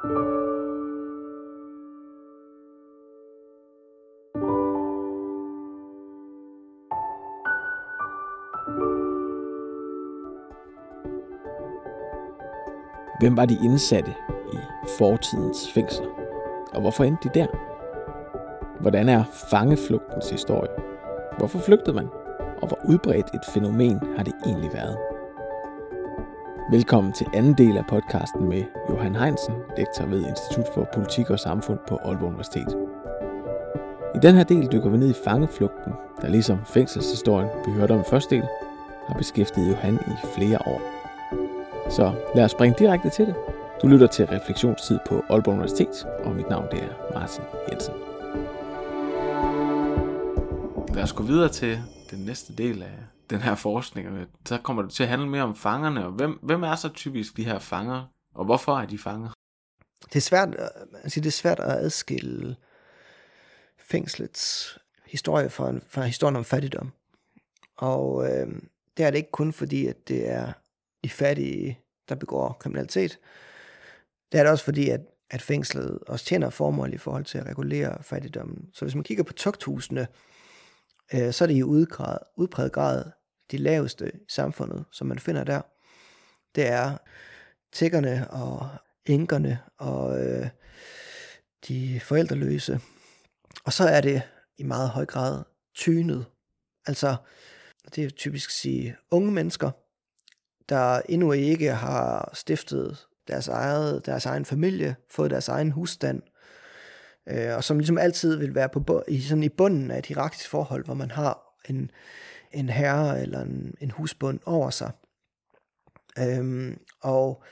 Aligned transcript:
Hvem 0.00 0.10
var 13.36 13.46
de 13.46 13.58
indsatte 13.64 14.14
i 14.52 14.56
fortidens 14.98 15.72
fængsler? 15.74 16.06
Og 16.74 16.80
hvorfor 16.80 17.04
endte 17.04 17.28
de 17.28 17.34
der? 17.34 17.46
Hvordan 18.80 19.08
er 19.08 19.24
fangeflugtens 19.50 20.30
historie? 20.30 20.70
Hvorfor 21.38 21.58
flygtede 21.58 21.96
man? 21.96 22.08
Og 22.62 22.68
hvor 22.68 22.78
udbredt 22.88 23.34
et 23.34 23.44
fænomen 23.54 24.00
har 24.16 24.24
det 24.24 24.34
egentlig 24.46 24.72
været? 24.72 25.09
Velkommen 26.70 27.12
til 27.12 27.26
anden 27.34 27.54
del 27.54 27.76
af 27.76 27.86
podcasten 27.86 28.48
med 28.48 28.64
Johan 28.90 29.16
Heinsen, 29.16 29.54
lektor 29.76 30.06
ved 30.06 30.26
Institut 30.26 30.66
for 30.74 30.88
Politik 30.94 31.30
og 31.30 31.38
Samfund 31.38 31.78
på 31.88 31.96
Aalborg 31.96 32.28
Universitet. 32.28 32.76
I 34.14 34.18
den 34.22 34.34
her 34.34 34.44
del 34.44 34.72
dykker 34.72 34.88
vi 34.90 34.96
ned 34.96 35.10
i 35.10 35.22
fangeflugten, 35.24 35.92
der 36.20 36.28
ligesom 36.28 36.58
fængselshistorien, 36.66 37.48
vi 37.66 37.72
hørte 37.72 37.92
om 37.92 38.00
i 38.00 38.10
første 38.10 38.34
del, 38.34 38.44
har 39.06 39.14
beskæftiget 39.14 39.70
Johan 39.70 39.94
i 39.94 40.26
flere 40.34 40.58
år. 40.66 40.80
Så 41.90 42.12
lad 42.34 42.44
os 42.44 42.50
springe 42.50 42.78
direkte 42.78 43.10
til 43.10 43.26
det. 43.26 43.34
Du 43.82 43.86
lytter 43.86 44.06
til 44.06 44.26
Refleksionstid 44.26 44.98
på 45.08 45.24
Aalborg 45.30 45.54
Universitet, 45.54 46.06
og 46.24 46.36
mit 46.36 46.48
navn 46.48 46.66
det 46.70 46.82
er 46.82 47.14
Martin 47.14 47.44
Jensen. 47.70 47.94
Lad 50.94 51.02
os 51.02 51.12
gå 51.12 51.22
videre 51.22 51.48
til 51.48 51.78
den 52.10 52.18
næste 52.18 52.52
del 52.54 52.82
af 52.82 52.98
den 53.30 53.40
her 53.40 53.54
forskning. 53.54 54.08
Så 54.50 54.58
kommer 54.58 54.82
det 54.82 54.92
til 54.92 55.02
at 55.02 55.08
handle 55.08 55.28
mere 55.28 55.42
om 55.42 55.56
fangerne, 55.56 56.06
og 56.06 56.12
hvem, 56.12 56.38
hvem 56.42 56.62
er 56.62 56.76
så 56.76 56.88
typisk 56.88 57.36
de 57.36 57.44
her 57.44 57.58
fanger, 57.58 58.12
og 58.34 58.44
hvorfor 58.44 58.78
er 58.78 58.86
de 58.86 58.98
fanger? 58.98 59.30
Det 60.04 60.16
er 60.16 60.20
svært, 60.20 60.56
altså 61.02 61.20
det 61.20 61.26
er 61.26 61.30
svært 61.30 61.60
at 61.60 61.70
adskille 61.70 62.56
fængslets 63.78 64.78
historie 65.06 65.50
fra, 65.50 65.72
fra 65.88 66.02
historien 66.02 66.36
om 66.36 66.44
fattigdom. 66.44 66.92
Og 67.76 68.30
øh, 68.30 68.48
det 68.96 69.04
er 69.04 69.10
det 69.10 69.18
ikke 69.18 69.30
kun 69.30 69.52
fordi, 69.52 69.86
at 69.86 70.08
det 70.08 70.30
er 70.30 70.52
de 71.04 71.10
fattige, 71.10 71.78
der 72.08 72.14
begår 72.14 72.56
kriminalitet. 72.60 73.18
Det 74.32 74.38
er 74.38 74.42
det 74.42 74.52
også 74.52 74.64
fordi, 74.64 74.88
at, 74.88 75.00
at 75.30 75.42
fængslet 75.42 75.98
også 76.06 76.24
tjener 76.24 76.50
formål 76.50 76.94
i 76.94 76.98
forhold 76.98 77.24
til 77.24 77.38
at 77.38 77.46
regulere 77.46 78.02
fattigdommen. 78.02 78.68
Så 78.72 78.84
hvis 78.84 78.94
man 78.94 79.04
kigger 79.04 79.24
på 79.24 79.32
tugthusene, 79.32 80.08
øh, 81.14 81.32
så 81.32 81.44
er 81.44 81.46
det 81.46 81.54
i 81.54 81.62
udgrad, 81.62 82.18
udpræget 82.36 82.72
grad 82.72 83.04
de 83.50 83.58
laveste 83.58 84.10
i 84.14 84.18
samfundet, 84.28 84.84
som 84.92 85.06
man 85.06 85.18
finder 85.18 85.44
der. 85.44 85.60
Det 86.54 86.66
er 86.66 86.96
tækkerne 87.72 88.30
og 88.30 88.68
enkerne 89.06 89.58
og 89.78 90.26
øh, 90.26 90.48
de 91.68 92.00
forældreløse. 92.00 92.80
Og 93.64 93.72
så 93.72 93.84
er 93.84 94.00
det 94.00 94.22
i 94.58 94.62
meget 94.62 94.90
høj 94.90 95.06
grad 95.06 95.42
tynet. 95.74 96.26
Altså, 96.86 97.16
det 97.94 98.04
er 98.04 98.10
typisk 98.10 98.50
sige 98.50 98.96
unge 99.10 99.32
mennesker, 99.32 99.70
der 100.68 101.02
endnu 101.08 101.32
ikke 101.32 101.70
har 101.70 102.30
stiftet 102.34 103.06
deres, 103.28 103.48
eget, 103.48 104.06
deres 104.06 104.26
egen 104.26 104.44
familie, 104.44 104.96
fået 105.10 105.30
deres 105.30 105.48
egen 105.48 105.70
husstand, 105.70 106.22
øh, 107.28 107.56
og 107.56 107.64
som 107.64 107.78
ligesom 107.78 107.98
altid 107.98 108.36
vil 108.36 108.54
være 108.54 108.68
på, 108.68 109.04
i, 109.08 109.20
sådan 109.20 109.42
i 109.42 109.48
bunden 109.48 109.90
af 109.90 109.98
et 109.98 110.06
hierarkisk 110.06 110.48
forhold, 110.48 110.84
hvor 110.84 110.94
man 110.94 111.10
har 111.10 111.56
en, 111.68 111.90
en 112.52 112.68
herre 112.68 113.22
eller 113.22 113.40
en, 113.40 113.74
en 113.80 113.90
husbund 113.90 114.40
over 114.46 114.70
sig. 114.70 114.90
Øhm, 116.18 116.80
og 117.00 117.42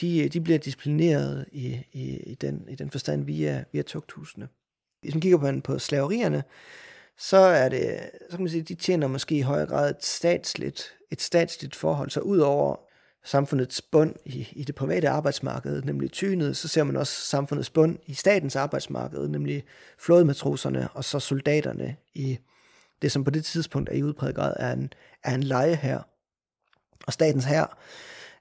de, 0.00 0.28
de 0.28 0.40
bliver 0.40 0.58
disciplineret 0.58 1.46
i, 1.52 1.86
i, 1.92 2.16
i, 2.16 2.34
den, 2.34 2.68
i 2.68 2.74
den 2.74 2.90
forstand 2.90 3.24
via, 3.24 3.64
via 3.72 3.82
tugthusene. 3.82 4.48
Hvis 5.02 5.14
man 5.14 5.20
kigger 5.20 5.38
på, 5.38 5.60
på 5.64 5.78
slaverierne, 5.78 6.42
så 7.18 7.36
er 7.36 7.68
det, 7.68 8.10
så 8.30 8.36
kan 8.36 8.44
man 8.44 8.50
sige, 8.50 8.62
de 8.62 8.74
tjener 8.74 9.06
måske 9.06 9.38
i 9.38 9.40
højere 9.40 9.66
grad 9.66 9.90
et 9.90 10.04
statsligt, 10.04 10.94
et 11.10 11.22
statsligt 11.22 11.76
forhold. 11.76 12.10
Så 12.10 12.20
ud 12.20 12.38
over 12.38 12.76
samfundets 13.24 13.82
bund 13.82 14.14
i, 14.24 14.48
i 14.52 14.64
det 14.64 14.74
private 14.74 15.08
arbejdsmarked, 15.08 15.82
nemlig 15.82 16.10
tynet, 16.10 16.56
så 16.56 16.68
ser 16.68 16.84
man 16.84 16.96
også 16.96 17.12
samfundets 17.12 17.70
bund 17.70 17.98
i 18.06 18.14
statens 18.14 18.56
arbejdsmarked, 18.56 19.28
nemlig 19.28 19.64
flådematroserne 19.98 20.88
og 20.92 21.04
så 21.04 21.20
soldaterne 21.20 21.96
i 22.14 22.38
det, 23.02 23.12
som 23.12 23.24
på 23.24 23.30
det 23.30 23.44
tidspunkt 23.44 23.88
er 23.88 23.94
i 23.94 24.02
udpræget 24.02 24.36
grad 24.36 24.54
er 24.56 24.72
en, 24.72 24.92
er 25.24 25.34
en 25.34 25.42
leje 25.42 25.74
her. 25.74 26.00
Og 27.06 27.12
statens 27.12 27.44
her, 27.44 27.78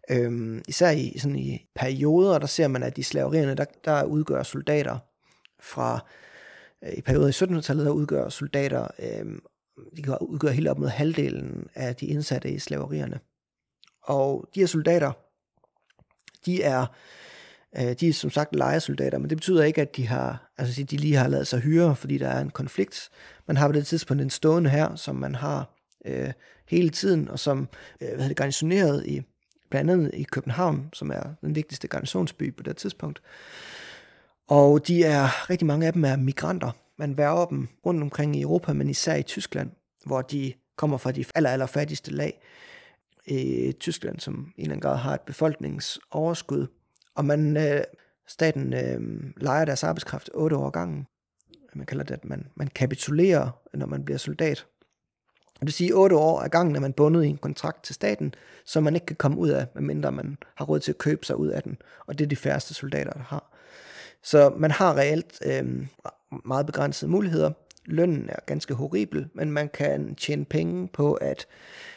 øhm, 0.09 0.63
især 0.67 0.89
i, 0.89 1.17
sådan 1.17 1.39
i 1.39 1.67
perioder, 1.75 2.39
der 2.39 2.47
ser 2.47 2.67
man, 2.67 2.83
at 2.83 2.97
i 2.97 3.03
slaverierne, 3.03 3.55
der, 3.55 3.65
der 3.85 4.03
udgør 4.03 4.43
soldater 4.43 4.97
fra 5.59 5.99
Øh, 6.83 6.93
i 6.97 7.01
perioder 7.01 7.27
i 7.27 7.57
1700-tallet, 7.57 7.85
der 7.85 7.91
udgør 7.91 8.29
soldater, 8.29 8.87
øh, 8.99 9.25
de 9.97 10.01
kan 10.01 10.17
udgøre 10.21 10.53
helt 10.53 10.67
op 10.67 10.79
mod 10.79 10.87
halvdelen 10.87 11.67
af 11.75 11.95
de 11.95 12.05
indsatte 12.05 12.51
i 12.51 12.59
slaverierne. 12.59 13.19
Og 14.03 14.49
de 14.55 14.59
her 14.59 14.67
soldater, 14.67 15.11
de 16.45 16.63
er, 16.63 16.85
øh, 17.77 17.93
de 17.99 18.07
er 18.07 18.13
som 18.13 18.29
sagt 18.29 18.55
lejesoldater, 18.55 19.17
men 19.17 19.29
det 19.29 19.37
betyder 19.37 19.63
ikke, 19.63 19.81
at 19.81 19.95
de 19.95 20.07
har, 20.07 20.48
altså 20.59 20.83
de 20.83 20.97
lige 20.97 21.15
har 21.15 21.27
lavet 21.27 21.47
sig 21.47 21.59
hyre, 21.59 21.95
fordi 21.95 22.17
der 22.17 22.27
er 22.27 22.41
en 22.41 22.49
konflikt. 22.49 23.09
Man 23.47 23.57
har 23.57 23.67
på 23.67 23.71
det 23.71 23.87
tidspunkt 23.87 24.21
en 24.21 24.29
stående 24.29 24.69
her, 24.69 24.95
som 24.95 25.15
man 25.15 25.35
har 25.35 25.75
øh, 26.05 26.31
hele 26.67 26.89
tiden, 26.89 27.29
og 27.29 27.39
som 27.39 27.67
øh, 28.01 28.07
hvad 28.07 28.09
hedder 28.09 28.27
det, 28.27 28.37
garnisoneret 28.37 29.05
i, 29.05 29.21
blandt 29.69 29.91
andet 29.91 30.11
i 30.13 30.23
København, 30.23 30.89
som 30.93 31.11
er 31.11 31.23
den 31.41 31.55
vigtigste 31.55 31.87
garnisonsby 31.87 32.55
på 32.55 32.63
det 32.63 32.77
tidspunkt. 32.77 33.21
Og 34.47 34.87
de 34.87 35.03
er, 35.03 35.49
rigtig 35.49 35.65
mange 35.65 35.87
af 35.87 35.93
dem 35.93 36.05
er 36.05 36.15
migranter. 36.15 36.71
Man 36.97 37.17
værger 37.17 37.45
dem 37.45 37.67
rundt 37.85 38.03
omkring 38.03 38.35
i 38.35 38.41
Europa, 38.41 38.73
men 38.73 38.89
især 38.89 39.15
i 39.15 39.23
Tyskland, 39.23 39.71
hvor 40.05 40.21
de 40.21 40.53
kommer 40.75 40.97
fra 40.97 41.11
de 41.11 41.25
aller, 41.35 41.49
aller 41.49 41.65
fattigste 41.65 42.11
lag. 42.11 42.41
I 43.25 43.71
Tyskland, 43.79 44.19
som 44.19 44.33
i 44.57 44.61
en 44.61 44.65
eller 44.65 44.75
anden 44.75 44.81
grad 44.81 44.97
har 44.97 45.13
et 45.13 45.21
befolkningsoverskud. 45.21 46.67
Og 47.15 47.25
man, 47.25 47.57
øh, 47.57 47.81
staten 48.29 48.73
øh, 48.73 49.34
leger 49.38 49.66
deres 49.66 49.84
arbejdskraft 49.84 50.29
otte 50.34 50.56
år 50.56 50.69
gangen. 50.69 51.07
Man 51.73 51.85
kalder 51.85 52.03
det, 52.03 52.13
at 52.13 52.25
man, 52.25 52.47
man 52.56 52.67
kapitulerer, 52.67 53.50
når 53.73 53.85
man 53.85 54.06
bliver 54.06 54.17
soldat. 54.17 54.66
Det 55.59 55.66
vil 55.66 55.73
sige, 55.73 55.94
otte 55.94 56.16
år 56.16 56.41
ad 56.41 56.50
gangen 56.50 56.75
er 56.75 56.79
man 56.79 56.94
bundet 56.94 57.23
i 57.23 57.28
en 57.28 57.38
kontrakt 57.38 57.84
til 57.84 57.95
staten, 57.95 58.34
som 58.66 58.84
man 58.84 58.95
ikke 58.95 59.06
kan 59.06 59.16
komme 59.16 59.38
ud 59.38 59.50
af, 59.50 59.68
medmindre 59.75 60.12
man 60.12 60.38
har 60.56 60.66
råd 60.66 60.79
til 60.79 60.91
at 60.91 60.97
købe 60.97 61.25
sig 61.25 61.35
ud 61.35 61.47
af 61.47 61.63
den. 61.63 61.78
Og 62.07 62.18
det 62.18 62.25
er 62.25 62.29
de 62.29 62.35
færreste 62.35 62.73
soldater, 62.73 63.12
der 63.12 63.23
har. 63.23 63.51
Så 64.23 64.53
man 64.57 64.72
har 64.72 64.97
reelt 64.97 65.39
øh, 65.45 65.88
meget 66.45 66.66
begrænsede 66.66 67.12
muligheder. 67.12 67.51
Lønnen 67.85 68.29
er 68.29 68.39
ganske 68.45 68.73
horribel, 68.73 69.29
men 69.34 69.51
man 69.51 69.69
kan 69.69 70.16
tjene 70.16 70.45
penge 70.45 70.88
på 70.88 71.13
at, 71.13 71.47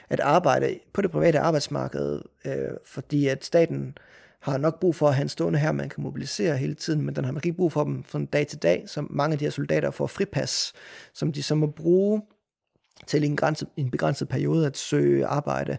at 0.08 0.20
arbejde 0.20 0.78
på 0.92 1.02
det 1.02 1.10
private 1.10 1.38
arbejdsmarked, 1.38 2.22
øh, 2.44 2.70
fordi 2.84 3.28
at 3.28 3.44
staten 3.44 3.98
har 4.42 4.58
nok 4.58 4.80
brug 4.80 4.94
for 4.94 5.08
at 5.08 5.14
have 5.14 5.22
en 5.22 5.28
stående 5.28 5.58
her, 5.58 5.72
man 5.72 5.88
kan 5.88 6.02
mobilisere 6.02 6.56
hele 6.56 6.74
tiden, 6.74 7.02
men 7.02 7.16
den 7.16 7.24
har 7.24 7.32
man 7.32 7.42
ikke 7.44 7.56
brug 7.56 7.72
for 7.72 7.84
dem 7.84 8.04
fra 8.04 8.24
dag 8.32 8.46
til 8.46 8.58
dag, 8.58 8.84
så 8.86 9.06
mange 9.10 9.32
af 9.32 9.38
de 9.38 9.44
her 9.44 9.50
soldater 9.50 9.90
får 9.90 10.06
fripas, 10.06 10.72
som 11.14 11.32
de 11.32 11.42
så 11.42 11.54
må 11.54 11.66
bruge 11.66 12.22
til 13.06 13.24
en, 13.24 13.36
grænse, 13.36 13.66
en 13.76 13.90
begrænset 13.90 14.28
periode 14.28 14.66
at 14.66 14.76
søge 14.76 15.26
arbejde. 15.26 15.78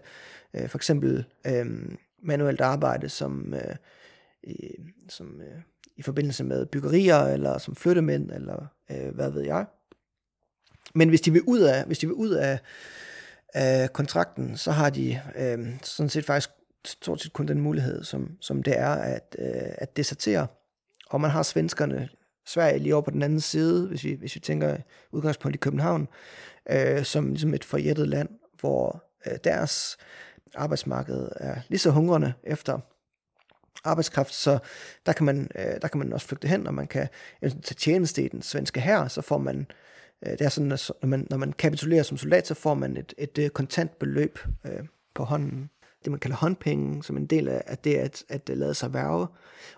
Øh, 0.54 0.68
for 0.68 0.78
eksempel 0.78 1.24
øh, 1.46 1.66
manuelt 2.22 2.60
arbejde 2.60 3.08
som, 3.08 3.54
øh, 3.54 3.74
som 5.08 5.40
øh, 5.40 5.60
i 5.96 6.02
forbindelse 6.02 6.44
med 6.44 6.66
byggerier, 6.66 7.18
eller 7.18 7.58
som 7.58 7.76
flyttemænd, 7.76 8.30
eller 8.30 8.66
øh, 8.90 9.14
hvad 9.14 9.30
ved 9.30 9.42
jeg. 9.42 9.66
Men 10.94 11.08
hvis 11.08 11.20
de 11.20 11.32
vil 11.32 11.42
ud 11.42 11.60
af, 11.60 11.84
hvis 11.84 11.98
de 11.98 12.06
vil 12.06 12.14
ud 12.14 12.30
af, 12.30 12.58
af 13.54 13.92
kontrakten, 13.92 14.56
så 14.56 14.70
har 14.70 14.90
de 14.90 15.20
øh, 15.36 15.66
sådan 15.82 16.10
set 16.10 16.24
faktisk 16.24 16.50
stort 16.88 17.20
set 17.20 17.32
kun 17.32 17.48
den 17.48 17.60
mulighed, 17.60 18.04
som, 18.04 18.36
som 18.40 18.62
det 18.62 18.78
er 18.78 18.90
at, 18.90 19.36
øh, 19.38 19.74
at 19.78 19.96
desertere. 19.96 20.46
Og 21.10 21.20
man 21.20 21.30
har 21.30 21.42
svenskerne, 21.42 22.08
Sverige 22.46 22.78
lige 22.78 22.94
over 22.94 23.02
på 23.02 23.10
den 23.10 23.22
anden 23.22 23.40
side, 23.40 23.88
hvis 23.88 24.04
vi, 24.04 24.12
hvis 24.12 24.34
vi 24.34 24.40
tænker 24.40 24.76
udgangspunkt 25.12 25.54
i 25.54 25.58
København, 25.58 26.08
øh, 26.70 27.04
som 27.04 27.28
ligesom 27.28 27.54
et 27.54 27.64
forjættet 27.64 28.08
land, 28.08 28.28
hvor 28.60 29.04
øh, 29.26 29.38
deres 29.44 29.96
arbejdsmarked 30.54 31.28
er 31.36 31.56
lige 31.68 31.78
så 31.78 31.90
hungrende 31.90 32.32
efter 32.42 32.78
arbejdskraft, 33.84 34.34
så 34.34 34.58
der 35.06 35.12
kan 35.12 35.26
man, 35.26 35.50
øh, 35.54 35.80
der 35.82 35.88
kan 35.88 35.98
man 35.98 36.12
også 36.12 36.26
flygte 36.26 36.48
hen, 36.48 36.66
og 36.66 36.74
man 36.74 36.86
kan 36.86 37.08
tage 37.42 37.74
tjeneste 37.78 38.24
i 38.24 38.28
den 38.28 38.42
svenske 38.42 38.80
her, 38.80 39.08
så 39.08 39.22
får 39.22 39.38
man, 39.38 39.66
øh, 40.26 40.32
det 40.32 40.40
er 40.40 40.48
sådan, 40.48 40.72
at 40.72 40.90
når 41.02 41.08
man, 41.08 41.26
når 41.30 41.36
man 41.36 41.52
kapitulerer 41.52 42.02
som 42.02 42.16
soldat, 42.16 42.46
så 42.46 42.54
får 42.54 42.74
man 42.74 42.96
et, 42.96 43.14
et, 43.18 43.38
et 43.38 43.52
kontant 43.52 43.98
beløb 43.98 44.38
øh, 44.64 44.84
på 45.14 45.24
hånden. 45.24 45.70
Det 46.04 46.10
man 46.10 46.20
kalder 46.20 46.36
håndpenge, 46.36 47.02
som 47.02 47.16
en 47.16 47.26
del 47.26 47.48
af, 47.48 47.78
det 47.78 47.94
at, 47.94 48.24
at 48.28 48.50
øh, 48.50 48.56
lade 48.58 48.74
sig 48.74 48.94
værve. 48.94 49.26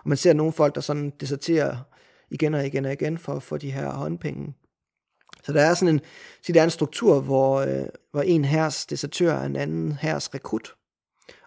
Og 0.03 0.09
man 0.09 0.17
ser 0.17 0.33
nogle 0.33 0.53
folk, 0.53 0.75
der 0.75 0.81
sådan 0.81 1.13
deserterer 1.19 1.77
igen 2.29 2.53
og 2.53 2.65
igen 2.65 2.85
og 2.85 2.93
igen 2.93 3.17
for 3.17 3.33
at 3.33 3.43
få 3.43 3.57
de 3.57 3.71
her 3.71 3.89
håndpenge. 3.89 4.53
Så 5.43 5.53
der 5.53 5.61
er 5.61 5.73
sådan 5.73 5.95
en, 5.95 6.01
så 6.41 6.51
der 6.53 6.59
er 6.59 6.63
en 6.63 6.69
struktur, 6.69 7.21
hvor, 7.21 7.57
øh, 7.57 7.85
hvor 8.11 8.21
en 8.21 8.45
hærs 8.45 8.85
desertør 8.85 9.33
er 9.33 9.45
en 9.45 9.55
anden 9.55 9.91
hærs 9.91 10.33
rekrut. 10.33 10.75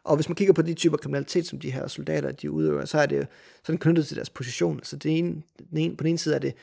Og 0.04 0.16
hvis 0.16 0.28
man 0.28 0.36
kigger 0.36 0.54
på 0.54 0.62
de 0.62 0.74
typer 0.74 0.96
kriminalitet, 0.96 1.46
som 1.46 1.60
de 1.60 1.70
her 1.70 1.86
soldater 1.86 2.32
de 2.32 2.50
udøver, 2.50 2.84
så 2.84 2.98
er 2.98 3.06
det 3.06 3.28
sådan 3.64 3.78
knyttet 3.78 4.06
til 4.06 4.16
deres 4.16 4.30
position. 4.30 4.80
Så 4.82 4.96
det 4.96 5.18
ene, 5.18 5.42
den 5.70 5.78
ene, 5.78 5.96
på 5.96 6.02
den 6.02 6.08
ene 6.08 6.18
side 6.18 6.34
er 6.34 6.38
det 6.38 6.54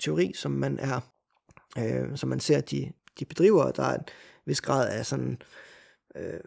teori, 0.00 0.32
som 0.34 0.50
man 0.50 0.78
er, 0.78 1.00
øh, 1.78 2.16
som 2.16 2.28
man 2.28 2.40
ser, 2.40 2.58
at 2.58 2.70
de, 2.70 2.92
de 3.18 3.24
bedriver. 3.24 3.70
Der 3.70 3.82
er 3.82 3.94
en 3.94 4.04
vis 4.46 4.60
grad 4.60 4.88
af 4.88 5.06
sådan 5.06 5.38
øh, 6.16 6.40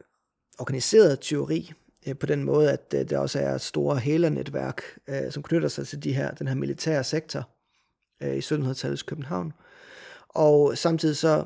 organiseret 0.59 1.19
teori, 1.21 1.73
øh, 2.07 2.17
på 2.17 2.25
den 2.25 2.43
måde, 2.43 2.71
at 2.71 2.93
øh, 2.95 3.09
der 3.09 3.17
også 3.17 3.39
er 3.39 3.55
et 3.55 3.61
store 3.61 3.97
hælernetværk, 3.97 4.81
øh, 5.07 5.31
som 5.31 5.43
knytter 5.43 5.67
sig 5.67 5.87
til 5.87 6.03
de 6.03 6.13
her, 6.13 6.31
den 6.31 6.47
her 6.47 6.55
militære 6.55 7.03
sektor 7.03 7.49
øh, 8.23 8.35
i 8.35 8.39
1700-tallets 8.39 9.03
København. 9.03 9.53
Og 10.29 10.77
samtidig 10.77 11.17
så 11.17 11.45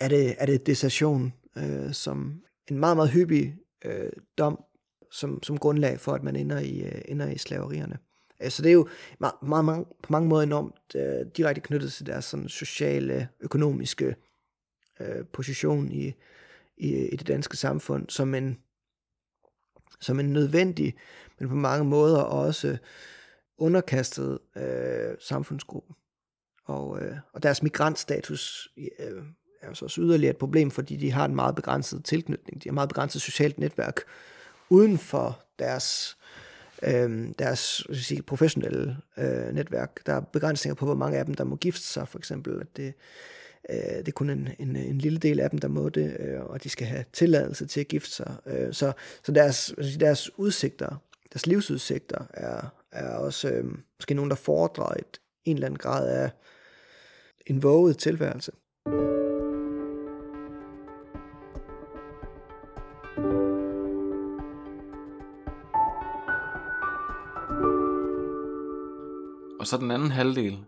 er 0.00 0.08
det, 0.08 0.34
er 0.38 0.46
det 0.46 0.66
desertion 0.66 1.32
øh, 1.56 1.92
som 1.92 2.42
en 2.70 2.78
meget, 2.78 2.96
meget 2.96 3.10
hyppig 3.10 3.56
øh, 3.84 4.10
dom 4.38 4.64
som, 5.10 5.42
som 5.42 5.58
grundlag 5.58 6.00
for, 6.00 6.12
at 6.12 6.22
man 6.22 6.36
ender 6.36 6.58
i, 6.58 6.80
øh, 6.80 7.02
ender 7.08 7.28
i 7.28 7.38
slaverierne. 7.38 7.98
Øh, 8.42 8.50
så 8.50 8.62
det 8.62 8.68
er 8.68 8.72
jo 8.72 8.88
meget, 9.18 9.34
meget, 9.42 9.64
meget, 9.64 9.84
på 10.02 10.12
mange 10.12 10.28
måder 10.28 10.42
enormt 10.42 10.94
øh, 10.96 11.26
direkte 11.36 11.60
knyttet 11.60 11.92
til 11.92 12.06
deres 12.06 12.24
sådan, 12.24 12.48
sociale, 12.48 13.28
økonomiske 13.40 14.16
øh, 15.00 15.24
position 15.32 15.92
i, 15.92 16.12
i, 16.76 16.94
i 16.94 17.16
det 17.16 17.28
danske 17.28 17.56
samfund, 17.56 18.08
som 18.08 18.34
en, 18.34 18.58
som 20.00 20.20
en 20.20 20.32
nødvendig, 20.32 20.94
men 21.38 21.48
på 21.48 21.54
mange 21.54 21.84
måder 21.84 22.20
også 22.20 22.78
underkastet 23.58 24.38
øh, 24.56 25.16
samfundsgruppe. 25.20 25.94
Og, 26.64 27.02
øh, 27.02 27.16
og 27.32 27.42
deres 27.42 27.62
migrantstatus 27.62 28.68
øh, 28.76 29.22
er 29.60 29.68
jo 29.68 29.74
så 29.74 29.84
også 29.84 30.00
yderligere 30.00 30.30
et 30.30 30.36
problem, 30.36 30.70
fordi 30.70 30.96
de 30.96 31.12
har 31.12 31.24
en 31.24 31.34
meget 31.34 31.54
begrænset 31.54 32.04
tilknytning. 32.04 32.64
De 32.64 32.68
har 32.68 32.74
meget 32.74 32.88
begrænset 32.88 33.22
socialt 33.22 33.58
netværk 33.58 34.00
uden 34.70 34.98
for 34.98 35.44
deres, 35.58 36.16
øh, 36.82 37.28
deres 37.38 37.86
sige, 37.92 38.22
professionelle 38.22 38.96
øh, 39.16 39.54
netværk. 39.54 40.06
Der 40.06 40.12
er 40.12 40.20
begrænsninger 40.20 40.74
på, 40.74 40.84
hvor 40.84 40.94
mange 40.94 41.18
af 41.18 41.24
dem, 41.24 41.34
der 41.34 41.44
må 41.44 41.56
gifte 41.56 41.86
sig, 41.86 42.08
for 42.08 42.18
eksempel. 42.18 42.60
At 42.60 42.76
det, 42.76 42.86
øh, 42.86 42.92
Øh, 43.70 43.98
det 43.98 44.08
er 44.08 44.12
kun 44.12 44.30
en, 44.30 44.48
en, 44.58 44.76
en 44.76 44.98
lille 44.98 45.18
del 45.18 45.40
af 45.40 45.50
dem, 45.50 45.58
der 45.58 45.68
må 45.68 45.88
det, 45.88 46.16
øh, 46.20 46.40
og 46.40 46.64
de 46.64 46.68
skal 46.68 46.86
have 46.86 47.04
tilladelse 47.12 47.66
til 47.66 47.80
at 47.80 47.88
gifte 47.88 48.10
sig. 48.10 48.36
Øh, 48.46 48.72
så 48.72 48.92
så 49.22 49.32
deres, 49.32 49.74
deres 50.00 50.38
udsigter, 50.38 50.96
deres 51.32 51.46
livsudsigter, 51.46 52.26
er, 52.34 52.60
er 52.92 53.16
også 53.16 53.48
øh, 53.48 53.64
måske 53.98 54.14
nogen, 54.14 54.30
der 54.30 54.36
foredrer 54.36 54.94
et, 54.98 55.20
en 55.44 55.56
eller 55.56 55.66
anden 55.66 55.78
grad 55.78 56.08
af 56.08 56.30
en 57.46 57.62
våget 57.62 57.98
tilværelse. 57.98 58.52
Og 69.60 69.66
så 69.66 69.76
den 69.76 69.90
anden 69.90 70.10
halvdel, 70.10 70.58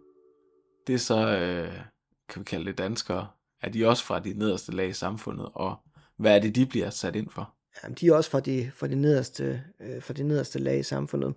det 0.86 0.94
er 0.94 0.98
så, 0.98 1.36
øh, 1.38 1.97
kan 2.28 2.40
vi 2.40 2.44
kalde 2.44 2.64
det 2.64 2.78
danskere, 2.78 3.28
er 3.62 3.68
de 3.68 3.86
også 3.86 4.04
fra 4.04 4.18
de 4.18 4.32
nederste 4.32 4.72
lag 4.72 4.88
i 4.88 4.92
samfundet, 4.92 5.48
og 5.54 5.76
hvad 6.16 6.36
er 6.36 6.40
det, 6.40 6.54
de 6.54 6.66
bliver 6.66 6.90
sat 6.90 7.16
ind 7.16 7.30
for? 7.30 7.54
Jamen, 7.82 7.96
de 8.00 8.08
er 8.08 8.14
også 8.14 8.30
fra 8.30 8.40
de, 8.40 8.70
fra 8.74 8.86
de, 8.86 8.94
nederste, 8.94 9.62
øh, 9.80 10.02
fra 10.02 10.14
de 10.14 10.22
nederste 10.22 10.58
lag 10.58 10.78
i 10.78 10.82
samfundet. 10.82 11.34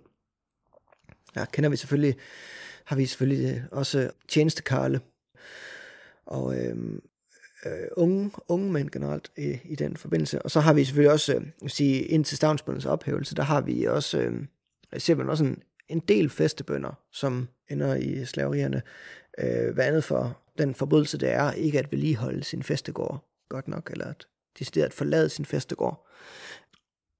Ja, 1.36 1.44
kender 1.44 1.70
vi 1.70 1.76
selvfølgelig, 1.76 2.16
har 2.84 2.96
vi 2.96 3.06
selvfølgelig 3.06 3.56
øh, 3.56 3.62
også 3.72 4.10
tjenestekarle, 4.28 5.00
og 6.26 6.56
øh, 6.56 6.76
øh, 7.66 7.88
unge, 7.96 8.30
unge 8.48 8.72
mænd 8.72 8.90
generelt 8.90 9.32
i, 9.36 9.58
i 9.64 9.74
den 9.74 9.96
forbindelse. 9.96 10.42
Og 10.42 10.50
så 10.50 10.60
har 10.60 10.72
vi 10.72 10.84
selvfølgelig 10.84 11.12
også, 11.12 11.34
øh, 11.34 11.70
sige, 11.70 12.02
indtil 12.02 12.36
stavnsbundens 12.36 12.86
ophævelse, 12.86 13.34
der 13.34 13.42
har 13.42 13.60
vi 13.60 13.84
også, 13.84 14.18
øh, 14.18 14.46
ser 14.98 15.14
man 15.14 15.28
også 15.28 15.44
en, 15.44 15.62
en 15.88 16.00
del 16.00 16.30
festebønder, 16.30 16.92
som 17.12 17.48
ender 17.70 17.94
i 17.94 18.24
slaverierne. 18.24 18.82
Øh, 19.38 19.74
hvad 19.74 19.84
andet 19.84 20.04
for 20.04 20.41
den 20.58 20.74
forbrydelse, 20.74 21.18
det 21.18 21.32
er 21.32 21.52
ikke 21.52 21.78
at 21.78 21.92
vedligeholde 21.92 22.44
sin 22.44 22.62
festegård 22.62 23.28
godt 23.48 23.68
nok, 23.68 23.90
eller 23.90 24.06
at 24.06 24.26
decideret 24.58 24.86
at 24.86 24.92
forlade 24.92 25.28
sin 25.28 25.44
festegård. 25.44 26.08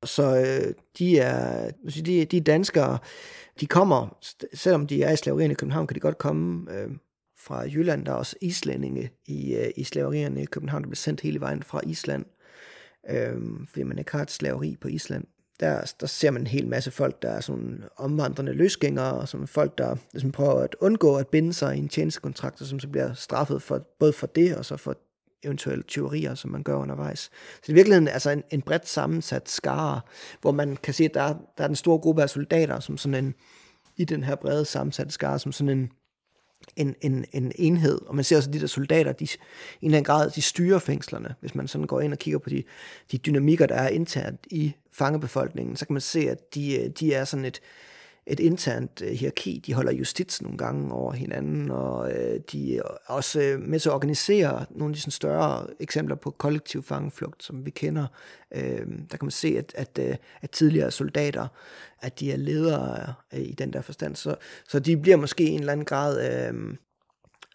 Så 0.05 0.37
øh, 0.37 0.75
de, 0.99 1.19
er, 1.19 1.71
de, 2.07 2.25
de 2.25 2.41
danskere, 2.41 2.99
de 3.61 3.67
kommer, 3.67 4.19
selvom 4.55 4.87
de 4.87 5.03
er 5.03 5.13
i 5.13 5.17
slaverierne 5.17 5.53
i 5.53 5.55
København, 5.55 5.87
kan 5.87 5.95
de 5.95 6.01
godt 6.01 6.19
komme 6.19 6.73
øh, 6.75 6.91
fra 7.39 7.63
Jylland. 7.63 8.07
Der 8.07 8.13
er 8.13 8.17
også 8.17 8.37
islændinge 8.41 9.11
i, 9.27 9.55
øh, 9.55 9.71
i 9.77 9.85
slaverierne 9.85 10.43
i 10.43 10.45
København, 10.45 10.83
der 10.83 10.89
bliver 10.89 10.97
sendt 10.97 11.21
hele 11.21 11.41
vejen 11.41 11.63
fra 11.63 11.81
Island, 11.87 12.25
øh, 13.11 13.37
fordi 13.69 13.83
man 13.83 13.99
ikke 13.99 14.13
har 14.13 14.23
et 14.23 14.31
slaveri 14.31 14.77
på 14.81 14.89
Island 14.89 15.25
der, 15.61 15.93
der 16.01 16.07
ser 16.07 16.31
man 16.31 16.43
en 16.43 16.47
hel 16.47 16.67
masse 16.67 16.91
folk, 16.91 17.23
der 17.23 17.31
er 17.31 17.41
sådan 17.41 17.85
omvandrende 17.97 18.53
løsgængere, 18.53 19.13
og 19.13 19.29
sådan 19.29 19.47
folk, 19.47 19.79
der 19.79 19.97
ligesom 20.13 20.33
prøver 20.33 20.61
at 20.61 20.77
undgå 20.81 21.17
at 21.17 21.29
binde 21.29 21.53
sig 21.53 21.77
i 21.77 21.79
en 21.79 21.89
tjenestekontrakt, 21.89 22.61
og 22.61 22.67
som 22.67 22.81
så 22.81 22.89
bliver 22.89 23.15
straffet 23.15 23.63
for, 23.63 23.87
både 23.99 24.13
for 24.13 24.27
det, 24.27 24.57
og 24.57 24.65
så 24.65 24.77
for 24.77 24.97
eventuelle 25.45 25.85
teorier, 25.89 26.35
som 26.35 26.51
man 26.51 26.63
gør 26.63 26.77
undervejs. 26.77 27.31
Så 27.63 27.73
i 27.73 27.75
virkeligheden 27.75 28.09
altså 28.09 28.31
en, 28.31 28.43
en 28.51 28.63
bredt 28.63 28.89
sammensat 28.89 29.49
skare, 29.49 30.01
hvor 30.41 30.53
man 30.53 30.77
kan 30.77 30.95
se, 30.95 31.05
at 31.05 31.15
der, 31.15 31.35
der 31.59 31.65
er 31.65 31.69
en 31.69 31.77
stor 31.77 31.99
gruppe 31.99 32.23
af 32.23 32.31
soldater, 32.31 32.81
som 32.81 32.97
sådan 32.97 33.25
en, 33.25 33.35
i 33.97 34.05
den 34.05 34.25
her 34.25 34.35
brede 34.35 34.65
sammensatte 34.65 35.13
skare, 35.13 35.39
som 35.39 35.53
sådan 35.53 35.79
en, 35.79 35.91
en, 36.77 36.95
en, 37.01 37.25
en 37.33 37.53
enhed, 37.55 38.01
og 38.07 38.15
man 38.15 38.25
ser 38.25 38.37
også, 38.37 38.51
at 38.51 38.55
de 38.55 38.61
der 38.61 38.67
soldater, 38.67 39.13
de, 39.13 39.25
i 39.25 39.27
en 39.27 39.39
eller 39.83 39.99
anden 39.99 40.05
grad, 40.05 40.31
de 40.31 40.43
styrer 40.43 40.79
fængslerne. 40.79 41.35
Hvis 41.41 41.55
man 41.55 41.69
sådan 41.69 41.87
går 41.87 42.01
ind 42.01 42.13
og 42.13 42.19
kigger 42.19 42.39
på 42.39 42.51
de, 42.51 42.63
de 43.13 43.19
dynamikker, 43.19 43.67
der 43.67 43.75
er 43.75 43.89
internt 43.89 44.47
i 44.51 44.75
fangebefolkningen, 44.93 45.77
så 45.77 45.87
kan 45.87 45.95
man 45.95 46.01
se, 46.01 46.31
at 46.31 46.55
de, 46.55 46.83
øh, 46.83 46.91
de 46.91 47.15
er 47.15 47.25
sådan 47.25 47.45
et, 47.45 47.61
et 48.27 48.41
internt 48.41 49.03
øh, 49.05 49.11
hierarki. 49.11 49.63
De 49.67 49.75
holder 49.75 49.93
justits 49.93 50.43
nogle 50.43 50.59
gange 50.59 50.93
over 50.93 51.13
hinanden, 51.13 51.71
og 51.71 52.13
øh, 52.13 52.41
de 52.53 52.77
er 52.77 52.83
også 53.07 53.41
øh, 53.41 53.61
med 53.61 53.81
til 53.81 53.89
at 53.89 53.95
organisere 53.95 54.67
nogle 54.71 54.93
af 54.93 54.95
de 54.95 55.01
sådan 55.01 55.11
større 55.11 55.67
eksempler 55.81 56.17
på 56.17 56.31
kollektiv 56.31 56.83
fangeflugt, 56.83 57.45
som 57.45 57.67
vi 57.67 57.71
kender. 57.71 58.07
Øh, 58.55 58.87
der 59.11 59.17
kan 59.17 59.23
man 59.23 59.31
se, 59.31 59.59
at, 59.59 59.73
at, 59.75 59.99
øh, 60.09 60.17
at 60.43 60.51
tidligere 60.51 60.91
soldater, 60.91 61.49
at 62.01 62.21
de 62.21 62.33
er 62.33 62.37
ledere 62.37 63.15
øh, 63.35 63.41
i 63.41 63.53
den 63.53 63.73
der 63.73 63.81
forstand. 63.81 64.17
Så, 64.17 64.35
så 64.69 64.79
de 64.79 64.97
bliver 64.97 65.17
måske 65.17 65.45
i 65.45 65.51
en 65.51 65.61
eller 65.61 65.73
anden 65.73 65.87
grad 65.87 66.49
øh, 66.51 66.75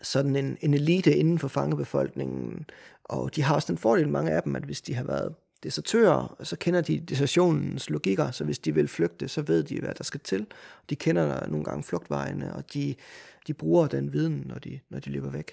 sådan 0.01 0.35
en, 0.35 0.57
en 0.61 0.73
elite 0.73 1.15
inden 1.15 1.39
for 1.39 1.47
fangebefolkningen, 1.47 2.65
og 3.03 3.35
de 3.35 3.43
har 3.43 3.55
også 3.55 3.71
den 3.71 3.77
fordel, 3.77 4.09
mange 4.09 4.31
af 4.31 4.43
dem, 4.43 4.55
at 4.55 4.63
hvis 4.63 4.81
de 4.81 4.95
har 4.95 5.03
været 5.03 5.33
desertører, 5.63 6.35
så 6.43 6.55
kender 6.55 6.81
de 6.81 6.99
desertionens 6.99 7.89
logikker, 7.89 8.31
så 8.31 8.43
hvis 8.43 8.59
de 8.59 8.73
vil 8.73 8.87
flygte, 8.87 9.27
så 9.27 9.41
ved 9.41 9.63
de, 9.63 9.79
hvad 9.79 9.93
der 9.93 10.03
skal 10.03 10.19
til. 10.19 10.47
De 10.89 10.95
kender 10.95 11.47
nogle 11.47 11.65
gange 11.65 11.83
flugtvejene, 11.83 12.55
og 12.55 12.73
de, 12.73 12.95
de 13.47 13.53
bruger 13.53 13.87
den 13.87 14.13
viden, 14.13 14.43
når 14.45 14.59
de, 14.59 14.79
når 14.89 14.99
de 14.99 15.09
løber 15.09 15.29
væk. 15.29 15.51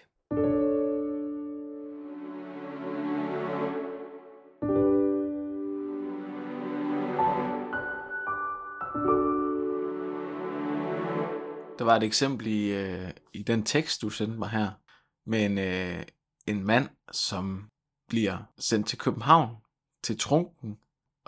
Der 11.79 11.85
var 11.85 11.97
et 11.97 12.03
eksempel 12.03 12.47
i, 12.47 12.73
øh, 12.73 13.11
i 13.33 13.43
den 13.43 13.63
tekst, 13.63 14.03
du 14.03 14.11
sendte 14.11 14.39
mig 14.39 14.49
her, 14.49 14.71
med 15.27 15.45
en, 15.45 15.59
øh, 15.59 16.03
en 16.47 16.65
mand, 16.65 16.89
som 17.13 17.69
bliver 18.09 18.39
sendt 18.59 18.89
til 18.89 18.99
København 18.99 19.64
til 20.05 20.19
trunken, 20.19 20.79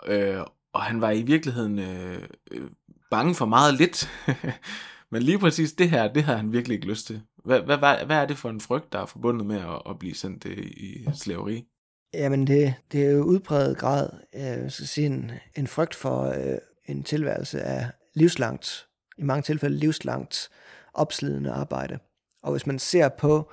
øh, 0.05 0.39
og 0.73 0.81
han 0.81 1.01
var 1.01 1.11
i 1.11 1.21
virkeligheden 1.21 1.79
øh, 1.79 2.23
øh, 2.51 2.69
bange 3.11 3.35
for 3.35 3.45
meget 3.45 3.73
lidt. 3.73 4.09
Men 5.11 5.23
lige 5.23 5.39
præcis 5.39 5.73
det 5.73 5.89
her, 5.89 6.13
det 6.13 6.23
havde 6.23 6.37
han 6.37 6.51
virkelig 6.51 6.75
ikke 6.75 6.87
lyst 6.87 7.07
til. 7.07 7.21
Hvad, 7.45 7.61
hvad, 7.61 7.77
hvad, 7.77 8.05
hvad 8.05 8.17
er 8.17 8.25
det 8.25 8.37
for 8.37 8.49
en 8.49 8.61
frygt, 8.61 8.93
der 8.93 8.99
er 8.99 9.05
forbundet 9.05 9.45
med 9.45 9.59
at, 9.59 9.81
at 9.89 9.99
blive 9.99 10.15
sendt 10.15 10.45
øh, 10.45 10.57
i 10.57 11.05
slaveri? 11.13 11.65
Jamen, 12.13 12.47
det, 12.47 12.73
det 12.91 13.05
er 13.05 13.11
jo 13.11 13.23
udbredt 13.23 13.77
grad, 13.77 14.09
øh, 14.35 14.41
jeg 14.41 14.71
skal 14.71 14.87
sige, 14.87 15.07
en, 15.07 15.31
en 15.55 15.67
frygt 15.67 15.95
for 15.95 16.23
øh, 16.23 16.57
en 16.85 17.03
tilværelse 17.03 17.61
af 17.61 17.91
livslangt, 18.13 18.87
i 19.17 19.23
mange 19.23 19.41
tilfælde 19.41 19.77
livslangt 19.77 20.49
opslidende 20.93 21.51
arbejde. 21.51 21.99
Og 22.43 22.51
hvis 22.51 22.67
man 22.67 22.79
ser 22.79 23.09
på 23.09 23.51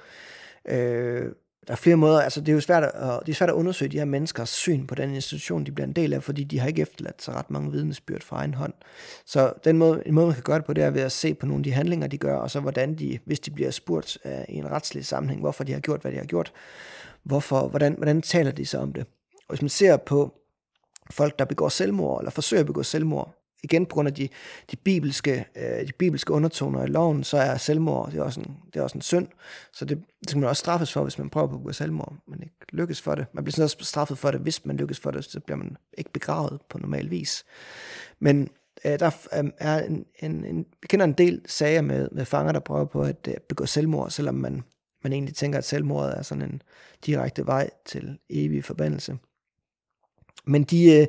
øh, 0.69 1.33
der 1.67 1.73
er 1.73 1.77
flere 1.77 1.97
måder, 1.97 2.21
altså 2.21 2.41
det 2.41 2.49
er 2.49 2.53
jo 2.53 2.61
svært 2.61 2.83
at, 2.83 2.93
det 3.27 3.33
er 3.33 3.37
svært 3.37 3.51
at 3.51 3.55
undersøge 3.55 3.89
de 3.89 3.99
her 3.99 4.05
menneskers 4.05 4.49
syn 4.49 4.87
på 4.87 4.95
den 4.95 5.15
institution, 5.15 5.67
de 5.67 5.73
bliver 5.73 5.87
en 5.87 5.93
del 5.93 6.13
af, 6.13 6.23
fordi 6.23 6.45
de 6.45 6.59
har 6.59 6.69
ikke 6.69 6.83
efterladt 6.83 7.23
sig 7.23 7.35
ret 7.35 7.51
mange 7.51 7.71
vidnesbyrd 7.73 8.23
fra 8.23 8.37
egen 8.37 8.55
hånd. 8.55 8.73
Så 9.27 9.53
den 9.65 9.79
måde, 9.79 10.03
en 10.07 10.15
måde, 10.15 10.27
man 10.27 10.35
kan 10.35 10.43
gøre 10.43 10.59
det 10.59 10.65
på, 10.65 10.73
det 10.73 10.85
er 10.85 10.91
ved 10.91 11.03
at 11.03 11.13
se 11.13 11.35
på 11.35 11.47
nogle 11.47 11.61
af 11.61 11.65
de 11.65 11.73
handlinger, 11.73 12.07
de 12.07 12.19
gør, 12.19 12.37
og 12.37 12.51
så 12.51 12.61
hvordan 12.61 12.95
de, 12.95 13.19
hvis 13.25 13.41
de 13.41 13.51
bliver 13.51 13.71
spurgt 13.71 14.19
uh, 14.25 14.31
i 14.49 14.55
en 14.55 14.71
retslig 14.71 15.07
sammenhæng, 15.07 15.41
hvorfor 15.41 15.65
de 15.65 15.73
har 15.73 15.81
gjort, 15.81 16.01
hvad 16.01 16.13
de 16.13 16.17
har 16.17 16.25
gjort, 16.25 16.53
hvorfor, 17.23 17.69
hvordan, 17.69 17.95
hvordan 17.95 18.23
taler 18.23 18.51
de 18.51 18.67
så 18.67 18.79
om 18.79 18.93
det. 18.93 19.07
Og 19.49 19.55
hvis 19.55 19.63
man 19.63 19.69
ser 19.69 19.97
på 19.97 20.35
folk, 21.11 21.39
der 21.39 21.45
begår 21.45 21.69
selvmord, 21.69 22.21
eller 22.21 22.31
forsøger 22.31 22.61
at 22.61 22.67
begå 22.67 22.83
selvmord 22.83 23.44
igen 23.65 23.87
på 23.87 23.95
grund 23.95 24.09
af 24.09 24.15
de, 24.15 24.29
de, 24.71 24.77
bibelske, 24.77 25.45
øh, 25.57 25.87
de 25.87 25.93
bibelske 25.99 26.33
undertoner 26.33 26.85
i 26.85 26.87
loven, 26.87 27.25
så 27.25 27.37
er 27.37 27.57
selvmord, 27.57 28.11
det 28.11 28.19
er 28.19 28.23
også 28.23 28.41
en, 28.41 28.57
det 28.67 28.81
er 28.81 28.83
også 28.83 28.99
en 28.99 29.03
synd. 29.03 29.29
Så 29.73 29.85
det, 29.85 30.03
det 30.21 30.31
skal 30.31 30.41
man 30.41 30.49
også 30.49 30.61
straffes 30.61 30.93
for, 30.93 31.03
hvis 31.03 31.19
man 31.19 31.31
prøver 31.31 31.47
på 31.47 31.55
at 31.55 31.61
begå 31.61 31.73
selvmord, 31.73 32.15
men 32.27 32.43
ikke 32.43 32.55
lykkes 32.73 33.03
for 33.03 33.15
det. 33.15 33.27
Man 33.33 33.45
bliver 33.45 33.53
sådan 33.53 33.65
også 33.65 33.77
straffet 33.81 34.19
for 34.19 34.31
det, 34.31 34.41
hvis 34.41 34.67
man 34.67 34.77
lykkes 34.77 35.01
for 35.01 35.11
det, 35.11 35.25
så 35.25 35.41
bliver 35.41 35.57
man 35.57 35.77
ikke 35.99 36.11
begravet 36.13 36.61
på 36.69 36.79
normal 36.79 37.11
vis. 37.11 37.45
Men 38.19 38.49
øh, 38.85 38.99
der 38.99 39.11
øh, 39.39 39.51
er 39.59 39.85
en, 39.85 40.05
en, 40.19 40.45
en, 40.45 40.67
vi 40.83 40.87
kender 40.87 41.05
en 41.05 41.13
del 41.13 41.43
sager 41.47 41.83
med, 41.83 42.09
med 42.13 42.25
fanger, 42.25 42.53
der 42.53 42.61
prøver 42.61 42.85
på 42.85 43.03
at 43.03 43.29
øh, 43.29 43.35
begå 43.49 43.67
selvmord, 43.67 44.11
selvom 44.11 44.35
man, 44.35 44.63
man 45.03 45.13
egentlig 45.13 45.35
tænker, 45.35 45.59
at 45.59 45.65
selvmordet 45.65 46.19
er 46.19 46.23
sådan 46.23 46.43
en 46.43 46.63
direkte 47.07 47.47
vej 47.47 47.71
til 47.87 48.19
evig 48.31 48.65
forbandelse. 48.65 49.19
Men 50.47 50.65
de, 50.65 51.01
øh, 51.01 51.07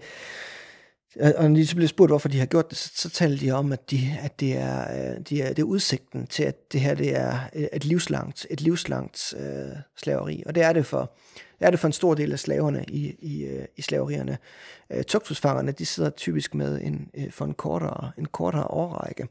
og 1.19 1.49
når 1.49 1.55
de 1.55 1.67
så 1.67 1.75
bliver 1.75 1.87
spurgt, 1.87 2.09
hvorfor 2.09 2.29
de 2.29 2.39
har 2.39 2.45
gjort 2.45 2.69
det, 2.69 2.77
så, 2.77 2.91
så 2.95 3.09
taler 3.09 3.37
de 3.37 3.51
om, 3.51 3.71
at, 3.71 3.91
de, 3.91 4.17
at 4.21 4.39
det, 4.39 4.57
er, 4.57 5.11
øh, 5.15 5.21
de 5.29 5.41
er, 5.41 5.49
det 5.49 5.59
er 5.59 5.63
udsigten 5.63 6.27
til, 6.27 6.43
at 6.43 6.73
det 6.73 6.81
her 6.81 6.95
det 6.95 7.15
er 7.15 7.39
et 7.73 7.85
livslangt, 7.85 8.47
et 8.49 8.61
livslangt 8.61 9.33
øh, 9.37 9.77
slaveri. 9.97 10.43
Og 10.45 10.55
det 10.55 10.63
er 10.63 10.73
det 10.73 10.85
for, 10.85 11.15
det 11.59 11.65
er 11.65 11.69
det 11.69 11.79
for 11.79 11.87
en 11.87 11.93
stor 11.93 12.13
del 12.13 12.31
af 12.31 12.39
slaverne 12.39 12.85
i, 12.87 13.15
i, 13.19 13.43
øh, 13.45 13.65
i 13.77 13.81
slaverierne. 13.81 14.37
Øh, 14.89 15.03
Tugthusfangerne, 15.03 15.71
de 15.71 15.85
sidder 15.85 16.09
typisk 16.09 16.55
med 16.55 16.81
en, 16.81 17.09
øh, 17.13 17.31
for 17.31 17.45
en 17.45 17.53
kortere, 17.53 18.11
en 18.17 18.25
kortere 18.25 18.67
årrække. 18.67 19.27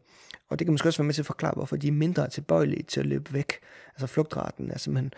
Og 0.50 0.58
det 0.58 0.66
kan 0.66 0.72
måske 0.72 0.88
også 0.88 0.98
være 0.98 1.06
med 1.06 1.14
til 1.14 1.22
at 1.22 1.26
forklare, 1.26 1.52
hvorfor 1.56 1.76
de 1.76 1.88
er 1.88 1.92
mindre 1.92 2.28
tilbøjelige 2.28 2.82
til 2.82 3.00
at 3.00 3.06
løbe 3.06 3.34
væk. 3.34 3.52
Altså 3.94 4.06
flugtraten 4.06 4.70
er 4.70 4.78
simpelthen 4.78 5.12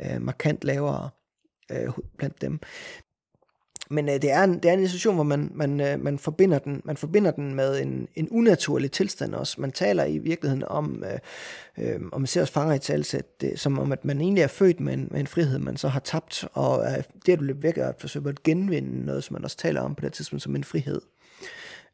øh, 0.00 0.22
markant 0.22 0.64
lavere 0.64 1.10
øh, 1.70 1.88
blandt 2.18 2.40
dem. 2.40 2.60
Men 3.92 4.08
øh, 4.08 4.14
det, 4.14 4.30
er 4.30 4.44
en, 4.44 4.54
det 4.54 4.64
er 4.64 4.72
en 4.72 4.80
institution, 4.80 5.14
hvor 5.14 5.24
man, 5.24 5.50
man, 5.54 5.80
øh, 5.80 6.00
man, 6.00 6.18
forbinder 6.18 6.58
den, 6.58 6.80
man 6.84 6.96
forbinder 6.96 7.30
den 7.30 7.54
med 7.54 7.82
en, 7.82 8.08
en 8.14 8.28
unaturlig 8.30 8.92
tilstand 8.92 9.34
også. 9.34 9.60
Man 9.60 9.72
taler 9.72 10.04
i 10.04 10.18
virkeligheden 10.18 10.64
om, 10.64 11.04
øh, 11.06 11.18
øh, 11.86 12.00
og 12.12 12.20
man 12.20 12.26
ser 12.26 12.40
også 12.40 12.52
fanger 12.52 12.74
i 12.74 12.78
talsæt, 12.78 13.40
det, 13.40 13.60
som 13.60 13.78
om, 13.78 13.92
at 13.92 14.04
man 14.04 14.20
egentlig 14.20 14.42
er 14.42 14.46
født 14.46 14.80
med 14.80 14.92
en, 14.92 15.08
med 15.10 15.20
en 15.20 15.26
frihed, 15.26 15.58
man 15.58 15.76
så 15.76 15.88
har 15.88 16.00
tabt, 16.00 16.44
og 16.52 16.84
øh, 16.84 17.02
det 17.26 17.32
at 17.32 17.38
du 17.38 17.44
løber 17.44 17.60
væk 17.60 17.78
er 17.78 17.88
at 17.88 18.00
forsøge 18.00 18.28
at 18.28 18.42
genvinde 18.42 19.04
noget, 19.04 19.24
som 19.24 19.34
man 19.34 19.44
også 19.44 19.56
taler 19.56 19.80
om 19.80 19.94
på 19.94 20.04
det 20.04 20.12
tidspunkt 20.12 20.42
som 20.42 20.56
en 20.56 20.64
frihed. 20.64 21.00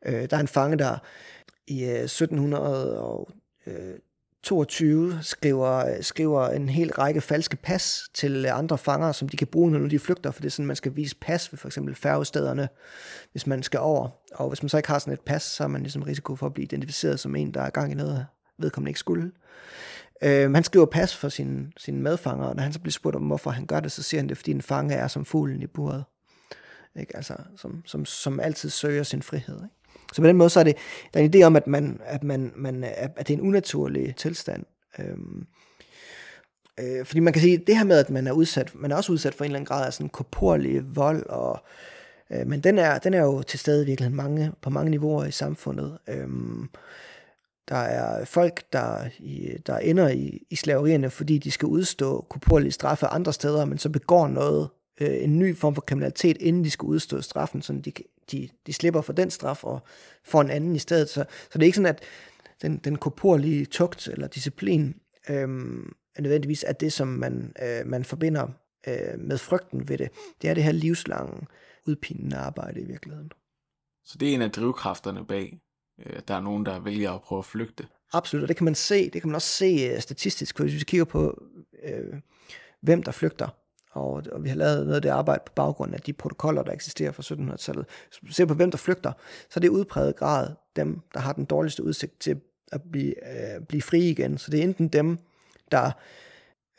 Øh, 0.06 0.30
der 0.30 0.36
er 0.36 0.40
en 0.40 0.48
fange, 0.48 0.78
der 0.78 0.98
i 1.66 1.84
øh, 1.84 2.04
1700 2.04 3.00
og 3.00 3.28
øh, 3.66 3.94
22 4.46 5.18
skriver, 5.22 6.02
skriver 6.02 6.48
en 6.48 6.68
hel 6.68 6.92
række 6.92 7.20
falske 7.20 7.56
pas 7.56 8.08
til 8.14 8.46
andre 8.46 8.78
fanger, 8.78 9.12
som 9.12 9.28
de 9.28 9.36
kan 9.36 9.46
bruge, 9.46 9.70
når 9.70 9.88
de 9.88 9.98
flygter, 9.98 10.30
for 10.30 10.40
det 10.40 10.46
er 10.46 10.50
sådan, 10.50 10.66
man 10.66 10.76
skal 10.76 10.96
vise 10.96 11.16
pas 11.16 11.52
ved 11.52 11.58
for 11.58 11.68
eksempel 11.68 11.94
færgestederne, 11.94 12.68
hvis 13.32 13.46
man 13.46 13.62
skal 13.62 13.80
over. 13.80 14.08
Og 14.34 14.48
hvis 14.48 14.62
man 14.62 14.68
så 14.68 14.76
ikke 14.76 14.88
har 14.88 14.98
sådan 14.98 15.12
et 15.12 15.20
pas, 15.20 15.42
så 15.42 15.64
er 15.64 15.68
man 15.68 15.82
ligesom 15.82 16.02
risiko 16.02 16.36
for 16.36 16.46
at 16.46 16.54
blive 16.54 16.64
identificeret 16.64 17.20
som 17.20 17.36
en, 17.36 17.54
der 17.54 17.60
er 17.60 17.70
gang 17.70 17.92
i 17.92 17.94
noget, 17.94 18.26
vedkommende 18.58 18.90
ikke 18.90 19.00
skulle. 19.00 19.32
Øh, 20.22 20.54
han 20.54 20.64
skriver 20.64 20.86
pas 20.86 21.16
for 21.16 21.28
sine, 21.28 21.72
sine 21.76 22.02
medfanger, 22.02 22.46
og 22.46 22.56
når 22.56 22.62
han 22.62 22.72
så 22.72 22.80
bliver 22.80 22.92
spurgt 22.92 23.16
om, 23.16 23.22
hvorfor 23.22 23.50
han 23.50 23.66
gør 23.66 23.80
det, 23.80 23.92
så 23.92 24.02
siger 24.02 24.20
han 24.20 24.28
det, 24.28 24.36
fordi 24.36 24.50
en 24.50 24.62
fange 24.62 24.94
er 24.94 25.08
som 25.08 25.24
fuglen 25.24 25.62
i 25.62 25.66
buret. 25.66 26.04
Ikke? 27.00 27.16
Altså, 27.16 27.36
som, 27.56 27.82
som, 27.86 28.04
som 28.04 28.40
altid 28.40 28.70
søger 28.70 29.02
sin 29.02 29.22
frihed. 29.22 29.56
Ikke? 29.56 29.75
Så 30.12 30.22
på 30.22 30.28
den 30.28 30.36
måde, 30.36 30.50
så 30.50 30.60
er 30.60 30.64
det, 30.64 30.76
der 31.14 31.20
er 31.20 31.24
en 31.24 31.34
idé 31.34 31.42
om, 31.42 31.56
at, 31.56 31.66
man, 31.66 32.00
at, 32.04 32.24
man, 32.24 32.52
man, 32.56 32.84
at 32.84 33.28
det 33.28 33.30
er 33.30 33.38
en 33.38 33.48
unaturlig 33.48 34.16
tilstand. 34.16 34.64
Øhm, 34.98 35.46
øh, 36.80 37.06
fordi 37.06 37.20
man 37.20 37.32
kan 37.32 37.42
sige, 37.42 37.58
det 37.66 37.76
her 37.76 37.84
med, 37.84 37.98
at 37.98 38.10
man 38.10 38.26
er 38.26 38.32
udsat, 38.32 38.72
man 38.74 38.92
er 38.92 38.96
også 38.96 39.12
udsat 39.12 39.34
for 39.34 39.44
en 39.44 39.50
eller 39.50 39.58
anden 39.58 39.66
grad 39.66 39.86
af 39.86 39.92
sådan 39.92 40.08
korporlig 40.08 40.96
vold, 40.96 41.26
og, 41.26 41.64
øh, 42.30 42.46
men 42.46 42.60
den 42.60 42.78
er, 42.78 42.98
den 42.98 43.14
er 43.14 43.22
jo 43.22 43.42
til 43.42 43.58
stede 43.58 43.82
i 43.82 43.86
virkeligheden 43.86 44.16
mange, 44.16 44.52
på 44.62 44.70
mange 44.70 44.90
niveauer 44.90 45.24
i 45.24 45.30
samfundet. 45.30 45.98
Øhm, 46.08 46.68
der 47.68 47.76
er 47.76 48.24
folk, 48.24 48.62
der, 48.72 49.04
i, 49.18 49.50
der 49.66 49.78
ender 49.78 50.08
i, 50.08 50.46
i 50.50 50.56
slaverierne, 50.56 51.10
fordi 51.10 51.38
de 51.38 51.50
skal 51.50 51.66
udstå 51.66 52.26
korporlige 52.28 52.72
straffe 52.72 53.06
andre 53.06 53.32
steder, 53.32 53.64
men 53.64 53.78
så 53.78 53.88
begår 53.88 54.28
noget, 54.28 54.68
øh, 55.00 55.24
en 55.24 55.38
ny 55.38 55.56
form 55.56 55.74
for 55.74 55.82
kriminalitet, 55.82 56.36
inden 56.40 56.64
de 56.64 56.70
skal 56.70 56.86
udstå 56.86 57.20
straffen, 57.20 57.62
så 57.62 57.72
de, 57.84 57.92
de, 58.32 58.48
de 58.66 58.72
slipper 58.72 59.00
for 59.00 59.12
den 59.12 59.30
straf 59.30 59.64
og 59.64 59.80
får 60.24 60.40
en 60.40 60.50
anden 60.50 60.76
i 60.76 60.78
stedet. 60.78 61.08
Så, 61.08 61.24
så 61.50 61.58
det 61.58 61.62
er 61.62 61.66
ikke 61.66 61.76
sådan, 61.76 61.94
at 61.94 62.02
den, 62.62 62.76
den 62.76 62.96
korporlige 62.96 63.66
tugt 63.66 64.08
eller 64.08 64.28
disciplin 64.28 64.94
øhm, 65.30 65.92
er 66.14 66.22
nødvendigvis 66.22 66.64
er 66.68 66.72
det, 66.72 66.92
som 66.92 67.08
man, 67.08 67.52
øh, 67.62 67.86
man 67.86 68.04
forbinder 68.04 68.48
øh, 68.88 69.18
med 69.18 69.38
frygten 69.38 69.88
ved 69.88 69.98
det. 69.98 70.10
Det 70.42 70.50
er 70.50 70.54
det 70.54 70.64
her 70.64 70.72
livslange, 70.72 71.46
udpinende 71.86 72.36
arbejde 72.36 72.80
i 72.80 72.84
virkeligheden. 72.84 73.32
Så 74.04 74.18
det 74.18 74.30
er 74.30 74.34
en 74.34 74.42
af 74.42 74.50
drivkræfterne 74.50 75.26
bag, 75.26 75.60
øh, 76.00 76.12
at 76.16 76.28
der 76.28 76.34
er 76.34 76.40
nogen, 76.40 76.66
der 76.66 76.78
vælger 76.78 77.12
at 77.12 77.22
prøve 77.22 77.38
at 77.38 77.44
flygte? 77.44 77.86
Absolut, 78.12 78.42
og 78.42 78.48
det 78.48 78.56
kan 78.56 78.64
man 78.64 78.74
se, 78.74 79.10
det 79.10 79.22
kan 79.22 79.28
man 79.28 79.34
også 79.34 79.48
se 79.48 79.90
øh, 79.92 80.00
statistisk, 80.00 80.60
hvis 80.60 80.74
vi 80.74 80.84
kigger 80.84 81.04
på, 81.04 81.42
øh, 81.82 82.14
hvem 82.80 83.02
der 83.02 83.12
flygter 83.12 83.48
og, 83.96 84.22
og 84.32 84.44
vi 84.44 84.48
har 84.48 84.56
lavet 84.56 84.84
noget 84.84 84.96
af 84.96 85.02
det 85.02 85.08
arbejde 85.08 85.42
på 85.46 85.52
baggrund 85.56 85.94
af 85.94 86.00
de 86.00 86.12
protokoller, 86.12 86.62
der 86.62 86.72
eksisterer 86.72 87.12
fra 87.12 87.22
1700-tallet. 87.22 87.86
Hvis 88.22 88.36
ser 88.36 88.46
på, 88.46 88.54
hvem 88.54 88.70
der 88.70 88.78
flygter, 88.78 89.12
så 89.50 89.58
er 89.58 89.60
det 89.60 89.68
udpræget 89.68 90.16
grad 90.16 90.48
dem, 90.76 91.00
der 91.14 91.20
har 91.20 91.32
den 91.32 91.44
dårligste 91.44 91.84
udsigt 91.84 92.20
til 92.20 92.40
at 92.72 92.80
blive, 92.92 93.14
øh, 93.28 93.66
blive 93.68 93.82
fri 93.82 94.00
igen. 94.00 94.38
Så 94.38 94.50
det 94.50 94.60
er 94.60 94.64
enten 94.64 94.88
dem, 94.88 95.18
der, 95.70 95.90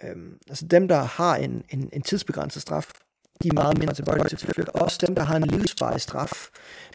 øh, 0.03 0.15
altså 0.47 0.67
dem, 0.67 0.87
der 0.87 1.01
har 1.01 1.35
en, 1.35 1.63
en, 1.69 1.89
en 1.93 2.01
tidsbegrænset 2.01 2.61
straf, 2.61 2.91
de 3.43 3.47
er 3.47 3.53
meget 3.53 3.77
mindre 3.77 3.93
tilbøjelige 3.93 4.29
til 4.29 4.47
at 4.47 4.53
flygte. 4.53 4.75
Også 4.75 5.05
dem, 5.07 5.15
der 5.15 5.23
har 5.23 5.35
en 5.35 5.47
livsvarig 5.47 6.01
straf, 6.01 6.47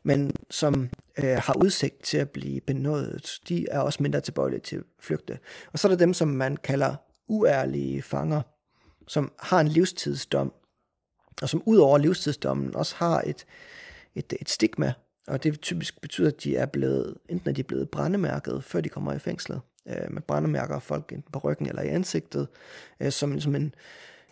men 0.04 0.32
som 0.50 0.88
øh, 1.18 1.36
har 1.36 1.56
udsigt 1.64 2.02
til 2.04 2.18
at 2.18 2.30
blive 2.30 2.60
benådet, 2.60 3.40
de 3.48 3.66
er 3.70 3.80
også 3.80 4.02
mindre 4.02 4.20
tilbøjelige 4.20 4.60
til 4.60 4.76
at 4.76 4.82
flygte. 5.00 5.38
Og 5.72 5.78
så 5.78 5.88
er 5.88 5.90
der 5.90 5.96
dem, 5.98 6.14
som 6.14 6.28
man 6.28 6.56
kalder 6.56 6.94
uærlige 7.28 8.02
fanger, 8.02 8.42
som 9.08 9.32
har 9.38 9.60
en 9.60 9.68
livstidsdom, 9.68 10.52
og 11.42 11.48
som 11.48 11.62
ud 11.66 11.76
over 11.76 11.98
livstidsdommen 11.98 12.76
også 12.76 12.94
har 12.96 13.22
et, 13.26 13.44
et, 14.14 14.32
et 14.40 14.48
stigma, 14.48 14.92
og 15.26 15.42
det 15.42 15.60
typisk 15.60 16.00
betyder, 16.00 16.28
at 16.28 16.44
de 16.44 16.56
er 16.56 16.66
blevet, 16.66 17.14
enten 17.28 17.50
er 17.50 17.54
de 17.54 17.62
blevet 17.62 17.90
brændemærket, 17.90 18.64
før 18.64 18.80
de 18.80 18.88
kommer 18.88 19.12
i 19.12 19.18
fængslet. 19.18 19.60
Øh, 19.88 20.12
man 20.12 20.22
brændemærker 20.22 20.78
folk 20.78 21.12
enten 21.12 21.32
på 21.32 21.38
ryggen 21.38 21.68
eller 21.68 21.82
i 21.82 21.88
ansigtet, 21.88 22.48
øh, 23.00 23.12
som, 23.12 23.40
som 23.40 23.54
en, 23.54 23.74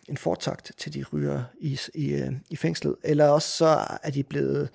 en 0.09 0.17
fortakt 0.17 0.73
til 0.77 0.95
de 0.95 1.05
ryger 1.13 1.45
i, 1.61 1.79
i, 1.95 2.13
øh, 2.13 2.33
i 2.51 2.57
fængslet. 2.57 2.97
Eller 3.05 3.29
også 3.29 3.49
så 3.49 3.99
er 4.03 4.11
de 4.11 4.23
blevet 4.23 4.69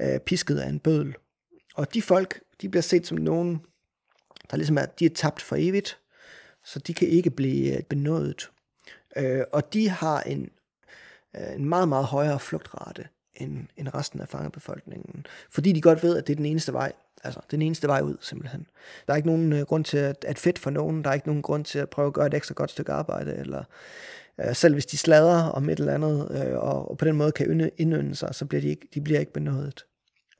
øh, 0.00 0.20
pisket 0.20 0.58
af 0.58 0.68
en 0.68 0.78
bødel. 0.78 1.14
Og 1.74 1.94
de 1.94 2.02
folk, 2.02 2.40
de 2.62 2.68
bliver 2.68 2.82
set 2.82 3.06
som 3.06 3.18
nogen, 3.18 3.60
der 4.50 4.56
ligesom 4.56 4.78
er, 4.78 4.86
de 4.86 5.04
er 5.04 5.10
tabt 5.14 5.42
for 5.42 5.56
evigt, 5.58 5.98
så 6.64 6.78
de 6.78 6.94
kan 6.94 7.08
ikke 7.08 7.30
blive 7.30 7.76
øh, 7.76 7.82
benådet. 7.82 8.50
Øh, 9.16 9.42
og 9.52 9.72
de 9.72 9.88
har 9.88 10.20
en, 10.20 10.50
øh, 11.36 11.54
en 11.54 11.64
meget, 11.64 11.88
meget 11.88 12.04
højere 12.04 12.40
flugtrate 12.40 13.08
end, 13.34 13.66
end 13.76 13.94
resten 13.94 14.20
af 14.20 14.28
fangebefolkningen. 14.28 15.26
Fordi 15.50 15.72
de 15.72 15.80
godt 15.80 16.02
ved, 16.02 16.16
at 16.16 16.26
det 16.26 16.32
er 16.32 16.36
den 16.36 16.46
eneste 16.46 16.72
vej. 16.72 16.92
Altså, 17.24 17.40
den 17.50 17.62
eneste 17.62 17.88
vej 17.88 18.00
ud, 18.00 18.16
simpelthen. 18.20 18.66
Der 19.06 19.12
er 19.12 19.16
ikke 19.16 19.28
nogen 19.28 19.52
øh, 19.52 19.62
grund 19.62 19.84
til 19.84 19.98
at, 19.98 20.24
at 20.24 20.38
fedt 20.38 20.58
for 20.58 20.70
nogen. 20.70 21.04
Der 21.04 21.10
er 21.10 21.14
ikke 21.14 21.26
nogen 21.26 21.42
grund 21.42 21.64
til 21.64 21.78
at 21.78 21.90
prøve 21.90 22.06
at 22.06 22.12
gøre 22.12 22.26
et 22.26 22.34
ekstra 22.34 22.54
godt 22.54 22.70
stykke 22.70 22.92
arbejde. 22.92 23.34
Eller, 23.34 23.64
øh, 24.40 24.54
selv 24.54 24.74
hvis 24.74 24.86
de 24.86 24.96
slader 24.96 25.44
om 25.44 25.68
et 25.68 25.78
eller 25.78 25.94
andet, 25.94 26.46
øh, 26.46 26.58
og, 26.58 26.90
og 26.90 26.98
på 26.98 27.04
den 27.04 27.16
måde 27.16 27.32
kan 27.32 27.70
indønde 27.78 28.14
sig, 28.14 28.34
så 28.34 28.44
bliver 28.44 28.60
de 28.60 28.68
ikke, 28.68 28.88
de 28.94 29.00
bliver 29.00 29.20
ikke 29.20 29.32
benådet. 29.32 29.86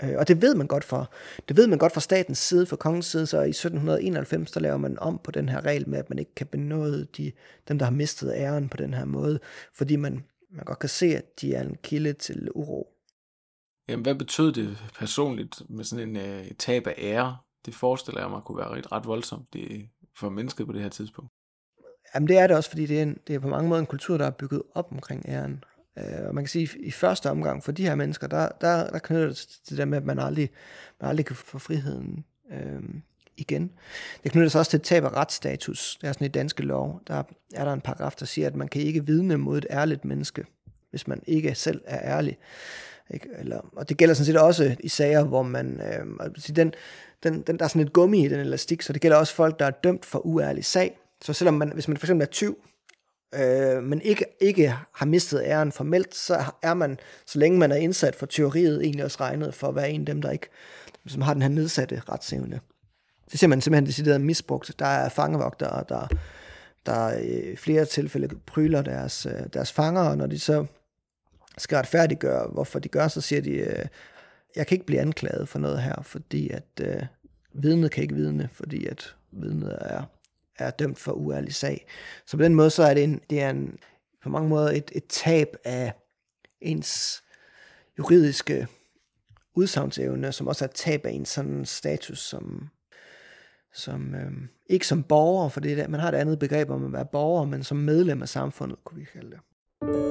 Øh, 0.02 0.14
og 0.19 0.28
det 0.28 0.42
ved 0.42 0.54
man 0.54 0.66
godt 0.66 0.85
fra, 0.85 1.07
det 1.49 1.57
ved 1.57 1.66
man 1.66 1.78
godt 1.78 1.92
fra 1.92 2.00
statens 2.00 2.38
side, 2.38 2.66
fra 2.66 2.76
kongens 2.76 3.07
side, 3.07 3.26
så 3.26 3.40
i 3.40 3.49
1791, 3.49 4.50
der 4.50 4.61
laver 4.61 4.76
man 4.76 4.99
om 4.99 5.21
på 5.25 5.30
den 5.30 5.49
her 5.49 5.64
regel 5.64 5.88
med, 5.88 5.99
at 5.99 6.11
man 6.11 6.19
ikke 6.19 6.35
kan 6.35 6.47
benåde 6.47 7.07
de, 7.16 7.33
dem, 7.69 7.78
der 7.78 7.87
har 7.87 7.92
mistet 7.92 8.33
æren 8.37 8.69
på 8.69 8.76
den 8.76 8.95
her 8.95 9.04
måde, 9.04 9.40
fordi 9.75 9.97
man, 9.97 10.25
man 10.50 10.64
godt 10.64 10.78
kan 10.78 10.88
se, 10.88 11.07
at 11.07 11.40
de 11.40 11.54
er 11.54 11.62
en 11.62 11.76
kilde 11.83 12.12
til 12.12 12.49
uro. 12.54 12.88
Jamen, 13.88 14.02
hvad 14.02 14.14
betød 14.14 14.52
det 14.52 14.78
personligt 14.99 15.62
med 15.69 15.85
sådan 15.85 16.16
en 16.16 16.40
uh, 16.40 16.47
tab 16.59 16.87
af 16.87 16.95
ære? 16.99 17.37
Det 17.66 17.75
forestiller 17.75 18.21
jeg 18.21 18.30
mig 18.30 18.42
kunne 18.42 18.59
være 18.59 18.69
ret, 18.69 18.92
ret 18.92 19.07
voldsomt 19.07 19.52
det, 19.52 19.88
for 20.16 20.28
mennesket 20.28 20.66
på 20.66 20.73
det 20.73 20.83
her 20.83 20.88
tidspunkt. 20.88 21.30
Jamen 22.14 22.28
det 22.28 22.38
er 22.38 22.47
det 22.47 22.57
også, 22.57 22.71
fordi 22.71 22.87
det 22.87 22.99
er, 22.99 23.02
en, 23.02 23.19
det 23.26 23.35
er 23.35 23.38
på 23.38 23.49
mange 23.49 23.69
måder 23.69 23.80
en 23.80 23.87
kultur, 23.87 24.19
der 24.19 24.26
er 24.26 24.30
bygget 24.30 24.62
op 24.75 24.92
omkring 24.92 25.25
æren. 25.28 25.64
Øh, 26.00 26.28
og 26.28 26.35
man 26.35 26.45
kan 26.45 26.49
sige, 26.49 26.62
at 26.62 26.76
i 26.80 26.90
første 26.90 27.30
omgang 27.30 27.64
for 27.64 27.73
de 27.73 27.83
her 27.83 27.95
mennesker, 27.95 28.26
der, 28.26 28.49
der, 28.61 28.90
der 28.90 28.99
knytter 28.99 29.26
det 29.26 29.37
til 29.37 29.71
det 29.71 29.78
der 29.78 29.85
med, 29.85 29.99
at 29.99 30.04
man 30.04 30.19
aldrig, 30.19 30.50
man 31.00 31.11
aldrig 31.11 31.26
kan 31.26 31.37
få 31.37 31.59
friheden 31.59 32.25
øh, 32.52 32.83
igen. 33.37 33.71
Det 34.25 34.33
knytter 34.33 34.49
sig 34.49 34.59
også 34.59 34.71
til 34.71 34.78
et 34.78 34.83
tab 34.83 35.04
af 35.04 35.12
retsstatus. 35.12 35.99
Det 36.00 36.09
er 36.09 36.12
sådan 36.12 36.25
i 36.25 36.28
danske 36.28 36.62
lov. 36.62 37.00
Der 37.07 37.23
er 37.54 37.64
der 37.64 37.73
en 37.73 37.80
paragraf, 37.80 38.12
der 38.12 38.26
siger, 38.26 38.47
at 38.47 38.57
man 38.57 38.69
kan 38.69 38.83
ikke 38.83 39.07
vidne 39.07 39.37
mod 39.37 39.59
et 39.59 39.66
ærligt 39.71 40.04
menneske, 40.04 40.45
hvis 40.90 41.09
man 41.09 41.23
ikke 41.26 41.54
selv 41.54 41.80
er 41.85 42.16
ærlig. 42.16 42.38
Ikke? 43.11 43.28
Eller, 43.38 43.61
og 43.76 43.88
det 43.88 43.97
gælder 43.97 44.14
sådan 44.14 44.26
set 44.26 44.37
også 44.37 44.76
i 44.80 44.88
sager, 44.88 45.25
hvor 45.25 45.42
man... 45.42 45.80
Øh, 45.80 46.07
altså 46.21 46.52
den, 46.52 46.75
den, 47.23 47.42
den, 47.42 47.59
der 47.59 47.64
er 47.64 47.69
sådan 47.69 47.83
et 47.83 47.92
gummi 47.92 48.25
i 48.25 48.28
den 48.28 48.40
elastik, 48.40 48.83
så 48.83 48.92
det 48.92 49.02
gælder 49.02 49.16
også 49.16 49.35
folk, 49.35 49.59
der 49.59 49.66
er 49.66 49.71
dømt 49.71 50.04
for 50.04 50.26
uærlig 50.26 50.64
sag. 50.64 50.99
Så 51.23 51.33
selvom 51.33 51.54
man, 51.54 51.73
hvis 51.75 51.88
man 51.88 51.97
for 51.97 52.07
eksempel 52.07 52.26
er 52.26 52.30
tyv, 52.30 52.59
øh, 53.34 53.82
men 53.82 54.00
ikke, 54.00 54.25
ikke 54.40 54.75
har 54.92 55.06
mistet 55.06 55.42
æren 55.44 55.72
formelt, 55.72 56.14
så 56.14 56.44
er 56.62 56.75
man, 56.75 56.99
så 57.26 57.38
længe 57.38 57.58
man 57.58 57.72
er 57.72 57.76
indsat 57.76 58.16
for 58.16 58.26
teoriet, 58.26 58.82
egentlig 58.84 59.04
også 59.04 59.18
regnet 59.20 59.54
for 59.54 59.68
at 59.68 59.75
være 59.75 59.90
en 59.90 60.00
af 60.00 60.06
dem, 60.06 60.22
der 60.22 60.30
ikke 60.30 60.49
som 61.06 61.22
har 61.22 61.32
den 61.32 61.42
her 61.42 61.49
nedsatte 61.49 62.02
retsevne. 62.08 62.60
Det 63.32 63.40
ser 63.40 63.46
man 63.46 63.60
simpelthen 63.60 63.87
decideret 63.87 64.20
misbrugt. 64.20 64.72
Der 64.78 64.87
er 64.87 65.08
fangevogtere, 65.08 65.84
der, 65.88 66.08
der 66.87 67.18
i 67.18 67.28
øh, 67.28 67.56
flere 67.56 67.84
tilfælde 67.84 68.28
pryler 68.46 68.82
deres, 68.82 69.26
øh, 69.26 69.46
deres 69.52 69.72
fanger, 69.72 70.02
og 70.02 70.16
når 70.16 70.26
de 70.26 70.38
så 70.38 70.66
skal 71.58 71.76
retfærdiggøre, 71.76 72.49
hvorfor 72.52 72.78
de 72.78 72.88
gør, 72.88 73.08
så 73.08 73.20
siger 73.20 73.42
de, 73.42 73.50
øh, 73.50 73.87
jeg 74.56 74.66
kan 74.66 74.75
ikke 74.75 74.87
blive 74.87 75.00
anklaget 75.00 75.49
for 75.49 75.58
noget 75.58 75.82
her, 75.82 76.02
fordi 76.02 76.50
at 76.50 76.80
øh, 76.80 77.02
vidnet 77.52 77.90
kan 77.90 78.02
ikke 78.02 78.14
vidne, 78.14 78.49
fordi 78.52 78.87
at 78.87 79.14
vidnet 79.32 79.78
er, 79.80 80.02
er 80.64 80.71
dømt 80.71 80.99
for 80.99 81.12
uærlig 81.12 81.55
sag. 81.55 81.87
Så 82.26 82.37
på 82.37 82.43
den 82.43 82.55
måde, 82.55 82.71
så 82.71 82.83
er 82.83 82.95
det, 82.95 83.05
en, 83.05 83.21
det 83.31 83.40
er 83.40 83.50
en, 83.50 83.79
på 84.23 84.29
mange 84.29 84.49
måder 84.49 84.71
et, 84.71 84.90
et 84.95 85.05
tab 85.09 85.57
af 85.64 85.93
ens 86.61 87.23
juridiske 87.99 88.67
udsagnsevne, 89.55 90.33
som 90.33 90.49
også 90.49 90.64
er 90.64 90.69
et 90.69 90.75
tab 90.75 91.07
af 91.07 91.11
en 91.11 91.25
sådan 91.25 91.64
status 91.64 92.19
som, 92.19 92.69
som 93.73 94.14
øh, 94.14 94.33
ikke 94.67 94.87
som 94.87 95.02
borger, 95.02 95.49
for 95.49 95.61
det 95.61 95.81
er, 95.81 95.88
man 95.88 96.00
har 96.00 96.09
et 96.09 96.14
andet 96.14 96.38
begreb 96.38 96.71
om 96.71 96.85
at 96.85 96.93
være 96.93 97.07
borger, 97.12 97.45
men 97.45 97.64
som 97.64 97.76
medlem 97.76 98.23
af 98.23 98.29
samfundet, 98.29 98.79
kunne 98.85 98.99
vi 98.99 99.07
kalde 99.12 99.31
det. 99.31 100.10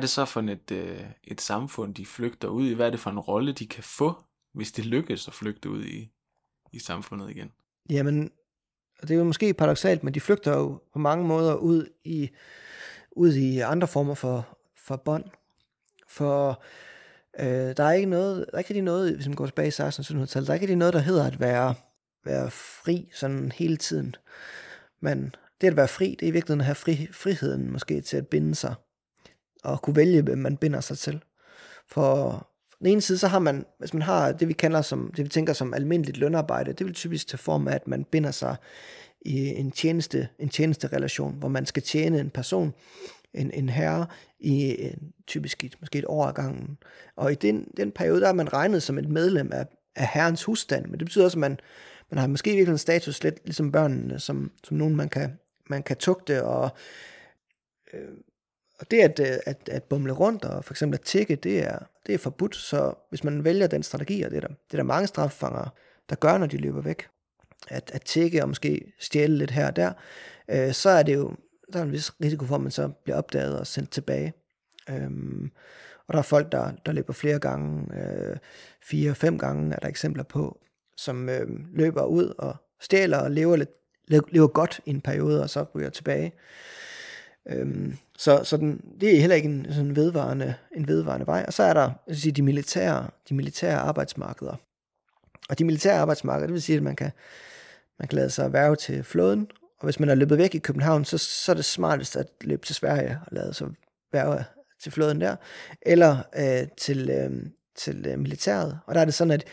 Er 0.00 0.02
det 0.02 0.10
så 0.10 0.24
for 0.24 0.40
et, 0.40 0.70
øh, 0.72 1.00
et 1.24 1.40
samfund, 1.40 1.94
de 1.94 2.06
flygter 2.06 2.48
ud 2.48 2.66
i? 2.66 2.74
Hvad 2.74 2.86
er 2.86 2.90
det 2.90 3.00
for 3.00 3.10
en 3.10 3.18
rolle, 3.18 3.52
de 3.52 3.66
kan 3.66 3.82
få, 3.82 4.24
hvis 4.54 4.72
det 4.72 4.86
lykkes 4.86 5.28
at 5.28 5.34
flygte 5.34 5.70
ud 5.70 5.84
i, 5.84 6.10
i 6.72 6.78
samfundet 6.78 7.30
igen? 7.30 7.52
Jamen, 7.90 8.30
det 9.00 9.10
er 9.10 9.14
jo 9.14 9.24
måske 9.24 9.54
paradoxalt, 9.54 10.04
men 10.04 10.14
de 10.14 10.20
flygter 10.20 10.56
jo 10.56 10.80
på 10.92 10.98
mange 10.98 11.26
måder 11.26 11.54
ud 11.54 11.86
i, 12.04 12.30
ud 13.12 13.32
i 13.32 13.58
andre 13.58 13.88
former 13.88 14.14
for, 14.14 14.58
for 14.86 14.96
bånd. 14.96 15.24
For 16.08 16.62
øh, 17.40 17.76
der 17.76 17.84
er 17.84 17.92
ikke 17.92 18.10
noget, 18.10 18.46
der 18.46 18.54
er 18.54 18.58
ikke 18.58 18.70
rigtig 18.70 18.82
noget, 18.82 19.14
hvis 19.14 19.26
man 19.26 19.36
går 19.36 19.46
tilbage 19.46 19.68
i 19.68 19.88
1600-tallet, 19.88 20.46
der 20.46 20.50
er 20.50 20.54
ikke 20.54 20.64
rigtig 20.64 20.76
noget, 20.76 20.94
der 20.94 21.00
hedder 21.00 21.26
at 21.26 21.40
være, 21.40 21.74
være 22.24 22.50
fri 22.50 23.10
sådan 23.14 23.52
hele 23.52 23.76
tiden. 23.76 24.14
Men 25.00 25.34
det 25.60 25.66
at 25.66 25.76
være 25.76 25.88
fri, 25.88 26.16
det 26.20 26.26
er 26.26 26.30
i 26.30 26.32
virkeligheden 26.32 26.60
at 26.60 26.66
have 26.66 26.74
fri, 26.74 27.08
friheden 27.12 27.70
måske 27.70 28.00
til 28.00 28.16
at 28.16 28.26
binde 28.26 28.54
sig 28.54 28.74
og 29.62 29.82
kunne 29.82 29.96
vælge, 29.96 30.22
hvem 30.22 30.38
man 30.38 30.56
binder 30.56 30.80
sig 30.80 30.98
til. 30.98 31.22
For 31.88 32.46
den 32.78 32.86
ene 32.86 33.00
side, 33.00 33.18
så 33.18 33.28
har 33.28 33.38
man, 33.38 33.66
hvis 33.78 33.94
man 33.94 34.02
har 34.02 34.32
det, 34.32 34.48
vi 34.48 34.52
kender 34.52 34.82
som, 34.82 35.12
det 35.16 35.24
vi 35.24 35.28
tænker 35.28 35.52
som 35.52 35.74
almindeligt 35.74 36.16
lønarbejde, 36.16 36.72
det 36.72 36.86
vil 36.86 36.94
typisk 36.94 37.26
tage 37.26 37.38
form 37.38 37.68
af, 37.68 37.74
at 37.74 37.88
man 37.88 38.04
binder 38.04 38.30
sig 38.30 38.56
i 39.20 39.46
en 39.46 39.70
tjeneste, 39.70 40.28
en 40.38 40.48
tjenesterelation, 40.48 41.34
hvor 41.38 41.48
man 41.48 41.66
skal 41.66 41.82
tjene 41.82 42.20
en 42.20 42.30
person, 42.30 42.74
en, 43.34 43.50
en 43.50 43.68
herre, 43.68 44.06
i 44.40 44.84
en, 44.84 45.12
typisk 45.26 45.64
et, 45.64 45.76
måske 45.80 45.98
et 45.98 46.04
år 46.08 46.26
ad 46.26 46.32
gangen. 46.32 46.78
Og 47.16 47.32
i 47.32 47.34
den, 47.34 47.68
den 47.76 47.90
periode, 47.90 48.20
der 48.20 48.28
er 48.28 48.32
man 48.32 48.52
regnet 48.52 48.82
som 48.82 48.98
et 48.98 49.08
medlem 49.08 49.52
af, 49.52 49.66
af 49.96 50.08
herrens 50.12 50.44
husstand, 50.44 50.86
men 50.86 50.98
det 50.98 51.06
betyder 51.06 51.24
også, 51.24 51.36
at 51.36 51.40
man, 51.40 51.60
man 52.10 52.18
har 52.18 52.26
måske 52.26 52.50
virkelig 52.50 52.72
en 52.72 52.78
status 52.78 53.22
lidt 53.22 53.40
ligesom 53.44 53.72
børnene, 53.72 54.18
som, 54.18 54.50
som 54.64 54.76
nogen 54.76 54.96
man 54.96 55.08
kan, 55.08 55.38
man 55.70 55.82
kan 55.82 55.96
tugte 55.96 56.44
og 56.44 56.70
øh, 57.92 58.08
og 58.80 58.90
det 58.90 59.00
at, 59.00 59.20
øh, 59.20 59.38
at, 59.46 59.68
at 59.68 59.82
bumle 59.82 60.12
rundt 60.12 60.44
og 60.44 60.64
for 60.64 60.72
eksempel 60.72 60.98
at 60.98 61.04
tikke, 61.04 61.36
det 61.36 61.58
er, 61.58 61.78
det 62.06 62.14
er 62.14 62.18
forbudt. 62.18 62.56
Så 62.56 62.94
hvis 63.08 63.24
man 63.24 63.44
vælger 63.44 63.66
den 63.66 63.82
strategi, 63.82 64.22
og 64.22 64.30
det 64.30 64.36
er 64.36 64.40
der, 64.40 64.48
det 64.48 64.72
er 64.72 64.76
der 64.76 64.82
mange 64.82 65.06
straffanger, 65.06 65.74
der 66.10 66.16
gør, 66.16 66.38
når 66.38 66.46
de 66.46 66.56
løber 66.56 66.80
væk, 66.80 67.08
at, 67.68 67.90
at 67.94 68.02
tikke 68.02 68.42
og 68.42 68.48
måske 68.48 68.92
stjæle 68.98 69.38
lidt 69.38 69.50
her 69.50 69.66
og 69.66 69.76
der, 69.76 69.92
øh, 70.48 70.72
så 70.72 70.90
er 70.90 71.02
det 71.02 71.14
jo, 71.14 71.36
der 71.72 71.78
er 71.78 71.82
en 71.82 71.92
vis 71.92 72.12
risiko 72.22 72.44
for, 72.44 72.54
at 72.54 72.60
man 72.60 72.70
så 72.70 72.88
bliver 73.04 73.16
opdaget 73.16 73.58
og 73.58 73.66
sendt 73.66 73.90
tilbage. 73.90 74.32
Øhm, 74.90 75.50
og 76.06 76.14
der 76.14 76.18
er 76.18 76.22
folk, 76.22 76.52
der, 76.52 76.72
der 76.86 76.92
løber 76.92 77.12
flere 77.12 77.38
gange, 77.38 77.94
øh, 77.94 78.36
fire, 78.82 79.14
fem 79.14 79.38
gange 79.38 79.74
er 79.74 79.78
der 79.78 79.88
eksempler 79.88 80.22
på, 80.22 80.60
som 80.96 81.28
øh, 81.28 81.48
løber 81.72 82.04
ud 82.04 82.34
og 82.38 82.56
stjæler 82.80 83.18
og 83.18 83.30
lever, 83.30 83.56
lidt, 83.56 83.70
lever 84.08 84.46
godt 84.46 84.80
i 84.86 84.90
en 84.90 85.00
periode, 85.00 85.42
og 85.42 85.50
så 85.50 85.66
ryger 85.74 85.90
tilbage. 85.90 86.32
Øhm, 87.48 87.96
så 88.18 88.44
så 88.44 88.56
den, 88.56 88.80
det 89.00 89.16
er 89.16 89.20
heller 89.20 89.36
ikke 89.36 89.48
en 89.48 89.66
sådan 89.72 89.96
vedvarende, 89.96 90.54
en 90.76 90.88
vedvarende 90.88 91.26
vej. 91.26 91.44
Og 91.46 91.52
så 91.52 91.62
er 91.62 91.74
der 91.74 91.90
jeg 92.06 92.16
sige, 92.16 92.32
de, 92.32 92.42
militære, 92.42 93.10
de 93.28 93.34
militære 93.34 93.78
arbejdsmarkeder. 93.78 94.54
Og 95.48 95.58
de 95.58 95.64
militære 95.64 95.98
arbejdsmarkeder, 95.98 96.46
det 96.46 96.54
vil 96.54 96.62
sige, 96.62 96.76
at 96.76 96.82
man 96.82 96.96
kan, 96.96 97.10
man 97.98 98.08
kan 98.08 98.16
lade 98.16 98.30
sig 98.30 98.52
værve 98.52 98.76
til 98.76 99.04
flåden, 99.04 99.50
og 99.78 99.84
hvis 99.84 100.00
man 100.00 100.08
er 100.08 100.14
løbet 100.14 100.38
væk 100.38 100.54
i 100.54 100.58
København, 100.58 101.04
så, 101.04 101.18
så 101.18 101.52
er 101.52 101.56
det 101.56 101.64
smartest 101.64 102.16
at 102.16 102.26
løbe 102.40 102.66
til 102.66 102.74
Sverige 102.74 103.20
og 103.26 103.32
lade 103.32 103.54
sig 103.54 103.68
værve 104.12 104.44
til 104.82 104.92
flåden 104.92 105.20
der, 105.20 105.36
eller 105.82 106.16
øh, 106.36 106.68
til, 106.76 107.10
øh, 107.10 107.46
til 107.76 108.06
øh, 108.06 108.18
militæret. 108.18 108.78
Og 108.86 108.94
der 108.94 109.00
er 109.00 109.04
det 109.04 109.14
sådan, 109.14 109.30
at 109.30 109.44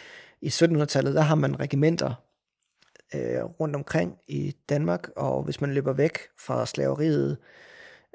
i 0.41 0.47
1700-tallet, 0.47 1.15
der 1.15 1.21
har 1.21 1.35
man 1.35 1.59
regimenter 1.59 2.13
øh, 3.15 3.43
rundt 3.43 3.75
omkring 3.75 4.17
i 4.27 4.55
Danmark, 4.69 5.09
og 5.15 5.43
hvis 5.43 5.61
man 5.61 5.73
løber 5.73 5.93
væk 5.93 6.19
fra 6.39 6.65
slaveriet 6.65 7.31
øh, 7.31 7.37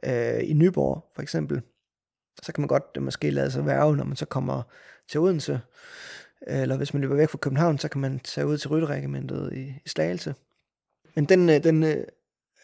Øh, 0.07 0.51
i 0.51 0.53
Nyborg 0.53 1.05
for 1.15 1.23
eksempel, 1.23 1.63
så 2.43 2.53
kan 2.53 2.63
man 2.63 2.69
godt 2.69 2.95
det 2.95 3.03
måske 3.03 3.31
lade 3.31 3.51
sig 3.51 3.67
værve, 3.67 3.97
når 3.97 4.05
man 4.05 4.17
så 4.17 4.27
kommer 4.27 4.63
til 5.09 5.21
Odense. 5.21 5.61
Eller 6.47 6.77
hvis 6.77 6.95
man 6.95 7.01
løber 7.01 7.17
væk 7.17 7.29
fra 7.29 7.39
København, 7.39 7.79
så 7.79 7.89
kan 7.89 8.01
man 8.01 8.21
tage 8.21 8.47
ud 8.47 8.59
til 8.59 8.71
Rytteregimentet 8.71 9.53
i, 9.53 9.61
i 9.85 9.89
Slagelse. 9.89 10.35
Men 11.15 11.25
den, 11.25 11.51
øh, 11.51 11.65
den, 11.65 11.83
øh, 11.83 11.97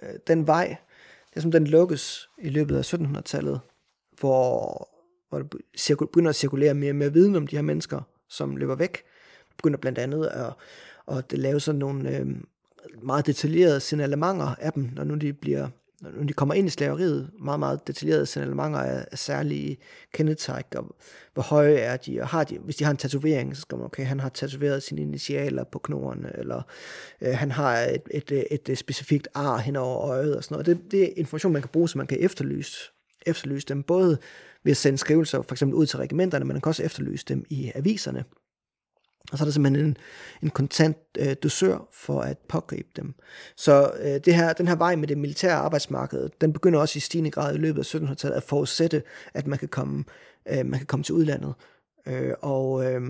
øh, 0.03 0.09
den 0.27 0.47
vej, 0.47 0.77
det 1.31 1.37
er 1.37 1.41
som 1.41 1.51
den 1.51 1.67
lukkes 1.67 2.29
i 2.39 2.49
løbet 2.49 2.77
af 2.77 2.95
1700-tallet, 2.95 3.61
hvor, 4.21 4.89
hvor 5.29 5.39
det 5.39 5.99
begynder 5.99 6.31
at 6.31 6.37
cirkulere 6.37 6.75
mere 6.75 6.91
og 6.91 6.97
mere 6.97 7.13
viden 7.13 7.37
om 7.37 7.47
de 7.47 7.57
her 7.57 7.63
mennesker, 7.63 8.01
som 8.29 8.57
løber 8.57 8.75
væk. 8.75 9.03
Begynder 9.57 9.79
blandt 9.79 9.99
andet 9.99 10.27
at, 10.27 10.53
at 11.17 11.39
lave 11.39 11.61
sådan 11.61 11.79
nogle 11.79 12.19
øh, 12.19 12.27
meget 13.03 13.27
detaljerede 13.27 13.81
signalementer 13.81 14.55
af 14.55 14.73
dem, 14.73 14.91
når 14.93 15.05
nu 15.05 15.15
de 15.15 15.33
bliver 15.33 15.69
når 16.01 16.25
de 16.25 16.33
kommer 16.33 16.55
ind 16.55 16.67
i 16.67 16.71
slaveriet, 16.71 17.31
meget, 17.41 17.59
meget 17.61 17.87
detaljerede 17.87 18.27
signalementer 18.27 18.81
af, 18.81 19.07
af 19.13 19.19
særlige 19.19 19.77
kendetegn, 20.13 20.65
og 20.77 20.97
hvor 21.35 21.43
høje 21.43 21.75
er 21.75 21.97
de, 21.97 22.21
og 22.21 22.29
har 22.29 22.45
de, 22.45 22.59
hvis 22.59 22.77
de 22.77 22.85
har 22.85 22.91
en 22.91 22.97
tatovering, 22.97 23.57
så 23.57 23.63
skal 23.63 23.79
man, 23.79 23.85
okay, 23.85 24.05
han 24.05 24.21
har 24.21 24.29
tatoveret 24.29 24.83
sine 24.83 25.03
initialer 25.03 25.65
på 25.65 25.79
knorene, 25.79 26.39
eller 26.39 26.63
øh, 27.21 27.35
han 27.35 27.51
har 27.51 27.79
et, 27.79 28.03
et, 28.11 28.33
et, 28.51 28.69
et 28.69 28.79
specifikt 28.79 29.29
ar 29.35 29.59
hen 29.59 29.77
over 29.77 30.01
øjet, 30.01 30.37
og 30.37 30.45
sådan 30.45 30.55
noget. 30.55 30.67
Det, 30.67 30.93
det 30.93 31.03
er 31.03 31.09
information, 31.17 31.53
man 31.53 31.63
kan 31.63 31.71
bruge, 31.73 31.89
så 31.89 31.99
man 31.99 32.07
kan 32.07 32.19
efterlyse, 32.21 32.77
efterlyse 33.27 33.67
dem, 33.67 33.83
både 33.83 34.19
ved 34.65 34.71
at 34.71 34.77
sende 34.77 34.99
skrivelser 34.99 35.43
for 35.43 35.55
eksempel 35.55 35.75
ud 35.75 35.87
til 35.87 35.99
regimenterne, 35.99 36.45
men 36.45 36.55
man 36.55 36.61
kan 36.61 36.71
også 36.71 36.83
efterlyse 36.83 37.25
dem 37.29 37.45
i 37.51 37.73
aviserne. 37.75 38.25
Og 39.33 39.39
så 39.39 39.45
er 39.45 39.47
der 39.47 39.53
simpelthen 39.53 39.87
en, 39.87 39.97
en 40.43 40.51
kontant 40.51 40.97
øh, 41.19 41.37
dosør 41.43 41.89
for 41.93 42.21
at 42.21 42.39
pågribe 42.39 42.89
dem. 42.97 43.15
Så 43.57 43.93
øh, 44.01 44.21
det 44.25 44.35
her, 44.35 44.53
den 44.53 44.69
her 44.69 44.77
vej 44.77 44.97
med 44.97 45.09
det 45.09 45.19
militære 45.19 45.55
arbejdsmarked, 45.55 46.29
den 46.41 46.53
begynder 46.53 46.81
også 46.81 46.97
i 46.97 47.01
stigende 47.01 47.31
grad 47.31 47.55
i 47.55 47.59
løbet 47.59 47.95
af 47.95 47.95
1700-tallet 47.95 48.37
at 48.37 48.43
forudsætte, 48.43 49.03
at 49.35 49.47
man 49.47 49.59
kan 49.59 49.69
komme, 49.69 50.05
øh, 50.49 50.67
man 50.67 50.81
kan 50.81 50.87
komme 50.87 51.05
til 51.05 51.15
udlandet. 51.15 51.55
Øh, 52.07 52.35
og 52.41 52.85
øh, 52.85 53.01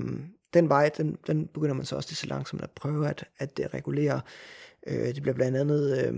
den 0.54 0.68
vej, 0.68 0.90
den, 0.96 1.18
den 1.26 1.46
begynder 1.46 1.74
man 1.74 1.86
så 1.86 1.96
også 1.96 2.10
lige 2.10 2.16
så 2.16 2.26
langsomt 2.26 2.62
at 2.62 2.70
prøve 2.70 3.08
at, 3.08 3.24
at 3.38 3.60
øh, 3.60 3.66
regulere. 3.74 4.20
Øh, 4.86 5.14
det 5.14 5.22
bliver 5.22 5.34
blandt 5.34 5.56
andet 5.56 6.06
øh, 6.06 6.14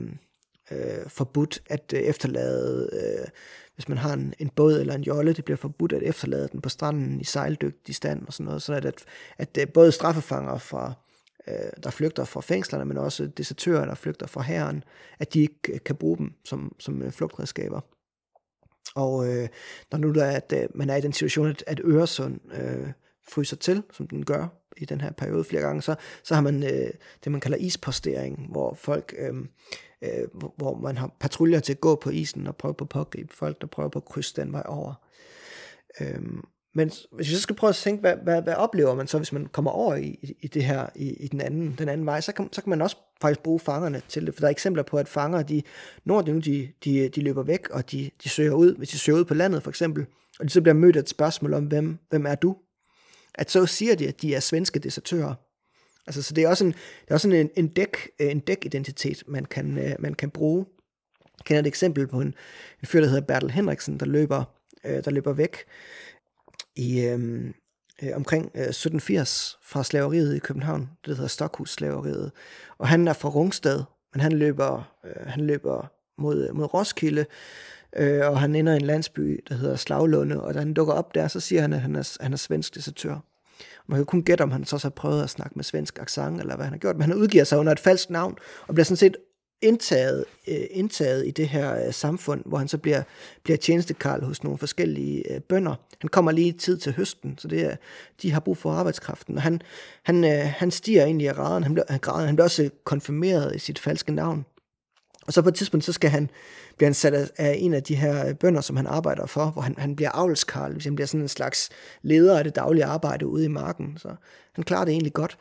øh, 0.71 1.09
forbudt 1.09 1.63
at 1.71 1.93
øh, 1.95 2.01
efterlade 2.01 2.91
øh, 2.93 3.29
hvis 3.81 3.89
man 3.89 3.99
har 3.99 4.13
en, 4.13 4.35
en 4.39 4.49
båd 4.49 4.81
eller 4.81 4.95
en 4.95 5.03
jolle, 5.03 5.33
det 5.33 5.45
bliver 5.45 5.57
forbudt 5.57 5.93
at 5.93 6.03
efterlade 6.03 6.49
den 6.53 6.61
på 6.61 6.69
stranden 6.69 7.21
i 7.21 7.25
sejldygtig 7.25 7.95
stand 7.95 8.27
og 8.27 8.33
sådan 8.33 8.45
noget, 8.45 8.63
så 8.63 8.73
at, 8.73 8.85
at, 9.39 9.59
at 9.59 9.73
både 9.73 9.93
straffefanger 9.93 10.59
fra, 10.59 10.93
øh, 11.49 11.83
der 11.83 11.91
flygter 11.91 12.25
fra 12.25 12.41
fængslerne, 12.41 12.85
men 12.85 12.97
også 12.97 13.27
desertører, 13.27 13.85
der 13.85 13.95
flygter 13.95 14.27
fra 14.27 14.43
herren, 14.43 14.85
at 15.19 15.35
de 15.35 15.41
ikke 15.41 15.73
øh, 15.73 15.81
kan 15.85 15.97
bruge 15.97 16.19
dem 16.19 16.33
som, 16.45 16.75
som 16.79 17.03
øh, 17.03 17.13
flugtredskaber. 17.13 17.81
Og 18.95 19.29
øh, 19.29 19.49
når 19.93 19.99
nu 19.99 20.13
der 20.13 20.25
er, 20.25 20.37
at 20.37 20.53
øh, 20.57 20.69
man 20.75 20.91
er 20.91 20.97
i 20.97 21.01
den 21.01 21.13
situation, 21.13 21.47
at, 21.47 21.65
at 21.67 21.81
Øresund 21.85 22.41
øh, 22.53 22.89
fryser 23.29 23.57
til, 23.57 23.83
som 23.93 24.09
den 24.09 24.25
gør 24.25 24.49
i 24.77 24.85
den 24.85 25.01
her 25.01 25.13
periode 25.13 25.45
flere 25.45 25.63
gange, 25.63 25.83
så, 25.83 25.95
så 26.23 26.35
har 26.35 26.43
man 26.43 26.63
øh, 26.63 26.91
det, 27.25 27.33
man 27.33 27.41
kalder 27.41 27.59
ispostering, 27.59 28.47
hvor 28.51 28.75
folk 28.75 29.15
øh, 29.19 29.35
øh, 30.03 30.41
hvor 30.57 30.79
man 30.79 30.97
har 30.97 31.17
patruljer 31.21 31.61
til 31.61 31.73
at 31.73 31.81
gå 31.81 31.95
på 31.95 32.11
isen 32.11 32.47
og 32.47 32.57
prøve 32.57 32.75
på 32.75 32.85
at 32.85 32.89
pågribe 32.89 33.35
folk, 33.35 33.61
der 33.61 33.67
prøver 33.67 33.89
på 33.89 33.99
at 33.99 34.05
krydse 34.05 34.37
den 34.37 34.53
vej 34.53 34.63
over. 34.67 34.95
Øhm, 36.01 36.45
men 36.75 36.91
hvis 37.13 37.29
vi 37.29 37.35
så 37.35 37.41
skal 37.41 37.57
prøve 37.57 37.69
at 37.69 37.75
tænke, 37.75 38.01
hvad, 38.01 38.17
hvad, 38.23 38.43
hvad 38.43 38.55
oplever 38.55 38.95
man 38.95 39.07
så, 39.07 39.19
hvis 39.19 39.33
man 39.33 39.47
kommer 39.47 39.71
over 39.71 39.95
i, 39.95 40.37
i 40.41 40.49
det 40.49 40.65
her, 40.65 40.87
i, 40.95 41.11
i 41.11 41.29
den, 41.29 41.41
anden, 41.41 41.75
den 41.79 41.89
anden 41.89 42.07
vej, 42.07 42.21
så 42.21 42.33
kan, 42.33 42.49
så 42.53 42.63
kan 42.63 42.71
man 42.71 42.83
også 42.83 42.97
faktisk 43.21 43.43
bruge 43.43 43.61
fangerne 43.61 44.03
til 44.09 44.27
det, 44.27 44.35
for 44.35 44.41
der 44.41 44.47
er 44.47 44.51
eksempler 44.51 44.83
på, 44.83 44.97
at 44.97 45.09
fanger, 45.09 45.43
de, 45.43 45.63
når 46.05 46.23
de 46.23 46.33
nu 46.33 46.39
de, 46.39 46.69
de, 46.85 47.09
de 47.09 47.21
løber 47.21 47.43
væk, 47.43 47.69
og 47.71 47.91
de, 47.91 48.11
de 48.25 48.29
søger 48.29 48.53
ud, 48.53 48.75
hvis 48.77 48.89
de 48.89 48.99
søger 48.99 49.19
ud 49.19 49.25
på 49.25 49.35
landet 49.35 49.63
for 49.63 49.71
eksempel, 49.71 50.07
og 50.41 50.45
de 50.45 50.51
så 50.51 50.61
bliver 50.61 50.75
mødt 50.75 50.97
af 50.97 51.01
et 51.01 51.09
spørgsmål 51.09 51.55
om, 51.55 51.65
hvem, 51.65 51.99
hvem 52.11 52.27
er 52.27 52.35
du? 52.35 52.57
At 53.35 53.51
så 53.51 53.67
siger 53.67 53.95
de, 53.95 54.09
at 54.09 54.23
de 54.23 54.35
er 54.35 54.41
svenske 54.41 54.79
desertører. 54.79 55.35
Altså, 56.11 56.23
så 56.23 56.35
det 56.35 56.45
er 56.45 56.49
også 56.49 56.65
en, 56.65 56.73
det 56.73 57.11
er 57.11 57.15
også 57.15 57.29
en, 57.29 57.51
en, 57.57 57.69
dæk, 57.69 58.11
øh, 58.21 58.31
en 58.31 58.41
dækidentitet, 58.41 59.23
man 59.27 59.45
kan, 59.45 59.79
øh, 59.79 59.95
man 59.99 60.15
kan 60.15 60.31
bruge. 60.31 60.67
Jeg 61.39 61.45
kender 61.45 61.61
et 61.61 61.67
eksempel 61.67 62.07
på 62.07 62.21
en, 62.21 62.35
en 62.83 62.87
fyr, 62.87 63.01
der 63.01 63.07
hedder 63.07 63.27
Bertel 63.27 63.51
Henriksen, 63.51 64.01
der 64.01 64.07
løber, 64.07 64.45
øh, 64.85 65.05
der 65.05 65.11
løber 65.11 65.33
væk 65.33 65.57
i, 66.77 67.01
øh, 67.01 67.45
øh, 68.03 68.11
omkring 68.15 68.51
øh, 68.55 68.63
1780 68.63 69.59
fra 69.63 69.85
slaveriet 69.85 70.37
i 70.37 70.39
København, 70.39 70.89
det 71.07 71.17
hedder 71.17 71.29
Stokhus-slaveriet. 71.29 72.33
Og 72.79 72.89
han 72.89 73.09
er 73.09 73.13
fra 73.13 73.29
Rungsted, 73.29 73.83
men 74.13 74.21
han 74.21 74.33
løber, 74.33 74.95
øh, 75.05 75.27
han 75.27 75.47
løber 75.47 75.93
mod, 76.19 76.49
øh, 76.49 76.57
mod 76.57 76.75
Roskilde, 76.75 77.27
øh, 77.97 78.31
og 78.31 78.41
han 78.41 78.55
ender 78.55 78.73
i 78.73 78.77
en 78.77 78.83
landsby, 78.83 79.45
der 79.49 79.55
hedder 79.55 79.77
Slaglunde, 79.77 80.43
og 80.43 80.55
da 80.55 80.59
han 80.59 80.75
dukker 80.75 80.95
op 80.95 81.15
der, 81.15 81.29
så 81.29 81.41
siger 81.41 81.63
han, 81.63 81.73
at 81.73 81.81
han 81.81 81.97
er, 81.97 82.17
han 82.21 82.33
er 82.33 82.37
svensk 82.37 82.75
desertør. 82.75 83.30
Man 83.91 83.99
kan 83.99 84.07
kun 84.07 84.23
gætte, 84.23 84.43
om 84.43 84.51
han 84.51 84.65
så 84.65 84.79
har 84.83 84.91
prøvet 84.91 85.23
at 85.23 85.31
snakke 85.31 85.53
med 85.57 85.65
svensk 85.65 85.99
accent, 85.99 86.41
eller 86.41 86.57
hvad 86.57 86.65
han 86.65 86.73
har 86.73 86.79
gjort, 86.79 86.97
men 86.97 87.03
han 87.03 87.15
udgiver 87.15 87.45
sig 87.45 87.59
under 87.59 87.73
et 87.73 87.81
falsk 87.81 88.11
navn, 88.11 88.37
og 88.67 88.75
bliver 88.75 88.85
sådan 88.85 88.97
set 88.97 89.17
indtaget, 89.63 90.25
øh, 90.49 90.65
indtaget 90.71 91.27
i 91.27 91.31
det 91.31 91.49
her 91.49 91.87
øh, 91.87 91.93
samfund, 91.93 92.43
hvor 92.47 92.59
han 92.59 92.69
så 92.69 92.79
bliver, 92.79 93.03
bliver 93.43 93.57
tjenestekarl 93.57 94.25
hos 94.25 94.45
nogle 94.45 94.59
forskellige 94.59 95.35
øh, 95.35 95.41
bønder. 95.41 95.75
Han 96.01 96.09
kommer 96.09 96.33
lige 96.33 96.53
tid 96.53 96.79
til 96.79 96.93
høsten, 96.93 97.39
så 97.39 97.49
det 97.49 97.61
er, 97.61 97.77
de 98.23 98.33
har 98.33 98.41
brug 98.41 98.57
for 98.57 98.73
arbejdskraften. 98.73 99.37
Og 99.37 99.43
han, 99.43 99.63
han, 100.03 100.25
øh, 100.25 100.53
han 100.57 100.71
stiger 100.71 101.05
egentlig 101.05 101.27
i 101.27 101.33
raden. 101.33 101.63
Han 101.63 101.75
bliver, 101.75 101.85
han, 101.89 102.27
han 102.27 102.37
bliver 102.37 102.45
også 102.45 102.71
konfirmeret 102.85 103.57
i 103.57 103.59
sit 103.59 103.79
falske 103.79 104.13
navn. 104.13 104.45
Og 105.27 105.33
så 105.33 105.43
på 105.43 105.49
et 105.49 105.55
tidspunkt, 105.55 105.85
så 105.85 105.93
skal 105.93 106.11
han, 106.11 106.31
bliver 106.77 106.89
han 106.89 106.95
sat 106.95 107.33
af 107.37 107.57
en 107.59 107.75
af 107.75 107.83
de 107.83 107.95
her 107.95 108.29
øh, 108.29 108.35
bønder, 108.35 108.61
som 108.61 108.77
han 108.77 108.87
arbejder 108.87 109.27
for, 109.27 109.47
hvor 109.47 109.63
han, 109.63 109.75
han 109.79 109.97
bliver 109.97 110.11
avlskarl, 110.11 110.73
hvis 110.73 110.85
han 110.85 110.95
bliver 110.95 111.07
sådan 111.07 111.21
en 111.21 111.29
slags 111.29 111.71
leder 112.03 112.39
af 112.39 112.45
det 112.45 112.57
daglige 112.57 112.85
arbejde 112.85 113.27
ude 113.27 113.45
i 113.45 113.49
marken. 113.49 113.99
Så 113.99 114.15
han 114.53 114.65
klarer 114.65 114.85
det 114.85 114.93
egentlig 114.93 115.13
godt. 115.13 115.39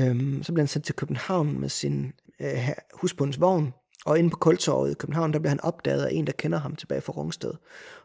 Øhm, 0.00 0.42
så 0.42 0.52
bliver 0.52 0.62
han 0.62 0.68
sendt 0.68 0.86
til 0.86 0.94
København 0.94 1.60
med 1.60 1.68
sin 1.68 2.12
øh, 2.40 2.68
husbundsvogn, 2.94 3.74
og 4.04 4.18
inde 4.18 4.30
på 4.30 4.36
Kultorvet 4.36 4.90
i 4.90 4.94
København, 4.94 5.32
der 5.32 5.38
bliver 5.38 5.50
han 5.50 5.60
opdaget 5.60 6.04
af 6.04 6.10
en, 6.12 6.26
der 6.26 6.32
kender 6.32 6.58
ham 6.58 6.76
tilbage 6.76 7.00
fra 7.00 7.12
Rungsted. 7.12 7.50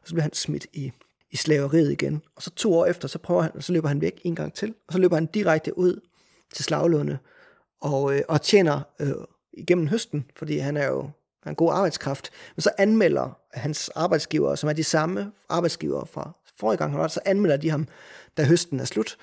Og 0.01 0.03
så 0.03 0.13
bliver 0.13 0.21
han 0.21 0.33
smidt 0.33 0.67
i, 0.73 0.91
i 1.31 1.35
slaveriet 1.35 1.91
igen. 1.91 2.21
Og 2.35 2.41
så 2.41 2.49
to 2.49 2.73
år 2.73 2.85
efter, 2.85 3.07
så, 3.07 3.19
prøver 3.19 3.41
han, 3.41 3.61
så 3.61 3.73
løber 3.73 3.87
han 3.87 4.01
væk 4.01 4.21
en 4.23 4.35
gang 4.35 4.53
til, 4.53 4.73
og 4.87 4.93
så 4.93 4.99
løber 4.99 5.15
han 5.15 5.25
direkte 5.25 5.77
ud 5.77 5.99
til 6.53 6.65
Slaglunde, 6.65 7.17
og, 7.81 8.15
øh, 8.15 8.21
og 8.27 8.41
tjener 8.41 8.81
øh, 8.99 9.13
igennem 9.57 9.87
høsten, 9.87 10.25
fordi 10.35 10.57
han 10.57 10.77
er 10.77 10.87
jo 10.87 11.01
han 11.43 11.49
er 11.49 11.53
en 11.53 11.55
god 11.55 11.73
arbejdskraft. 11.73 12.29
Men 12.55 12.61
så 12.61 12.71
anmelder 12.77 13.39
hans 13.53 13.89
arbejdsgiver, 13.89 14.55
som 14.55 14.69
er 14.69 14.73
de 14.73 14.83
samme 14.83 15.31
arbejdsgiver 15.49 16.05
fra 16.05 16.31
forrige 16.59 16.77
gang, 16.77 16.91
han 16.91 16.99
var, 16.99 17.07
så 17.07 17.19
anmelder 17.25 17.57
de 17.57 17.69
ham, 17.69 17.87
da 18.37 18.43
høsten 18.43 18.79
er 18.79 18.85
slut. 18.85 19.17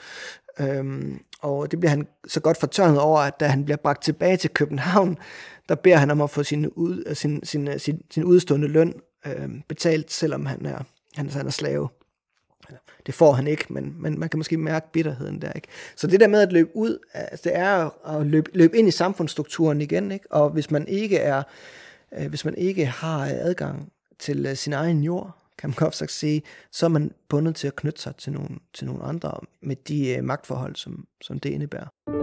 Øhm, 0.61 1.21
og 1.43 1.71
det 1.71 1.81
bliver 1.81 1.91
han 1.91 2.07
så 2.29 2.41
godt 2.41 2.57
fortørnet 2.57 3.01
over, 3.01 3.19
at 3.19 3.41
da 3.41 3.47
han 3.47 3.65
bliver 3.65 3.77
bragt 3.77 4.03
tilbage 4.03 4.37
til 4.37 4.51
København, 4.51 5.19
der 5.69 5.75
beder 5.75 5.97
han 5.97 6.11
om 6.11 6.21
at 6.21 6.31
få 6.31 6.43
sin, 6.43 6.67
ud, 6.67 7.15
sin, 7.15 7.45
sin, 7.45 7.79
sin, 7.79 8.03
sin 8.11 8.25
udstående 8.25 8.69
løn 8.69 8.95
øh, 9.27 9.51
betalt, 9.69 10.13
selvom 10.13 10.47
han 10.47 10.67
er, 10.67 10.79
han, 11.15 11.31
han 11.31 11.47
er 11.47 11.51
slave. 11.51 11.89
Det 13.07 13.15
får 13.15 13.33
han 13.33 13.47
ikke, 13.47 13.65
men, 13.69 13.95
men 13.99 14.19
man 14.19 14.29
kan 14.29 14.39
måske 14.39 14.57
mærke 14.57 14.93
bitterheden 14.93 15.43
der. 15.43 15.53
Ikke? 15.53 15.69
Så 15.97 16.07
det 16.07 16.21
der 16.21 16.29
med 16.29 16.41
at 16.41 16.53
løbe 16.53 16.77
ud, 16.77 16.99
altså 17.15 17.49
det 17.49 17.57
er 17.59 18.09
at 18.09 18.27
løbe, 18.27 18.51
løbe 18.55 18.79
ind 18.79 18.89
i 18.89 18.91
samfundsstrukturen 18.91 19.81
igen. 19.81 20.13
Ikke? 20.13 20.33
Og 20.33 20.51
hvis 20.51 20.71
man 20.71 20.89
ikke 20.89 21.19
er, 21.19 21.43
øh, 22.19 22.29
hvis 22.29 22.45
man 22.45 22.55
ikke 22.55 22.87
har 22.87 23.25
adgang 23.25 23.93
til 24.19 24.47
øh, 24.47 24.57
sin 24.57 24.73
egen 24.73 25.03
jord, 25.03 25.39
kan 25.59 25.71
man 25.71 25.75
godt 25.85 25.97
sagt 25.97 26.13
sige, 26.13 26.43
så 26.73 26.87
er 26.87 26.91
man 26.91 27.11
bundet 27.29 27.57
til 27.57 27.67
at 27.67 27.77
knytte 27.77 28.03
sig 28.03 28.17
til 28.17 28.33
nogle, 28.33 28.59
til 28.75 28.87
nogle 28.87 29.03
andre 29.03 29.41
med 29.61 29.77
de 29.77 30.17
øh, 30.17 30.25
magtforhold, 30.25 30.77
som, 30.77 31.07
som 31.21 31.41
det 31.41 31.51
indebærer. 31.51 32.14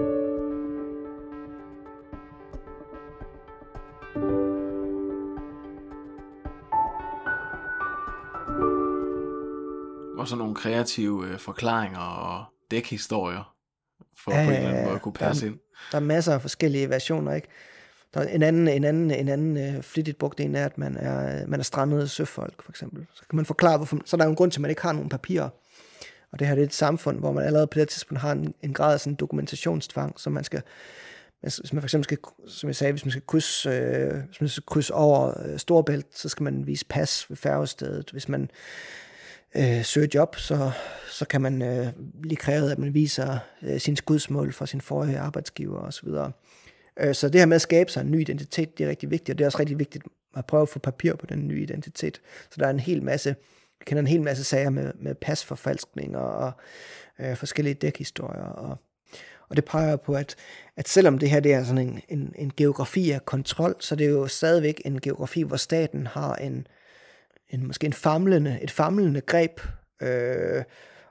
Kreative 10.62 11.28
øh, 11.28 11.40
forklaringer 11.40 12.00
og 12.00 12.46
dækhistorier, 12.72 13.56
for 14.24 14.32
ja, 14.32 14.46
på 14.46 14.50
en 14.50 14.56
eller 14.56 14.70
anden 14.70 14.84
måde 14.84 14.96
at 14.96 15.02
kunne 15.02 15.14
passe 15.14 15.46
der, 15.46 15.52
ind. 15.52 15.60
Der 15.92 15.98
er 15.98 16.02
masser 16.02 16.34
af 16.34 16.42
forskellige 16.42 16.90
versioner, 16.90 17.34
ikke? 17.34 17.48
Der 18.14 18.20
er 18.20 18.28
en 18.28 18.44
anden, 18.44 18.68
en 18.68 18.84
anden, 18.84 19.12
en 19.12 19.30
anden 19.30 19.78
uh, 19.78 19.84
flittigt 19.84 20.18
brugt 20.18 20.40
en 20.40 20.56
er, 20.56 20.66
at 20.66 20.78
man 20.78 20.98
er, 20.98 21.48
man 21.48 21.60
er 21.60 21.64
strandet 21.64 22.10
søfolk, 22.10 22.64
for 22.64 22.72
eksempel. 22.72 23.08
Så 23.14 23.24
kan 23.30 23.36
man 23.36 23.46
forklare, 23.46 23.78
hvorfor, 23.78 24.00
så 24.06 24.18
der 24.18 24.24
er 24.24 24.28
jo 24.28 24.30
en 24.30 24.36
grund 24.36 24.52
til, 24.52 24.60
at 24.60 24.62
man 24.62 24.70
ikke 24.70 24.82
har 24.82 24.94
nogen 24.94 25.10
papirer. 25.10 25.50
Og 26.32 26.40
det 26.40 26.48
her 26.48 26.56
det 26.56 26.62
er 26.62 26.66
et 26.66 26.74
samfund, 26.74 27.20
hvor 27.20 27.32
man 27.32 27.46
allerede 27.46 27.68
på 27.68 27.80
det 27.80 27.90
tidspunkt 27.90 28.22
har 28.22 28.32
en, 28.32 28.54
en 28.62 28.74
grad 28.74 28.94
af 28.94 29.00
sådan 29.00 29.16
dokumentationstvang, 29.16 30.20
så 30.20 30.30
man 30.30 30.44
skal, 30.44 30.62
hvis 31.42 31.74
man 31.74 31.82
for 31.82 31.86
eksempel 31.86 32.04
skal, 32.04 32.18
som 32.48 32.68
jeg 32.68 32.76
sagde, 32.76 32.94
hvis 32.94 33.06
man 33.06 33.12
skal 33.12 33.24
krydse, 33.28 33.70
øh, 33.70 34.24
hvis 34.28 34.42
man 34.42 34.50
skal 34.50 34.64
krydse 34.68 34.94
over 34.94 35.46
øh, 35.46 35.60
Storbælt, 35.60 36.08
så 36.14 36.30
skal 36.30 36.44
man 36.44 36.68
vise 36.68 36.86
pas 36.86 37.30
ved 37.30 37.38
færgestedet. 37.38 38.10
Hvis 38.12 38.30
man 38.30 38.50
øh, 39.56 39.86
søge 39.86 40.10
job, 40.14 40.36
så, 40.36 40.72
så 41.10 41.26
kan 41.26 41.42
man 41.42 41.62
øh, 41.62 41.88
lige 42.24 42.38
kræve, 42.38 42.72
at 42.72 42.80
man 42.80 42.94
viser 42.94 43.38
øh, 43.62 43.80
sin 43.80 43.96
skudsmål 43.96 44.54
for 44.54 44.66
sin 44.66 44.82
forrige 44.82 45.20
arbejdsgiver 45.20 45.80
osv. 45.80 46.08
Øh, 47.00 47.16
så 47.16 47.30
det 47.30 47.42
her 47.42 47.46
med 47.46 47.56
at 47.56 47.62
skabe 47.62 47.92
sig 47.92 48.02
en 48.02 48.12
ny 48.12 48.22
identitet, 48.22 48.78
det 48.78 48.84
er 48.86 48.90
rigtig 48.90 49.12
vigtigt, 49.12 49.30
og 49.30 49.38
det 49.38 49.44
er 49.44 49.48
også 49.48 49.60
rigtig 49.60 49.80
vigtigt 49.80 50.04
at 50.38 50.46
prøve 50.46 50.62
at 50.62 50.70
få 50.70 50.80
papir 50.80 51.16
på 51.16 51.26
den 51.26 51.48
nye 51.48 51.64
identitet. 51.64 52.22
Så 52.50 52.56
der 52.60 52.66
er 52.66 52.70
en 52.70 52.80
hel 52.80 53.04
masse, 53.04 53.36
jeg 53.80 53.86
kender 53.86 54.02
en 54.02 54.08
hel 54.08 54.22
masse 54.22 54.44
sager 54.44 54.70
med, 54.70 54.92
med 55.00 55.16
pasforfalskninger 55.16 56.20
og 56.20 56.52
øh, 57.20 57.36
forskellige 57.36 57.74
dækhistorier, 57.74 58.44
og, 58.44 58.78
og 59.50 59.56
det 59.56 59.66
peger 59.66 59.96
på, 59.96 60.14
at, 60.14 60.36
at 60.78 60.88
selvom 60.88 61.18
det 61.18 61.30
her 61.30 61.40
det 61.40 61.54
er 61.54 61.64
sådan 61.64 61.88
en, 61.88 62.02
en, 62.10 62.34
en 62.36 62.52
geografi 62.58 63.12
af 63.12 63.26
kontrol, 63.26 63.76
så 63.80 63.96
det 63.96 64.06
er 64.06 64.10
jo 64.10 64.28
stadigvæk 64.28 64.82
en 64.86 65.02
geografi, 65.02 65.42
hvor 65.42 65.58
staten 65.58 66.08
har 66.08 66.36
en, 66.36 66.68
en 67.54 67.68
måske 67.68 67.86
en 67.86 67.94
famlende, 67.94 68.60
et 68.62 68.72
famlende 68.72 69.22
greb, 69.22 69.60
øh, 70.02 70.64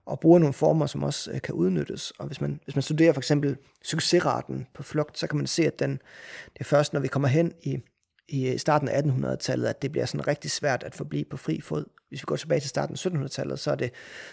og 0.07 0.20
bruger 0.20 0.38
nogle 0.38 0.53
former, 0.53 0.87
som 0.87 1.03
også 1.03 1.31
øh, 1.33 1.40
kan 1.40 1.55
udnyttes. 1.55 2.11
Og 2.11 2.26
hvis 2.26 2.40
man, 2.40 2.61
hvis 2.64 2.76
man 2.76 2.83
studerer 2.83 3.12
for 3.12 3.20
eksempel 3.20 3.57
succesraten 3.85 4.66
på 4.74 4.83
flugt, 4.83 5.18
så 5.18 5.26
kan 5.26 5.37
man 5.37 5.46
se, 5.46 5.66
at 5.66 5.79
den, 5.79 5.90
det 6.53 6.61
er 6.61 6.64
først, 6.64 6.92
når 6.92 7.00
vi 7.00 7.09
kommer 7.09 7.29
hen 7.29 7.53
i, 7.62 7.79
i 8.29 8.48
øh, 8.48 8.59
starten 8.59 8.88
af 8.88 9.03
1800-tallet, 9.03 9.66
at 9.66 9.83
det 9.83 9.92
bliver 9.92 10.07
sådan 10.07 10.29
rigtig 10.29 10.50
svært 10.50 10.83
at 10.83 10.94
forblive 10.94 11.24
på 11.31 11.37
fri 11.37 11.61
fod. 11.61 11.85
Hvis 12.09 12.22
vi 12.22 12.24
går 12.26 12.37
tilbage 12.37 12.61
til 12.61 12.68
starten 12.68 12.94
af 12.94 13.07
1700-tallet, 13.07 13.59
så 13.59 13.70
er 13.70 13.74
det, 13.74 13.90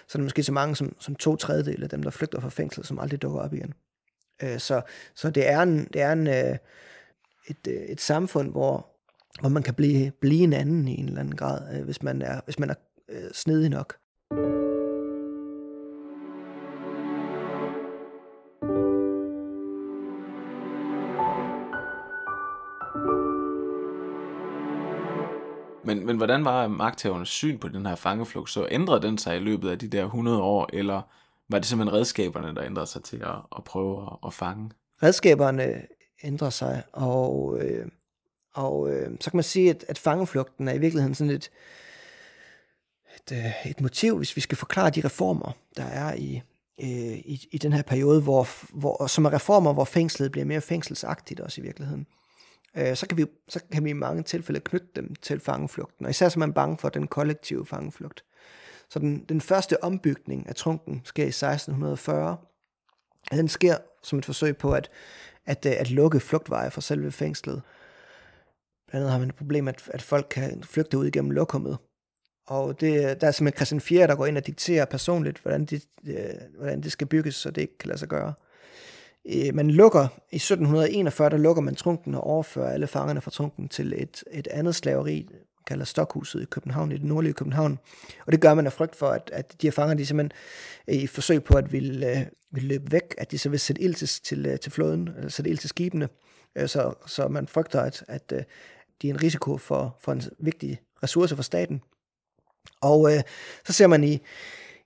så 0.08 0.18
er 0.18 0.20
det 0.20 0.26
måske 0.26 0.44
så 0.44 0.52
mange 0.52 0.76
som, 0.76 0.96
som 1.00 1.16
to 1.16 1.36
tredjedel 1.36 1.84
af 1.84 1.90
dem, 1.90 2.04
der 2.04 2.10
flygter 2.10 2.40
fra 2.40 2.50
fængsel, 2.50 2.86
som 2.86 3.00
aldrig 3.00 3.22
dukker 3.22 3.40
op 3.40 3.54
igen. 3.54 3.74
Øh, 4.44 4.60
så, 4.60 4.82
så 5.16 5.30
det 5.30 5.50
er, 5.50 5.62
en, 5.62 5.88
det 5.94 6.02
er 6.02 6.12
en, 6.12 6.28
øh, 6.28 6.58
et, 7.48 7.68
øh, 7.68 7.74
et 7.74 8.02
samfund, 8.02 8.52
hvor, 8.52 8.97
hvor 9.40 9.50
man 9.50 9.64
kan 9.64 9.74
blive, 9.74 10.12
blive 10.12 10.44
en 10.44 10.54
anden 10.54 10.88
i 10.88 11.00
en 11.00 11.06
eller 11.06 11.20
anden 11.20 11.36
grad, 11.36 11.78
øh, 11.78 11.86
hvis 11.86 12.04
man 12.04 12.22
er, 12.22 12.42
hvis 12.46 12.60
man 12.60 12.70
er 12.70 12.76
øh, 13.10 13.32
snedig 13.34 13.70
nok. 13.70 13.98
Men, 25.84 26.06
men 26.06 26.18
hvordan 26.18 26.46
var 26.46 26.68
magthavernes 26.68 27.30
syn 27.30 27.58
på 27.58 27.68
den 27.68 27.86
her 27.86 27.96
fangeflugt? 27.96 28.50
Så 28.50 28.68
ændrede 28.72 29.02
den 29.02 29.18
sig 29.18 29.36
i 29.36 29.40
løbet 29.40 29.70
af 29.70 29.80
de 29.80 29.88
der 29.88 30.04
100 30.04 30.42
år, 30.42 30.70
eller 30.74 31.02
var 31.50 31.60
det 31.60 31.68
simpelthen 31.68 31.98
redskaberne, 31.98 32.56
der 32.56 32.64
ændrede 32.64 32.88
sig 32.88 33.04
til 33.04 33.18
at, 33.18 33.36
at 33.58 33.64
prøve 33.64 34.02
at, 34.02 34.18
at 34.26 34.34
fange? 34.34 34.72
Redskaberne 35.04 35.82
ændrer 36.24 36.50
sig, 36.50 36.84
og, 36.94 37.58
øh, 37.62 37.86
og 38.58 38.92
øh, 38.92 39.12
så 39.22 39.32
kan 39.32 39.38
man 39.38 39.44
sige, 39.44 39.70
at, 39.70 39.86
at 39.88 39.98
fangeflugten 39.98 40.68
er 40.68 40.74
i 40.74 40.78
virkeligheden 40.78 41.16
sådan 41.16 41.34
et, 41.34 41.52
et, 43.16 43.38
øh, 43.38 43.72
et 43.72 43.82
motiv, 43.82 44.18
hvis 44.18 44.36
vi 44.36 44.42
skal 44.42 44.58
forklare 44.58 44.90
de 44.90 45.02
reformer, 45.02 45.52
der 45.78 45.84
er 45.84 46.16
i, 46.16 46.42
øh, 46.82 47.18
i, 47.18 47.48
i 47.52 47.58
den 47.58 47.74
her 47.74 47.82
periode, 47.82 48.22
hvor, 48.22 48.48
hvor, 48.74 49.08
som 49.08 49.26
er 49.26 49.34
reformer, 49.34 49.74
hvor 49.74 49.86
fængslet 49.86 50.32
bliver 50.32 50.46
mere 50.46 50.62
fængselsagtigt 50.62 51.40
også 51.40 51.62
i 51.62 51.64
virkeligheden 51.64 52.08
øh, 52.78 52.96
så, 52.96 53.08
kan 53.08 53.18
vi, 53.18 53.26
så 53.48 53.60
kan 53.72 53.84
vi 53.84 53.90
i 53.90 53.94
mange 53.94 54.24
tilfælde 54.24 54.60
knytte 54.60 54.88
dem 54.96 55.16
til 55.16 55.40
fangeflugten, 55.40 56.06
og 56.06 56.10
især 56.10 56.30
så 56.30 56.38
er 56.38 56.40
man 56.40 56.54
bange 56.54 56.78
for 56.78 56.90
den 56.90 57.08
kollektive 57.08 57.66
fangeflugt. 57.66 58.24
Så 58.90 59.00
den, 59.00 59.26
den 59.30 59.42
første 59.42 59.84
ombygning 59.84 60.50
af 60.50 60.56
trunken 60.56 61.02
sker 61.04 61.24
i 61.24 61.28
1640, 61.28 62.38
og 63.32 63.38
den 63.38 63.48
sker 63.48 63.78
som 64.04 64.20
et 64.20 64.26
forsøg 64.26 64.58
på 64.58 64.74
at, 64.74 64.90
at, 65.46 65.66
øh, 65.66 65.74
at 65.78 65.92
lukke 65.92 66.20
flugtveje 66.20 66.72
fra 66.72 66.82
selve 66.82 67.12
fængslet. 67.12 67.62
Blandt 68.88 69.04
andet 69.04 69.12
har 69.12 69.20
man 69.20 69.30
et 69.30 69.36
problem, 69.36 69.68
at, 69.68 69.90
at 69.94 70.02
folk 70.02 70.28
kan 70.32 70.64
flygte 70.64 70.98
ud 70.98 71.06
igennem 71.06 71.32
lokummet. 71.32 71.78
Og 72.48 72.82
det, 72.82 73.22
der 73.22 73.28
er 73.28 73.32
simpelthen 73.32 73.58
Christian 73.58 73.82
4, 73.82 74.08
der 74.08 74.16
går 74.16 74.26
ind 74.26 74.38
og 74.38 74.48
dikterer 74.48 74.86
personligt, 74.86 75.40
hvordan 75.40 75.66
det, 75.66 75.84
øh, 76.08 76.16
hvordan 76.58 76.82
det 76.82 76.92
skal 76.92 77.08
bygges, 77.08 77.36
så 77.36 77.52
det 77.52 77.62
ikke 77.62 77.78
kan 77.78 77.88
lade 77.88 78.00
sig 78.00 78.08
gøre. 78.08 78.34
Øh, 79.30 79.56
man 79.56 79.72
lukker, 79.72 80.08
i 80.32 80.36
1741, 80.36 81.30
der 81.30 81.38
lukker 81.38 81.62
man 81.62 81.76
trunken 81.76 82.16
og 82.16 82.24
overfører 82.24 82.70
alle 82.70 82.88
fangerne 82.88 83.22
fra 83.22 83.32
trunken 83.32 83.68
til 83.68 83.94
et, 83.98 84.24
et 84.32 84.48
andet 84.48 84.76
slaveri, 84.76 85.30
kalder 85.68 85.86
Stokhuset 85.86 86.42
i 86.42 86.46
København, 86.46 86.92
i 86.92 86.98
det 86.98 87.04
nordlige 87.04 87.34
København. 87.34 87.80
Og 88.26 88.32
det 88.32 88.42
gør 88.42 88.54
man 88.54 88.66
af 88.66 88.74
frygt 88.74 88.96
for, 88.96 89.08
at, 89.08 89.30
at 89.34 89.62
de 89.62 89.68
her 89.68 89.72
fanger, 89.72 89.96
de 89.96 90.06
simpelthen 90.06 90.32
øh, 90.88 90.96
i 90.96 91.08
forsøg 91.08 91.44
på 91.44 91.58
at 91.58 91.72
ville, 91.72 92.00
vil 92.00 92.28
ville 92.52 92.68
løbe 92.68 92.92
væk, 92.92 93.16
at 93.18 93.32
de 93.32 93.38
så 93.38 93.50
vil 93.50 93.60
sætte 93.60 93.82
ild 93.82 93.94
til, 93.94 94.08
til, 94.08 94.60
til 94.60 94.72
flåden, 94.72 95.10
eller 95.18 95.30
sætte 95.30 95.52
ild 95.52 95.58
til 95.58 95.70
skibene. 95.70 96.10
Så, 96.66 96.94
så 97.08 97.28
man 97.28 97.48
frygter, 97.48 97.82
at, 97.82 98.04
at 98.08 98.34
de 99.02 99.10
er 99.10 99.14
en 99.14 99.24
risiko 99.24 99.58
for, 99.58 99.98
for 100.00 100.12
en 100.12 100.22
vigtig 100.40 100.80
ressource 101.04 101.36
for 101.36 101.44
staten. 101.44 101.82
Og 102.82 103.14
øh, 103.14 103.22
så 103.66 103.74
ser 103.74 103.88
man 103.88 104.04
i, 104.04 104.20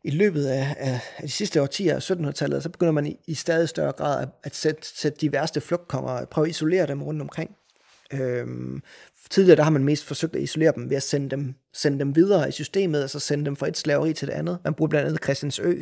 i 0.04 0.10
løbet 0.10 0.46
af, 0.46 0.76
af, 0.80 1.00
af 1.18 1.24
de 1.24 1.32
sidste 1.32 1.62
årtier 1.62 1.96
af 1.96 2.12
1700-tallet, 2.12 2.64
så 2.64 2.70
begynder 2.70 2.92
man 2.92 3.08
i, 3.08 3.18
i 3.28 3.34
stadig 3.34 3.70
større 3.70 3.92
grad 3.92 4.22
at, 4.22 4.30
at 4.44 4.56
sætte, 4.56 4.88
sætte 4.88 5.18
de 5.22 5.32
værste 5.32 5.62
flugtkonger, 5.62 6.26
prøve 6.26 6.46
at 6.46 6.50
isolere 6.50 6.88
dem 6.88 7.04
rundt 7.04 7.22
omkring. 7.22 7.56
Øhm, 8.14 8.82
tidligere 9.30 9.56
der 9.56 9.64
har 9.64 9.72
man 9.72 9.84
mest 9.84 10.06
forsøgt 10.06 10.36
at 10.36 10.42
isolere 10.42 10.74
dem 10.76 10.90
ved 10.90 10.98
at 10.98 11.04
sende 11.04 11.30
dem, 11.30 11.54
sende 11.74 12.00
dem 12.00 12.16
videre 12.16 12.50
i 12.50 12.52
systemet, 12.52 13.02
altså 13.02 13.20
sende 13.20 13.46
dem 13.46 13.56
fra 13.56 13.68
et 13.68 13.78
slaveri 13.78 14.14
til 14.14 14.28
det 14.28 14.34
andet. 14.34 14.58
Man 14.64 14.74
bruger 14.74 14.90
blandt 14.90 15.08
andet 15.08 15.24
Christiansø 15.24 15.74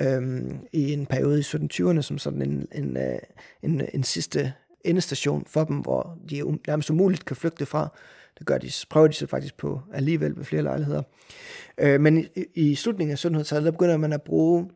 øhm, 0.00 0.58
i 0.72 0.92
en 0.92 1.06
periode 1.06 1.38
i 1.38 1.42
1720'erne 1.42 2.02
som 2.02 2.18
sådan 2.18 2.42
en, 2.42 2.68
en, 2.72 2.96
en, 2.96 3.20
en, 3.62 3.88
en 3.94 4.04
sidste 4.04 4.52
endestation 4.84 5.44
for 5.46 5.64
dem, 5.64 5.76
hvor 5.76 6.18
de 6.30 6.46
um, 6.46 6.60
nærmest 6.66 6.90
umuligt 6.90 7.24
kan 7.24 7.36
flygte 7.36 7.66
fra. 7.66 7.88
Det 8.38 8.46
gør 8.46 8.58
de, 8.58 8.70
prøver 8.90 9.06
de 9.06 9.12
så 9.12 9.26
faktisk 9.26 9.56
på 9.56 9.80
alligevel 9.92 10.36
ved 10.36 10.44
flere 10.44 10.62
lejligheder. 10.62 11.02
Øh, 11.78 12.00
men 12.00 12.18
i, 12.18 12.44
i 12.54 12.74
slutningen 12.74 13.12
af 13.12 13.24
1700-tallet, 13.24 13.64
der 13.64 13.70
begynder 13.70 13.96
man 13.96 14.12
at 14.12 14.22
bruge 14.22 14.70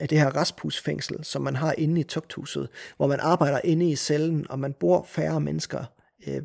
øh, 0.00 0.10
det 0.10 0.18
her 0.18 0.30
raspusfængsel, 0.36 1.24
som 1.24 1.42
man 1.42 1.56
har 1.56 1.74
inde 1.78 2.00
i 2.00 2.04
tugthuset, 2.04 2.68
hvor 2.96 3.06
man 3.06 3.20
arbejder 3.20 3.60
inde 3.64 3.90
i 3.90 3.96
cellen, 3.96 4.46
og 4.50 4.58
man 4.58 4.72
bor 4.72 5.06
færre 5.08 5.40
mennesker. 5.40 5.84
Øh, 6.26 6.42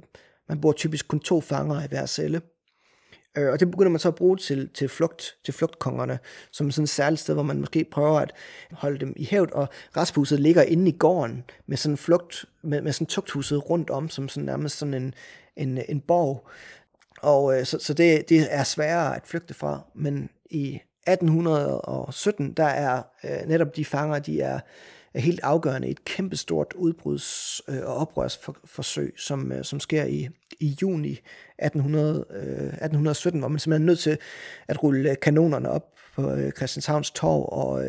man 0.50 0.62
bor 0.62 0.72
typisk 0.72 1.08
kun 1.08 1.20
to 1.20 1.42
fanger 1.42 1.84
i 1.84 1.88
hver 1.88 2.06
celle. 2.06 2.42
Øh, 3.38 3.52
og 3.52 3.60
det 3.60 3.72
begynder 3.72 3.90
man 3.90 4.00
så 4.00 4.08
at 4.08 4.16
bruge 4.16 4.38
til, 4.38 4.70
til, 4.74 4.90
flugt, 4.90 5.36
til 5.46 5.54
flugtkongerne, 5.54 6.20
som 6.52 6.72
sådan 6.72 6.84
et 6.84 6.90
særligt 6.90 7.22
sted, 7.22 7.34
hvor 7.34 7.44
man 7.44 7.60
måske 7.60 7.86
prøver 7.92 8.20
at 8.20 8.34
holde 8.72 9.00
dem 9.00 9.14
i 9.16 9.26
hævd, 9.26 9.52
og 9.52 9.68
resthuset 9.98 10.40
ligger 10.40 10.62
inde 10.62 10.90
i 10.90 10.98
gården 10.98 11.44
med 11.68 11.78
sådan 11.78 11.98
flugt, 11.98 12.46
med, 12.62 12.82
med 12.82 12.92
sådan 12.92 13.08
tugthuset 13.08 13.70
rundt 13.70 13.90
om, 13.90 14.10
som 14.10 14.30
sådan 14.30 14.46
nærmest 14.46 14.78
sådan 14.78 14.94
en, 14.94 15.14
en, 15.56 15.80
en 15.90 16.00
borg. 16.00 16.48
Og 17.22 17.60
øh, 17.60 17.66
så, 17.66 17.80
så 17.80 17.94
det, 17.94 18.30
det 18.30 18.48
er 18.50 18.64
sværere 18.64 19.16
at 19.16 19.22
flygte 19.26 19.54
fra, 19.54 19.82
men 19.94 20.30
i 20.50 20.80
1817, 21.08 22.54
der 22.54 22.66
er 22.66 23.02
øh, 23.24 23.48
netop 23.48 23.76
de 23.76 23.86
fanger, 23.86 24.20
de 24.20 24.42
er 24.42 24.60
er 25.16 25.22
helt 25.22 25.40
afgørende. 25.44 25.88
Et 25.88 26.06
kæmpestort 26.06 26.74
udbruds- 26.76 27.62
øh, 27.68 27.86
og 27.86 27.96
oprørsforsøg, 27.96 29.14
som, 29.18 29.52
øh, 29.52 29.64
som 29.64 29.80
sker 29.80 30.04
i, 30.04 30.30
i 30.60 30.78
juni 30.82 31.20
1800, 31.60 32.26
1817, 32.82 33.38
øh, 33.38 33.42
hvor 33.42 33.48
man 33.48 33.60
simpelthen 33.60 33.84
er 33.84 33.92
nødt 33.92 34.00
til 34.00 34.18
at 34.68 34.84
rulle 34.84 35.16
kanonerne 35.16 35.70
op 35.70 35.92
på 36.16 36.38
Christianshavns 36.58 37.12
torv 37.12 37.50
og, 37.52 37.84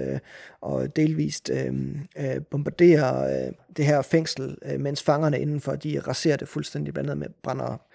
og 0.61 0.97
delvist 0.97 1.51
øh, 1.51 1.75
bombardere 2.51 3.29
det 3.77 3.85
her 3.85 4.03
fængsel, 4.03 4.57
mens 4.79 5.03
fangerne 5.03 5.41
indenfor, 5.41 5.77
de 5.77 6.01
raserer 6.01 6.37
det 6.37 6.49
fuldstændig, 6.49 6.95
blandt 6.95 7.11
andet 7.11 7.19
med 7.19 7.29
brænder 7.43 7.87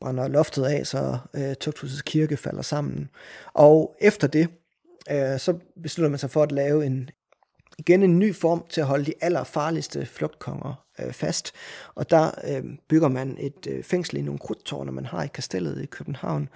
brænder 0.00 0.28
loftet 0.28 0.64
af, 0.64 0.86
så 0.86 1.18
øh, 1.34 1.54
Tugthusets 1.54 2.02
kirke 2.02 2.36
falder 2.36 2.62
sammen. 2.62 3.08
Og 3.52 3.96
efter 4.00 4.26
det, 4.26 4.48
øh, 5.10 5.38
så 5.38 5.58
beslutter 5.82 6.10
man 6.10 6.18
sig 6.18 6.30
for 6.30 6.42
at 6.42 6.52
lave 6.52 6.86
en, 6.86 7.10
igen 7.78 8.02
en 8.02 8.18
ny 8.18 8.34
form 8.34 8.64
til 8.68 8.80
at 8.80 8.86
holde 8.86 9.04
de 9.04 9.14
allerfarligste 9.20 10.06
flugtkonger 10.06 10.84
øh, 10.98 11.12
fast. 11.12 11.52
Og 11.94 12.10
der 12.10 12.30
øh, 12.48 12.64
bygger 12.88 13.08
man 13.08 13.36
et 13.40 13.66
øh, 13.68 13.84
fængsel 13.84 14.16
i 14.16 14.22
nogle 14.22 14.38
krudtårne, 14.38 14.92
man 14.92 15.06
har 15.06 15.22
i 15.22 15.28
kastellet 15.34 15.82
i 15.82 15.86
København, 15.86 16.48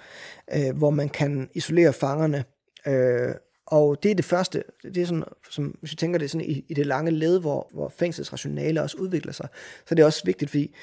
øh, 0.53 0.77
hvor 0.77 0.89
man 0.89 1.09
kan 1.09 1.49
isolere 1.53 1.93
fangerne. 1.93 2.45
Øh, 2.87 3.35
og 3.67 4.03
det 4.03 4.11
er 4.11 4.15
det 4.15 4.25
første, 4.25 4.63
det 4.83 4.97
er 4.97 5.05
sådan, 5.05 5.23
som, 5.51 5.65
hvis 5.79 5.91
vi 5.91 5.95
tænker 5.95 6.19
det 6.19 6.31
sådan 6.31 6.47
i, 6.47 6.65
i 6.69 6.73
det 6.73 6.85
lange 6.85 7.11
led, 7.11 7.39
hvor, 7.39 7.69
hvor 7.73 7.89
fængslets 7.89 8.33
rationale 8.33 8.81
også 8.81 8.97
udvikler 8.97 9.33
sig, 9.33 9.47
så 9.85 9.95
det 9.95 10.01
er 10.01 10.05
også 10.05 10.21
vigtigt, 10.25 10.51
fordi 10.51 10.75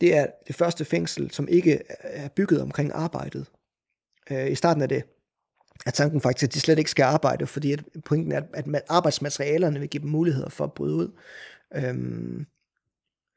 det 0.00 0.16
er 0.16 0.26
det 0.46 0.56
første 0.56 0.84
fængsel, 0.84 1.30
som 1.30 1.48
ikke 1.48 1.82
er 2.00 2.28
bygget 2.28 2.62
omkring 2.62 2.90
arbejdet. 2.94 3.46
Øh, 4.30 4.50
I 4.50 4.54
starten 4.54 4.82
er 4.82 4.86
det 4.86 5.04
er 5.86 5.90
tanken 5.90 6.20
faktisk, 6.20 6.48
at 6.48 6.54
de 6.54 6.60
slet 6.60 6.78
ikke 6.78 6.90
skal 6.90 7.02
arbejde, 7.02 7.46
fordi 7.46 7.72
at 7.72 7.84
pointen 8.04 8.32
er, 8.32 8.42
at 8.54 8.82
arbejdsmaterialerne 8.88 9.80
vil 9.80 9.88
give 9.88 10.02
dem 10.02 10.10
muligheder 10.10 10.48
for 10.48 10.64
at 10.64 10.72
bryde 10.72 10.94
ud. 10.94 11.18
Øhm, 11.74 12.46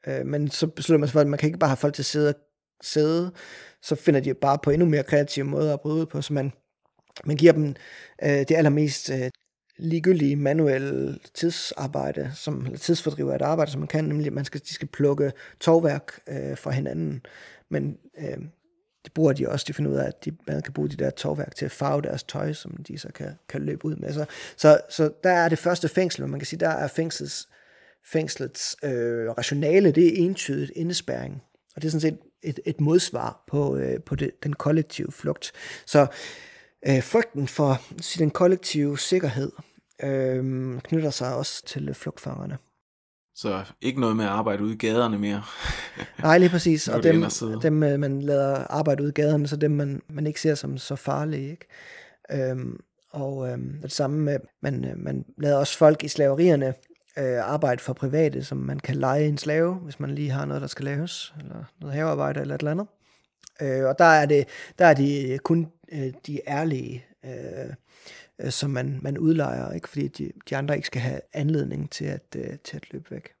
øh, 0.06 0.26
men 0.26 0.50
så 0.50 0.66
beslutter 0.66 0.98
man 0.98 1.08
sig 1.08 1.12
for, 1.12 1.20
at 1.20 1.26
man 1.26 1.38
kan 1.38 1.46
ikke 1.46 1.58
bare 1.58 1.70
have 1.70 1.76
folk 1.76 1.94
til 1.94 2.02
at 2.02 2.06
sidde, 2.06 2.34
sidde 2.82 3.32
så 3.82 3.94
finder 3.94 4.20
de 4.20 4.34
bare 4.34 4.58
på 4.62 4.70
endnu 4.70 4.88
mere 4.88 5.02
kreative 5.02 5.44
måder 5.44 5.74
at 5.74 5.80
bryde 5.80 6.00
ud 6.00 6.06
på, 6.06 6.22
så 6.22 6.32
man, 6.32 6.52
man 7.24 7.36
giver 7.36 7.52
dem 7.52 7.74
øh, 8.22 8.28
det 8.28 8.52
allermest 8.52 9.10
øh, 9.10 9.30
ligegyldige 9.78 10.36
manuelle 10.36 11.18
tidsarbejde, 11.34 12.30
som, 12.34 12.64
eller 12.66 12.78
tidsfordriver 12.78 13.34
et 13.34 13.42
arbejde, 13.42 13.70
som 13.70 13.80
man 13.80 13.88
kan, 13.88 14.04
nemlig 14.04 14.26
at 14.26 14.32
man 14.32 14.44
skal, 14.44 14.60
de 14.60 14.74
skal 14.74 14.88
plukke 14.88 15.32
tovværk 15.60 16.20
øh, 16.28 16.58
fra 16.58 16.70
hinanden. 16.70 17.22
Men 17.70 17.98
øh, 18.18 18.38
det 19.04 19.12
bruger 19.12 19.32
de 19.32 19.48
også, 19.48 19.64
de 19.68 19.74
finder 19.74 19.90
ud 19.90 19.96
af, 19.96 20.06
at 20.06 20.24
de, 20.24 20.36
man 20.46 20.62
kan 20.62 20.72
bruge 20.72 20.88
de 20.88 20.96
der 20.96 21.10
tovværk 21.10 21.56
til 21.56 21.64
at 21.64 21.70
farve 21.70 22.02
deres 22.02 22.22
tøj, 22.22 22.52
som 22.52 22.76
de 22.88 22.98
så 22.98 23.08
kan, 23.14 23.38
kan 23.48 23.62
løbe 23.62 23.84
ud 23.84 23.96
med. 23.96 24.12
Så, 24.12 24.24
så, 24.56 24.80
så 24.90 25.10
der 25.24 25.30
er 25.30 25.48
det 25.48 25.58
første 25.58 25.88
fængsel, 25.88 26.20
hvor 26.20 26.28
man 26.28 26.40
kan 26.40 26.46
sige, 26.46 26.60
der 26.60 26.68
er 26.68 26.88
fængslets, 26.88 27.48
fængslets 28.06 28.76
øh, 28.82 29.30
rationale, 29.30 29.90
det 29.90 30.06
er 30.06 30.24
entydigt 30.24 30.72
indespæring. 30.76 31.42
Og 31.76 31.82
det 31.82 31.88
er 31.88 31.90
sådan 31.90 32.00
set 32.00 32.18
et, 32.42 32.60
et 32.64 32.80
modsvar 32.80 33.44
på, 33.48 33.76
øh, 33.76 34.00
på 34.00 34.14
det, 34.14 34.30
den 34.42 34.52
kollektive 34.52 35.12
flugt. 35.12 35.52
Så 35.86 36.06
øh, 36.86 37.02
frygten 37.02 37.48
for 37.48 37.80
den 38.18 38.30
kollektive 38.30 38.98
sikkerhed 38.98 39.52
øh, 40.02 40.80
knytter 40.80 41.10
sig 41.10 41.34
også 41.34 41.64
til 41.66 41.94
flugtfangerne. 41.94 42.58
Så 43.36 43.64
ikke 43.80 44.00
noget 44.00 44.16
med 44.16 44.24
at 44.24 44.30
arbejde 44.30 44.62
ude 44.62 44.72
i 44.72 44.76
gaderne 44.76 45.18
mere. 45.18 45.42
Nej, 46.22 46.38
lige 46.38 46.48
præcis. 46.48 46.88
og 46.94 47.02
dem, 47.02 47.24
dem, 47.62 47.82
øh, 47.82 48.00
man 48.00 48.22
lader 48.22 48.66
arbejde 48.70 49.02
ude 49.02 49.10
i 49.10 49.20
gaderne, 49.22 49.48
så 49.48 49.56
dem, 49.56 49.70
man, 49.70 50.02
man 50.08 50.26
ikke 50.26 50.40
ser 50.40 50.54
som 50.54 50.78
så 50.78 50.96
farlige. 50.96 51.50
Ikke? 51.50 51.66
Øhm, 52.50 52.80
og 53.10 53.48
øhm, 53.48 53.78
det 53.82 53.92
samme 53.92 54.18
med, 54.18 54.38
man, 54.62 54.84
øh, 54.84 54.98
man 54.98 55.24
lader 55.38 55.56
også 55.56 55.78
folk 55.78 56.04
i 56.04 56.08
slaverierne 56.08 56.74
øh, 57.18 57.52
arbejde 57.52 57.82
for 57.82 57.92
private, 57.92 58.44
som 58.44 58.58
man 58.58 58.80
kan 58.80 58.94
lege 58.94 59.26
en 59.26 59.38
slave, 59.38 59.74
hvis 59.74 60.00
man 60.00 60.14
lige 60.14 60.30
har 60.30 60.44
noget, 60.44 60.62
der 60.62 60.68
skal 60.68 60.84
laves, 60.84 61.34
eller 61.40 61.64
noget 61.80 61.94
havearbejde 61.94 62.40
eller 62.40 62.54
et 62.54 62.60
eller 62.60 62.70
andet. 62.70 62.86
Øh, 63.62 63.88
og 63.88 63.98
der 63.98 64.04
er 64.04 64.26
det, 64.26 64.48
der 64.78 64.86
er 64.86 64.94
de 64.94 65.38
kun 65.44 65.66
øh, 65.92 66.12
de 66.26 66.40
ærlige, 66.48 67.04
øh, 67.24 67.74
øh, 68.40 68.50
som 68.50 68.70
man, 68.70 68.98
man 69.02 69.18
udlejer, 69.18 69.72
ikke? 69.72 69.88
fordi 69.88 70.08
de, 70.08 70.32
de 70.50 70.56
andre 70.56 70.76
ikke 70.76 70.86
skal 70.86 71.02
have 71.02 71.20
anledning 71.32 71.90
til 71.90 72.04
at, 72.04 72.36
øh, 72.36 72.58
til 72.64 72.76
at 72.76 72.92
løbe 72.92 73.10
væk. 73.10 73.34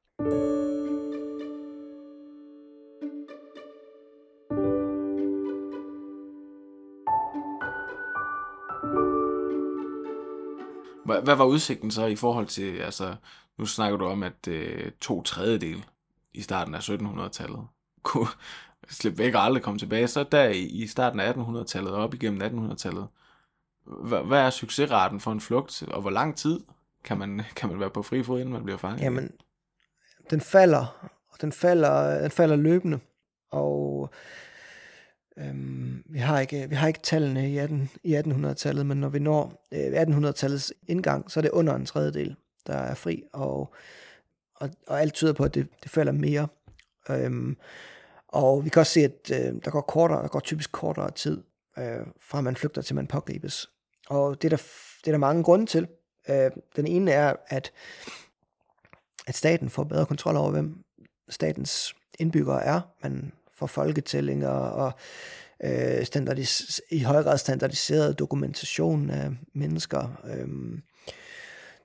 Hvad 11.24 11.36
var 11.36 11.44
udsigten 11.44 11.90
så 11.90 12.06
i 12.06 12.16
forhold 12.16 12.46
til, 12.46 12.76
altså, 12.76 13.16
nu 13.58 13.66
snakker 13.66 13.98
du 13.98 14.04
om, 14.06 14.22
at 14.22 14.48
øh, 14.48 14.90
to 15.00 15.22
tredjedel 15.22 15.84
i 16.34 16.42
starten 16.42 16.74
af 16.74 16.88
1700-tallet 16.88 17.66
kunne 18.02 18.28
slippe 18.88 19.18
væk 19.18 19.34
og 19.34 19.44
aldrig 19.44 19.62
komme 19.62 19.78
tilbage. 19.78 20.08
Så 20.08 20.24
der 20.32 20.48
i 20.48 20.86
starten 20.86 21.20
af 21.20 21.32
1800-tallet 21.32 21.92
og 21.92 22.02
op 22.02 22.14
igennem 22.14 22.70
1800-tallet, 22.70 23.06
hvad 24.26 24.38
er 24.38 24.50
succesraten 24.50 25.20
for 25.20 25.32
en 25.32 25.40
flugt, 25.40 25.82
og 25.82 26.00
hvor 26.00 26.10
lang 26.10 26.36
tid 26.36 26.60
kan 27.04 27.18
man, 27.18 27.42
kan 27.56 27.68
man 27.68 27.80
være 27.80 27.90
på 27.90 28.02
fri 28.02 28.22
fod, 28.22 28.40
inden 28.40 28.52
man 28.52 28.64
bliver 28.64 28.78
fanget? 28.78 29.00
Jamen, 29.00 29.30
den 30.30 30.40
falder, 30.40 31.10
og 31.28 31.40
den 31.40 31.52
falder, 31.52 32.22
den 32.22 32.30
falder 32.30 32.56
løbende, 32.56 32.98
og 33.50 34.10
øhm, 35.38 36.02
vi, 36.06 36.18
har 36.18 36.40
ikke, 36.40 36.68
vi 36.68 36.74
har 36.74 36.88
ikke 36.88 37.00
tallene 37.00 37.50
i, 37.50 37.58
18, 37.58 37.90
i 38.02 38.16
1800-tallet, 38.16 38.86
men 38.86 39.00
når 39.00 39.08
vi 39.08 39.18
når 39.18 39.66
øh, 39.72 40.02
1800-tallets 40.02 40.72
indgang, 40.88 41.30
så 41.30 41.40
er 41.40 41.42
det 41.42 41.50
under 41.50 41.74
en 41.74 41.86
tredjedel, 41.86 42.36
der 42.66 42.76
er 42.76 42.94
fri, 42.94 43.22
og, 43.32 43.74
og, 44.54 44.70
og 44.86 45.00
alt 45.00 45.14
tyder 45.14 45.32
på, 45.32 45.44
at 45.44 45.54
det, 45.54 45.68
det 45.82 45.90
falder 45.90 46.12
mere. 46.12 46.48
Øhm, 47.10 47.56
og 48.28 48.64
vi 48.64 48.68
kan 48.68 48.80
også 48.80 48.92
se, 48.92 49.00
at 49.00 49.30
øh, 49.32 49.60
der 49.64 49.70
går 49.70 49.80
kortere, 49.80 50.22
der 50.22 50.28
går 50.28 50.40
typisk 50.40 50.72
kortere 50.72 51.10
tid, 51.10 51.42
øh, 51.78 52.06
fra 52.20 52.40
man 52.40 52.56
flygter 52.56 52.82
til 52.82 52.96
man 52.96 53.06
pågribes. 53.06 53.70
Og 54.08 54.42
det 54.42 54.52
er 54.52 54.56
der, 54.56 54.62
det 55.00 55.06
er 55.06 55.10
der 55.10 55.18
mange 55.18 55.42
grunde 55.42 55.66
til. 55.66 55.88
Øh, 56.28 56.50
den 56.76 56.86
ene 56.86 57.10
er, 57.10 57.34
at, 57.48 57.72
at 59.26 59.36
staten 59.36 59.70
får 59.70 59.84
bedre 59.84 60.06
kontrol 60.06 60.36
over, 60.36 60.50
hvem 60.50 60.84
statens 61.28 61.94
indbyggere 62.18 62.64
er. 62.64 62.80
Man 63.02 63.32
får 63.52 63.66
folketællinger 63.66 64.48
og 64.48 64.92
øh, 65.64 66.02
standardis- 66.02 66.80
i 66.90 67.02
høj 67.02 67.22
grad 67.22 67.38
standardiseret 67.38 68.18
dokumentation 68.18 69.10
af 69.10 69.30
mennesker. 69.54 70.22
Øh, 70.24 70.78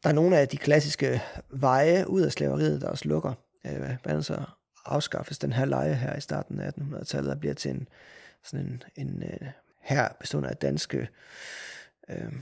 der 0.04 0.10
er 0.10 0.14
nogle 0.14 0.38
af 0.38 0.48
de 0.48 0.58
klassiske 0.58 1.22
veje 1.50 2.10
ud 2.10 2.22
af 2.22 2.32
slaveriet, 2.32 2.82
der 2.82 2.90
også 2.90 3.08
lukker. 3.08 3.34
Øh, 3.66 3.78
blandt 3.78 4.08
andet 4.08 4.26
så 4.26 4.44
afskaffes 4.86 5.38
den 5.38 5.54
her 5.54 5.66
leje 5.66 5.94
her 5.94 6.16
i 6.16 6.22
starten 6.22 6.60
af 6.60 6.72
1800-tallet 6.72 7.32
og 7.32 7.40
bliver 7.40 7.54
til 7.54 7.72
en 7.72 7.88
sådan 8.44 8.66
en, 8.66 8.84
en 9.08 9.24
øh, 9.24 9.38
uh, 9.42 9.48
her 9.82 10.10
bestående 10.20 10.50
af 10.50 10.58
danske 10.58 11.08
øh, 12.10 12.34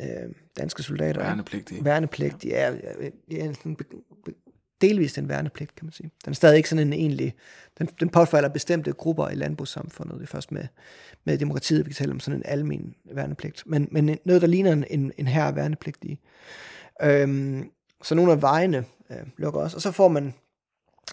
øh, 0.00 0.32
danske 0.56 0.82
soldater. 0.82 1.20
Værnepligtige. 1.20 1.84
Værnepligtige, 1.84 2.54
ja. 2.54 2.72
ja, 2.72 3.10
ja 3.30 3.52
sådan 3.52 3.76
delvist 4.80 5.18
en 5.18 5.28
værnepligt, 5.28 5.74
kan 5.74 5.86
man 5.86 5.92
sige. 5.92 6.10
Den 6.24 6.30
er 6.30 6.34
stadig 6.34 6.56
ikke 6.56 6.68
sådan 6.68 6.86
en 6.86 6.92
egentlig, 6.92 7.34
den, 7.78 7.88
den 8.00 8.08
påfalder 8.08 8.48
bestemte 8.48 8.92
grupper 8.92 9.28
i 9.28 9.34
landbrugssamfundet. 9.34 10.14
Det 10.14 10.22
er 10.22 10.26
først 10.26 10.52
med, 10.52 10.66
med 11.24 11.38
demokratiet, 11.38 11.86
vi 11.86 11.90
kan 11.90 11.96
tale 11.96 12.12
om 12.12 12.20
sådan 12.20 12.40
en 12.40 12.46
almen 12.46 12.94
værnepligt. 13.04 13.62
Men, 13.66 13.88
men 13.90 14.18
noget, 14.24 14.42
der 14.42 14.48
ligner 14.48 14.72
en, 14.72 15.12
en 15.18 15.26
her 15.26 15.52
værnepligtige. 15.52 16.20
Øhm, 17.02 17.70
så 18.02 18.14
nogle 18.14 18.32
af 18.32 18.42
vejene 18.42 18.84
øh, 19.10 19.26
lukker 19.36 19.60
også. 19.60 19.76
Og 19.76 19.82
så 19.82 19.90
får 19.90 20.08
man 20.08 20.34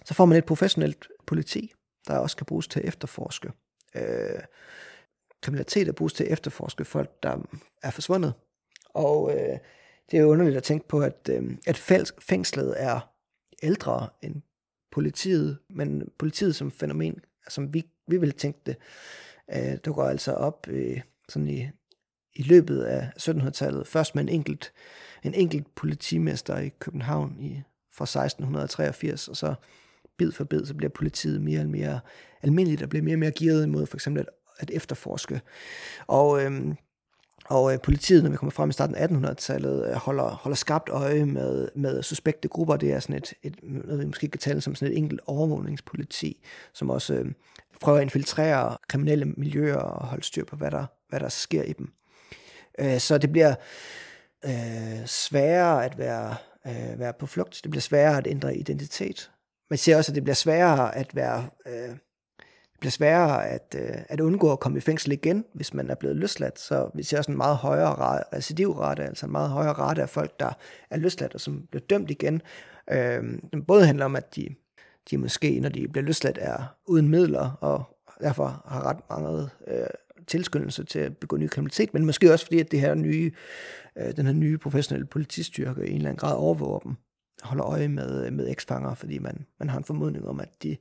så 0.04 0.14
får 0.14 0.24
man 0.24 0.38
et 0.38 0.44
professionelt 0.44 1.08
politi, 1.26 1.72
der 2.08 2.18
også 2.18 2.36
kan 2.36 2.46
bruges 2.46 2.68
til 2.68 2.80
at 2.80 2.86
efterforske 2.86 3.50
øh, 3.96 4.40
kriminalitet, 5.44 5.86
der 5.86 5.92
bruges 5.92 6.12
til 6.12 6.24
at 6.24 6.32
efterforske 6.32 6.84
folk, 6.84 7.22
der 7.22 7.36
er 7.82 7.90
forsvundet. 7.90 8.32
Og 8.88 9.30
øh, 9.32 9.58
det 10.10 10.16
er 10.16 10.22
jo 10.22 10.28
underligt 10.28 10.56
at 10.56 10.62
tænke 10.62 10.88
på, 10.88 11.00
at, 11.00 11.28
øh, 11.30 11.56
at 11.66 11.76
fængslet 12.18 12.74
er 12.76 13.10
ældre 13.62 14.08
end 14.22 14.42
politiet, 14.92 15.58
men 15.70 16.08
politiet 16.18 16.56
som 16.56 16.70
fænomen, 16.70 17.20
som 17.48 17.74
vi, 17.74 17.84
vi 18.08 18.16
vil 18.16 18.32
tænke 18.32 18.58
det, 18.66 18.76
øh, 19.54 19.78
dukker 19.84 20.02
altså 20.02 20.32
op 20.32 20.66
øh, 20.68 21.00
sådan 21.28 21.48
i, 21.48 21.68
i 22.34 22.42
løbet 22.42 22.82
af 22.82 23.10
1700-tallet, 23.20 23.86
først 23.86 24.14
med 24.14 24.22
en 24.22 24.28
enkelt, 24.28 24.72
en 25.22 25.34
enkelt 25.34 25.74
politimester 25.74 26.58
i 26.58 26.68
København 26.68 27.36
i, 27.40 27.62
fra 27.92 28.04
1683, 28.04 29.28
og 29.28 29.36
så 29.36 29.54
bid 30.16 30.32
for 30.32 30.44
bid, 30.44 30.66
så 30.66 30.74
bliver 30.74 30.90
politiet 30.90 31.42
mere 31.42 31.60
og 31.60 31.66
mere 31.66 32.00
almindeligt, 32.42 32.82
og 32.82 32.88
bliver 32.88 33.02
mere 33.02 33.14
og 33.14 33.18
mere 33.18 33.32
gearet 33.38 33.64
imod 33.64 33.86
for 33.86 33.96
eksempel 33.96 34.20
at, 34.20 34.28
at 34.58 34.70
efterforske. 34.70 35.40
Og, 36.06 36.42
øhm, 36.42 36.76
og 37.46 37.72
øh, 37.72 37.80
politiet, 37.80 38.22
når 38.22 38.30
vi 38.30 38.36
kommer 38.36 38.50
frem 38.50 38.70
i 38.70 38.72
starten 38.72 38.94
af 38.94 39.06
1800-tallet, 39.06 39.88
øh, 39.88 39.94
holder, 39.94 40.30
holder 40.30 40.56
skabt 40.56 40.88
øje 40.88 41.24
med, 41.24 41.68
med 41.74 42.02
suspekte 42.02 42.48
grupper. 42.48 42.76
Det 42.76 42.92
er 42.92 43.00
sådan 43.00 43.16
et, 43.16 43.34
et, 43.42 43.54
noget, 43.62 44.00
vi 44.00 44.06
måske 44.06 44.28
kan 44.28 44.40
tale 44.40 44.60
som 44.60 44.74
sådan 44.74 44.92
et 44.92 44.98
enkelt 44.98 45.20
overvågningspoliti, 45.26 46.44
som 46.72 46.90
også 46.90 47.14
øh, 47.14 47.32
prøver 47.80 47.98
at 47.98 48.02
infiltrere 48.02 48.76
kriminelle 48.88 49.24
miljøer 49.24 49.76
og 49.76 50.06
holde 50.06 50.24
styr 50.24 50.44
på, 50.44 50.56
hvad 50.56 50.70
der, 50.70 50.86
hvad 51.08 51.20
der 51.20 51.28
sker 51.28 51.62
i 51.62 51.72
dem. 51.72 51.92
Øh, 52.78 52.98
så 52.98 53.18
det 53.18 53.32
bliver 53.32 53.54
øh, 54.44 55.06
sværere 55.06 55.84
at 55.84 55.98
være, 55.98 56.34
øh, 56.66 56.98
være 56.98 57.12
på 57.12 57.26
flugt. 57.26 57.60
Det 57.62 57.70
bliver 57.70 57.82
sværere 57.82 58.18
at 58.18 58.26
ændre 58.26 58.56
identitet 58.56 59.30
man 59.70 59.78
ser 59.78 59.96
også, 59.96 60.12
at 60.12 60.14
det 60.14 60.24
bliver 60.24 60.34
sværere 60.34 60.94
at 60.94 61.16
være... 61.16 61.48
Øh, 61.66 61.96
bliver 62.84 62.90
sværere 62.90 63.46
at, 63.48 63.76
øh, 63.78 63.96
at 64.08 64.20
undgå 64.20 64.52
at 64.52 64.60
komme 64.60 64.78
i 64.78 64.80
fængsel 64.80 65.12
igen, 65.12 65.44
hvis 65.54 65.74
man 65.74 65.90
er 65.90 65.94
blevet 65.94 66.16
løsladt. 66.16 66.58
Så 66.58 66.90
vi 66.94 67.02
ser 67.02 67.18
også 67.18 67.30
en 67.30 67.36
meget 67.36 67.56
højere 67.56 68.22
recidivrate, 68.32 69.04
altså 69.04 69.26
en 69.26 69.32
meget 69.32 69.50
højere 69.50 69.72
rate 69.72 70.02
af 70.02 70.08
folk, 70.08 70.40
der 70.40 70.52
er 70.90 70.96
løsladt 70.96 71.34
og 71.34 71.40
som 71.40 71.66
bliver 71.70 71.82
dømt 71.90 72.10
igen. 72.10 72.42
Øh, 72.90 73.22
det 73.52 73.66
både 73.66 73.86
handler 73.86 74.04
om, 74.04 74.16
at 74.16 74.36
de, 74.36 74.48
de 75.10 75.18
måske, 75.18 75.60
når 75.60 75.68
de 75.68 75.88
bliver 75.88 76.04
løsladt, 76.04 76.38
er 76.40 76.76
uden 76.86 77.08
midler, 77.08 77.50
og 77.60 77.84
derfor 78.20 78.64
har 78.68 78.86
ret 78.86 79.00
mange 79.10 79.48
øh, 79.66 79.86
tilskyndelse 80.26 80.84
til 80.84 80.98
at 80.98 81.16
begå 81.16 81.36
ny 81.36 81.48
kriminalitet, 81.48 81.94
men 81.94 82.06
måske 82.06 82.32
også 82.32 82.46
fordi, 82.46 82.60
at 82.60 82.70
det 82.70 82.80
her 82.80 82.94
nye, 82.94 83.32
øh, 83.98 84.16
den 84.16 84.26
her 84.26 84.32
nye 84.32 84.58
professionelle 84.58 85.06
politistyrke 85.06 85.86
i 85.86 85.90
en 85.90 85.96
eller 85.96 86.08
anden 86.08 86.20
grad 86.20 86.36
overvåger 86.36 86.78
dem 86.78 86.96
holder 87.42 87.66
øje 87.66 87.88
med, 87.88 88.30
med 88.30 88.50
eksfanger, 88.50 88.94
fordi 88.94 89.18
man, 89.18 89.46
man 89.58 89.68
har 89.68 89.78
en 89.78 89.84
formodning 89.84 90.28
om, 90.28 90.40
at 90.40 90.48
de, 90.62 90.76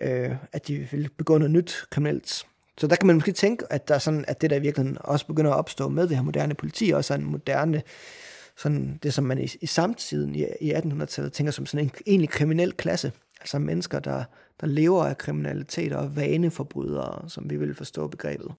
øh, 0.00 0.30
at 0.52 0.68
de 0.68 0.88
vil 0.92 1.10
begå 1.18 1.38
noget 1.38 1.50
nyt 1.50 1.84
kriminelt. 1.90 2.46
Så 2.78 2.86
der 2.86 2.96
kan 2.96 3.06
man 3.06 3.16
måske 3.16 3.32
tænke, 3.32 3.72
at, 3.72 3.88
der 3.88 3.94
er 3.94 3.98
sådan, 3.98 4.24
at 4.28 4.40
det 4.40 4.50
der 4.50 4.56
i 4.56 4.60
virkeligheden 4.60 4.98
også 5.00 5.26
begynder 5.26 5.50
at 5.50 5.56
opstå 5.56 5.88
med 5.88 6.08
det 6.08 6.16
her 6.16 6.22
moderne 6.22 6.54
politi, 6.54 6.90
også 6.90 7.14
en 7.14 7.24
moderne, 7.24 7.82
sådan 8.56 8.98
det 9.02 9.14
som 9.14 9.24
man 9.24 9.38
i, 9.38 9.48
i 9.60 9.66
samtiden 9.66 10.34
i, 10.34 10.46
i 10.60 10.72
1800-tallet 10.72 11.32
tænker 11.32 11.50
som 11.50 11.66
sådan 11.66 11.86
en 11.86 11.92
egentlig 12.06 12.28
kriminel 12.28 12.72
klasse. 12.72 13.12
Altså 13.40 13.58
mennesker, 13.58 13.98
der, 13.98 14.24
der 14.60 14.66
lever 14.66 15.04
af 15.04 15.18
kriminalitet 15.18 15.92
og 15.92 16.16
vaneforbrydere, 16.16 17.30
som 17.30 17.50
vi 17.50 17.56
vil 17.56 17.74
forstå 17.74 18.08
begrebet. 18.08 18.52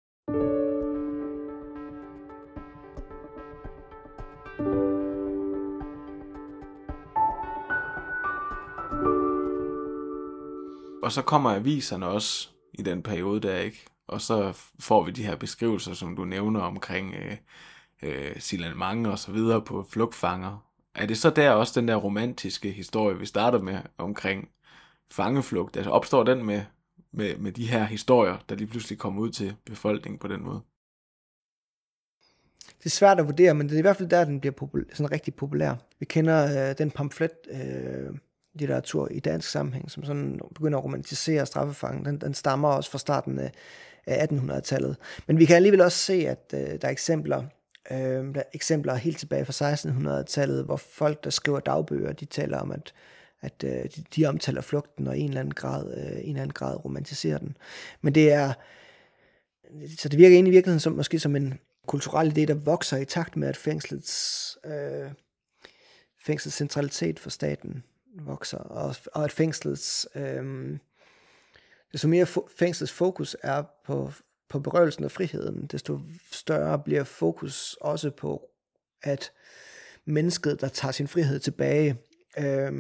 Og 11.11 11.15
så 11.15 11.21
kommer 11.21 11.49
aviserne 11.49 12.07
også 12.07 12.49
i 12.73 12.81
den 12.81 13.03
periode 13.03 13.41
der, 13.47 13.57
ikke? 13.57 13.85
Og 14.07 14.21
så 14.21 14.57
får 14.79 15.03
vi 15.03 15.11
de 15.11 15.25
her 15.25 15.35
beskrivelser, 15.35 15.93
som 15.93 16.15
du 16.15 16.25
nævner 16.25 16.59
omkring 16.59 17.15
øh, 17.15 17.37
øh, 18.01 18.75
Mange 18.75 19.11
og 19.11 19.19
så 19.19 19.31
videre 19.31 19.61
på 19.61 19.83
flugtfanger. 19.89 20.71
Er 20.95 21.05
det 21.05 21.17
så 21.17 21.29
der 21.29 21.51
også 21.51 21.79
den 21.79 21.87
der 21.87 21.95
romantiske 21.95 22.71
historie, 22.71 23.17
vi 23.17 23.25
starter 23.25 23.59
med 23.59 23.79
omkring 23.97 24.49
fangeflugt? 25.11 25.77
Altså 25.77 25.91
opstår 25.91 26.23
den 26.23 26.45
med, 26.45 26.61
med, 27.11 27.37
med 27.37 27.51
de 27.51 27.67
her 27.67 27.83
historier, 27.83 28.37
der 28.49 28.55
lige 28.55 28.67
pludselig 28.67 28.99
kommer 28.99 29.21
ud 29.21 29.31
til 29.31 29.55
befolkningen 29.65 30.19
på 30.19 30.27
den 30.27 30.43
måde? 30.43 30.61
Det 32.79 32.85
er 32.85 32.89
svært 32.89 33.19
at 33.19 33.25
vurdere, 33.25 33.53
men 33.53 33.69
det 33.69 33.75
er 33.75 33.79
i 33.79 33.81
hvert 33.81 33.97
fald 33.97 34.09
der, 34.09 34.25
den 34.25 34.39
bliver 34.39 34.53
popul- 34.61 34.95
sådan 34.95 35.11
rigtig 35.11 35.35
populær. 35.35 35.75
Vi 35.99 36.05
kender 36.05 36.69
øh, 36.69 36.77
den 36.77 36.91
pamflet, 36.91 37.31
øh, 37.51 38.17
litteratur 38.53 39.07
i 39.11 39.19
dansk 39.19 39.49
sammenhæng, 39.49 39.91
som 39.91 40.03
sådan 40.03 40.39
begynder 40.55 40.77
at 40.77 40.83
romantisere 40.83 41.45
straffefangen, 41.45 42.05
den, 42.05 42.21
den 42.21 42.33
stammer 42.33 42.69
også 42.69 42.91
fra 42.91 42.97
starten 42.97 43.39
af, 43.39 43.51
af 44.07 44.27
1800-tallet. 44.31 44.95
Men 45.27 45.39
vi 45.39 45.45
kan 45.45 45.55
alligevel 45.55 45.81
også 45.81 45.97
se, 45.97 46.13
at 46.13 46.53
øh, 46.53 46.59
der 46.59 46.87
er 46.87 46.91
eksempler, 46.91 47.43
øh, 47.91 47.97
der 47.97 48.39
er 48.39 48.43
eksempler 48.53 48.95
helt 48.95 49.19
tilbage 49.19 49.45
fra 49.45 49.73
1600-tallet, 49.73 50.65
hvor 50.65 50.77
folk, 50.77 51.23
der 51.23 51.29
skriver 51.29 51.59
dagbøger, 51.59 52.13
de 52.13 52.25
taler 52.25 52.59
om, 52.59 52.71
at 52.71 52.93
at 53.41 53.63
øh, 53.63 53.83
de, 53.95 54.03
de 54.15 54.25
omtaler 54.25 54.61
flugten 54.61 55.07
og 55.07 55.17
i 55.17 55.21
en 55.21 55.27
eller 55.27 55.39
anden 55.39 55.53
grad, 55.53 55.93
øh, 55.97 56.11
en 56.11 56.17
eller 56.17 56.41
anden 56.41 56.53
grad 56.53 56.85
romantiserer 56.85 57.37
den. 57.37 57.57
Men 58.01 58.15
det 58.15 58.31
er, 58.31 58.53
så 59.97 60.09
det 60.09 60.19
virker 60.19 60.35
egentlig 60.35 60.51
i 60.51 60.55
virkeligheden 60.55 60.79
som, 60.79 60.93
måske 60.93 61.19
som 61.19 61.35
en 61.35 61.59
kulturel 61.87 62.27
idé, 62.27 62.45
der 62.45 62.53
vokser 62.53 62.97
i 62.97 63.05
takt 63.05 63.35
med, 63.35 63.47
at 63.47 63.57
fængslets, 63.57 64.57
øh, 64.65 65.11
fængslets 66.25 66.57
centralitet 66.57 67.19
for 67.19 67.29
staten 67.29 67.83
vokser, 68.19 68.57
og, 68.57 68.95
og 69.13 69.23
at 69.23 69.31
fængslets, 69.31 70.07
øh, 70.15 70.77
desto 71.91 72.07
mere 72.07 72.27
fængslets 72.59 72.91
fokus 72.91 73.37
er 73.43 73.63
på, 73.85 74.11
på 74.49 74.59
berøvelsen 74.59 75.03
af 75.03 75.11
friheden, 75.11 75.67
desto 75.67 75.99
større 76.31 76.79
bliver 76.79 77.03
fokus 77.03 77.77
også 77.81 78.09
på, 78.09 78.49
at 79.03 79.31
mennesket, 80.05 80.61
der 80.61 80.67
tager 80.67 80.91
sin 80.91 81.07
frihed 81.07 81.39
tilbage, 81.39 81.97
øh, 82.37 82.71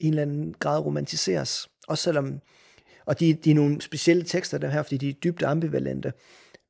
i 0.00 0.06
en 0.06 0.12
eller 0.12 0.22
anden 0.22 0.54
grad 0.54 0.80
romantiseres. 0.80 1.68
Også 1.88 2.04
selvom, 2.04 2.40
og 3.06 3.20
de, 3.20 3.34
de 3.34 3.50
er 3.50 3.54
nogle 3.54 3.80
specielle 3.80 4.24
tekster, 4.24 4.58
der 4.58 4.68
her, 4.68 4.82
fordi 4.82 4.96
de 4.96 5.08
er 5.08 5.12
dybt 5.12 5.42
ambivalente. 5.42 6.12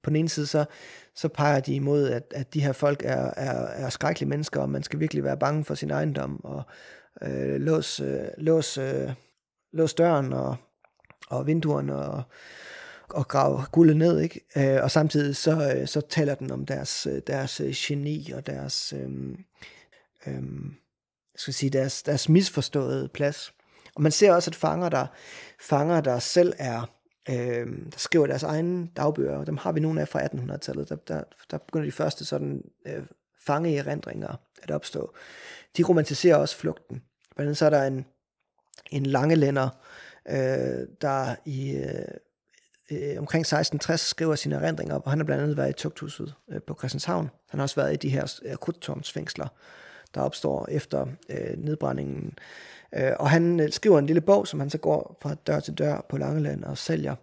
På 0.03 0.11
den 0.11 0.17
ene 0.17 0.29
side, 0.29 0.47
så, 0.47 0.65
så 1.15 1.29
peger 1.29 1.61
de 1.61 1.75
imod, 1.75 2.09
at, 2.09 2.33
at 2.35 2.55
de 2.55 2.61
her 2.61 2.73
folk 2.73 3.03
er, 3.05 3.31
er, 3.37 3.67
er 3.67 3.89
skrækkelige 3.89 4.29
mennesker, 4.29 4.61
og 4.61 4.71
man 4.71 4.83
skal 4.83 5.01
virkelig 5.01 5.25
være 5.25 5.39
bange 5.39 5.65
for 5.65 5.75
sin 5.75 5.91
ejendom, 5.91 6.45
og, 6.45 6.63
øh, 7.23 7.61
lås, 7.61 8.01
øh, 8.01 8.29
lås, 8.39 8.79
øh, 8.79 9.11
lås 9.73 9.95
døren 9.95 10.33
og, 10.33 10.57
og 11.29 11.47
vinduerne 11.47 11.97
og, 11.97 12.23
og 13.09 13.29
grave 13.29 13.63
guldet 13.73 13.97
ned, 13.97 14.21
ikke? 14.21 14.41
Øh, 14.57 14.83
og 14.83 14.91
samtidig 14.91 15.37
så, 15.37 15.75
øh, 15.77 15.89
så 15.89 16.01
taler 16.01 16.35
den 16.35 16.51
om 16.51 16.67
deres, 16.67 17.07
øh, 17.07 17.23
deres 17.27 17.61
øh, 17.61 17.73
geni 17.77 18.31
og 18.31 18.47
deres, 18.47 18.93
øh, 18.93 19.35
øh, 20.27 20.43
skal 21.37 21.55
sige, 21.55 21.71
deres, 21.71 22.03
deres 22.03 22.29
misforståede 22.29 23.09
plads. 23.09 23.55
Og 23.95 24.03
man 24.03 24.13
ser 24.13 24.33
også, 24.33 24.51
at 24.51 24.55
fanger, 24.55 24.89
der, 24.89 25.07
fanger, 25.61 26.01
der 26.01 26.19
selv 26.19 26.53
er, 26.59 26.91
øh, 27.31 27.67
der 27.67 27.99
skriver 27.99 28.27
deres 28.27 28.43
egne 28.43 28.89
dagbøger, 28.97 29.45
dem 29.45 29.57
har 29.57 29.73
vi 29.73 29.81
nogle 29.81 30.01
af 30.01 30.09
fra 30.09 30.23
1800-tallet, 30.23 30.89
der, 30.89 30.97
der, 30.97 31.23
der 31.51 31.59
begynder 31.59 31.87
de 31.87 31.93
første 31.93 32.25
sådan 32.25 32.63
øh, 32.87 33.03
fange 33.47 33.77
erindringer 33.77 34.37
at 34.63 34.71
opstå. 34.71 35.15
De 35.77 35.83
romantiserer 35.83 36.37
også 36.37 36.57
flugten. 36.57 37.03
Blandt 37.39 37.49
andet 37.49 37.59
så 37.59 37.67
er 37.67 37.71
der 37.71 37.83
en, 37.83 38.07
en 38.91 39.07
langelænder, 39.07 39.69
øh, 40.29 40.87
der 41.01 41.35
i 41.45 41.77
øh, 41.77 42.05
øh 42.91 43.19
omkring 43.19 43.43
1660 43.43 44.01
skriver 44.01 44.35
sine 44.35 44.55
erindringer 44.55 44.95
op, 44.95 45.03
og 45.05 45.13
han 45.13 45.19
har 45.19 45.25
blandt 45.25 45.43
andet 45.43 45.57
været 45.57 45.71
i 45.71 45.73
tugthuset 45.73 46.35
øh, 46.51 46.63
på 46.63 46.75
Christianshavn. 46.79 47.31
Han 47.51 47.61
har 47.61 47.63
også 47.63 47.77
været 47.77 47.93
i 47.93 47.97
de 47.97 48.09
her 48.09 48.41
øh, 48.45 48.57
krudtårnsfængsler, 48.57 49.49
der 50.15 50.21
opstår 50.21 50.67
efter 50.71 51.07
øh, 51.29 51.59
nedbrændingen. 51.59 52.39
Øh, 52.95 53.13
og 53.19 53.31
han 53.31 53.61
øh, 53.61 53.71
skriver 53.71 53.99
en 53.99 54.07
lille 54.07 54.21
bog, 54.21 54.47
som 54.47 54.61
han 54.61 54.71
så 54.71 54.79
går 54.79 55.19
fra 55.23 55.35
dør 55.35 55.61
til 55.61 55.75
dør 55.75 56.07
på 56.09 56.17
Langeland 56.17 56.65
og 56.65 56.79
sælger, 56.79 57.15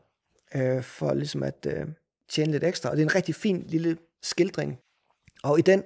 øh, 0.55 0.84
for 0.84 1.13
ligesom 1.13 1.43
at 1.43 1.68
øh, 1.70 1.88
tjene 2.30 2.51
lidt 2.51 2.63
ekstra. 2.63 2.89
Og 2.89 2.97
det 2.97 3.01
er 3.03 3.07
en 3.07 3.16
rigtig 3.16 3.36
fin 3.36 3.66
lille 3.68 3.97
skildring 4.24 4.80
og 5.46 5.60
i 5.60 5.62
den, 5.62 5.84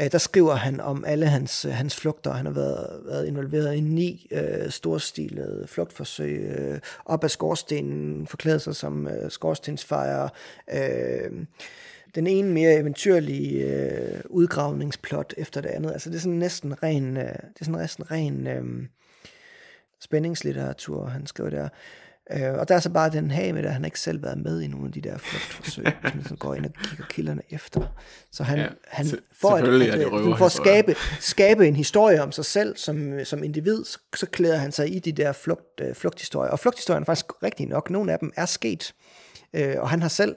øh, 0.00 0.12
der 0.12 0.18
skriver 0.18 0.54
han 0.54 0.80
om 0.80 1.04
alle 1.04 1.26
hans, 1.26 1.64
øh, 1.64 1.72
hans 1.72 1.96
flugter. 1.96 2.32
Han 2.32 2.46
har 2.46 2.52
været, 2.52 3.00
været 3.04 3.26
involveret 3.26 3.74
i 3.74 3.80
ni 3.80 4.26
øh, 4.30 4.70
storstilede 4.70 5.64
flugtforsøg. 5.68 6.56
Øh, 6.58 6.78
op 7.04 7.24
ad 7.24 7.28
skorstenen, 7.28 8.26
forklædet 8.26 8.62
sig 8.62 8.76
som 8.76 9.08
øh, 9.08 9.30
skorstensfejrer. 9.30 10.28
Øh, 10.72 11.46
den 12.14 12.26
ene 12.26 12.50
mere 12.50 12.74
eventyrlige 12.74 13.64
øh, 13.64 14.20
udgravningsplot 14.24 15.34
efter 15.36 15.60
det 15.60 15.68
andet. 15.68 15.92
Altså 15.92 16.10
det 16.10 16.16
er 16.16 16.20
sådan 16.20 16.38
næsten 16.38 16.82
ren, 16.82 17.16
øh, 17.16 17.22
det 17.22 17.60
er 17.60 17.64
sådan 17.64 17.80
næsten 17.80 18.10
ren 18.10 18.46
øh, 18.46 18.86
spændingslitteratur, 20.00 21.06
han 21.06 21.26
skriver 21.26 21.50
der. 21.50 21.68
Øh, 22.32 22.52
og 22.58 22.68
der 22.68 22.74
er 22.74 22.80
så 22.80 22.90
bare 22.90 23.10
den 23.10 23.30
have 23.30 23.52
med, 23.52 23.64
at 23.64 23.72
han 23.72 23.84
ikke 23.84 24.00
selv 24.00 24.22
været 24.22 24.38
med 24.38 24.60
i 24.60 24.66
nogle 24.66 24.86
af 24.86 24.92
de 24.92 25.00
der 25.00 25.18
flugtforsøg, 25.18 25.84
hvis 26.02 26.14
man 26.14 26.24
så 26.24 26.36
går 26.36 26.54
ind 26.54 26.64
og 26.64 26.70
kigger 26.84 27.04
kilderne 27.08 27.42
efter. 27.50 27.80
Så 28.32 28.42
han, 28.42 28.58
Ja, 28.58 28.66
han 28.88 29.06
se- 29.06 29.18
for, 29.40 29.48
at, 29.50 29.64
at, 29.68 30.00
at, 30.32 30.38
for 30.38 30.46
at 30.46 30.52
skabe, 30.52 30.94
skabe 31.20 31.68
en 31.68 31.76
historie 31.76 32.22
om 32.22 32.32
sig 32.32 32.44
selv 32.44 32.76
som, 32.76 33.24
som 33.24 33.42
individ, 33.44 33.84
så, 33.84 33.98
så 34.16 34.26
klæder 34.26 34.56
han 34.56 34.72
sig 34.72 34.94
i 34.94 34.98
de 34.98 35.12
der 35.12 35.32
flugt, 35.32 35.80
øh, 35.80 35.94
flugthistorier. 35.94 36.50
Og 36.50 36.58
flugthistorien 36.58 37.02
er 37.02 37.06
faktisk 37.06 37.42
rigtig 37.42 37.66
nok. 37.68 37.90
Nogle 37.90 38.12
af 38.12 38.18
dem 38.18 38.32
er 38.36 38.46
sket. 38.46 38.94
Øh, 39.54 39.74
og 39.78 39.88
han 39.90 40.02
har 40.02 40.08
selv 40.08 40.36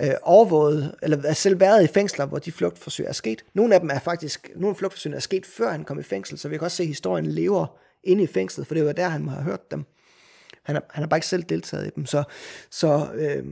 øh, 0.00 0.10
overvåget, 0.22 0.94
eller 1.02 1.22
er 1.24 1.32
selv 1.32 1.60
været 1.60 1.84
i 1.84 1.86
fængsler, 1.86 2.26
hvor 2.26 2.38
de 2.38 2.52
flugtforsøg 2.52 3.06
er 3.06 3.12
sket. 3.12 3.44
Nogle 3.54 3.74
af 3.74 3.80
dem 3.80 3.90
er 3.92 3.98
faktisk, 3.98 4.50
nogle 4.56 4.70
af 4.70 4.76
flugtforsøgene 4.76 5.16
er 5.16 5.20
sket, 5.20 5.46
før 5.46 5.70
han 5.70 5.84
kom 5.84 5.98
i 5.98 6.02
fængsel, 6.02 6.38
så 6.38 6.48
vi 6.48 6.56
kan 6.56 6.64
også 6.64 6.76
se, 6.76 6.82
at 6.82 6.86
historien 6.86 7.26
lever 7.26 7.66
inde 8.04 8.22
i 8.22 8.26
fængslet, 8.26 8.66
for 8.66 8.74
det 8.74 8.86
var 8.86 8.92
der, 8.92 9.08
han 9.08 9.22
må 9.22 9.30
have 9.30 9.44
hørt 9.44 9.70
dem. 9.70 9.84
Han 10.62 10.74
har, 10.74 10.82
han 10.90 11.02
har 11.02 11.08
bare 11.08 11.18
ikke 11.18 11.26
selv 11.26 11.42
deltaget 11.42 11.86
i 11.86 11.90
dem, 11.96 12.06
så, 12.06 12.24
så, 12.70 13.12
øh, 13.14 13.44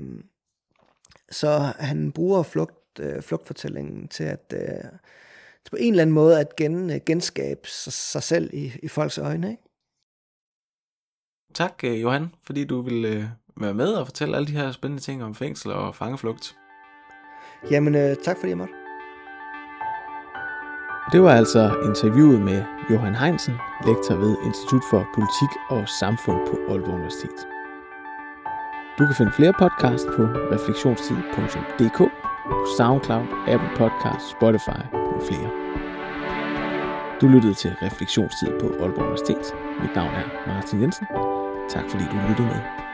så 1.30 1.72
han 1.78 2.12
bruger 2.12 2.42
flugt, 2.42 3.00
øh, 3.00 3.22
flugtfortællingen 3.22 4.08
til 4.08 4.24
at 4.24 4.54
øh, 4.54 4.90
til 5.64 5.70
på 5.70 5.76
en 5.76 5.92
eller 5.92 6.02
anden 6.02 6.14
måde 6.14 6.40
at 6.40 6.56
gen, 6.56 6.90
øh, 6.90 7.00
genskabe 7.06 7.68
sig, 7.68 7.92
sig 7.92 8.22
selv 8.22 8.50
i, 8.52 8.72
i 8.82 8.88
folks 8.88 9.18
øjne. 9.18 9.50
Ikke? 9.50 9.62
Tak, 11.54 11.84
øh, 11.84 12.02
Johan, 12.02 12.34
fordi 12.42 12.64
du 12.64 12.80
ville 12.80 13.08
øh, 13.08 13.24
være 13.56 13.74
med 13.74 13.88
og 13.92 14.06
fortælle 14.06 14.36
alle 14.36 14.46
de 14.46 14.52
her 14.52 14.72
spændende 14.72 15.02
ting 15.02 15.24
om 15.24 15.34
fængsel 15.34 15.72
og 15.72 15.94
fangeflugt. 15.94 16.56
Jamen, 17.70 17.94
øh, 17.94 18.16
tak 18.16 18.36
fordi 18.36 18.48
jeg 18.48 18.58
måtte. 18.58 18.79
Det 21.12 21.22
var 21.22 21.30
altså 21.30 21.76
interviewet 21.84 22.40
med 22.40 22.64
Johan 22.90 23.14
Heinsen, 23.14 23.54
lektor 23.86 24.14
ved 24.14 24.36
Institut 24.44 24.82
for 24.90 25.08
Politik 25.14 25.52
og 25.68 25.88
Samfund 25.88 26.40
på 26.48 26.72
Aalborg 26.72 26.94
Universitet. 26.94 27.40
Du 28.98 29.06
kan 29.06 29.14
finde 29.18 29.32
flere 29.32 29.54
podcasts 29.58 30.06
på 30.16 30.22
refleksionstid.dk, 30.52 31.98
på 31.98 32.66
SoundCloud, 32.76 33.26
Apple 33.52 33.72
Podcasts, 33.76 34.30
Spotify 34.36 34.82
og 35.14 35.20
flere. 35.28 35.50
Du 37.20 37.26
lyttede 37.28 37.54
til 37.54 37.72
Refleksionstid 37.82 38.50
på 38.60 38.66
Aalborg 38.82 39.04
Universitet. 39.06 39.54
Mit 39.82 39.94
navn 39.94 40.14
er 40.20 40.26
Martin 40.48 40.80
Jensen. 40.82 41.06
Tak 41.74 41.84
fordi 41.90 42.04
du 42.12 42.16
lyttede 42.28 42.48
med. 42.48 42.89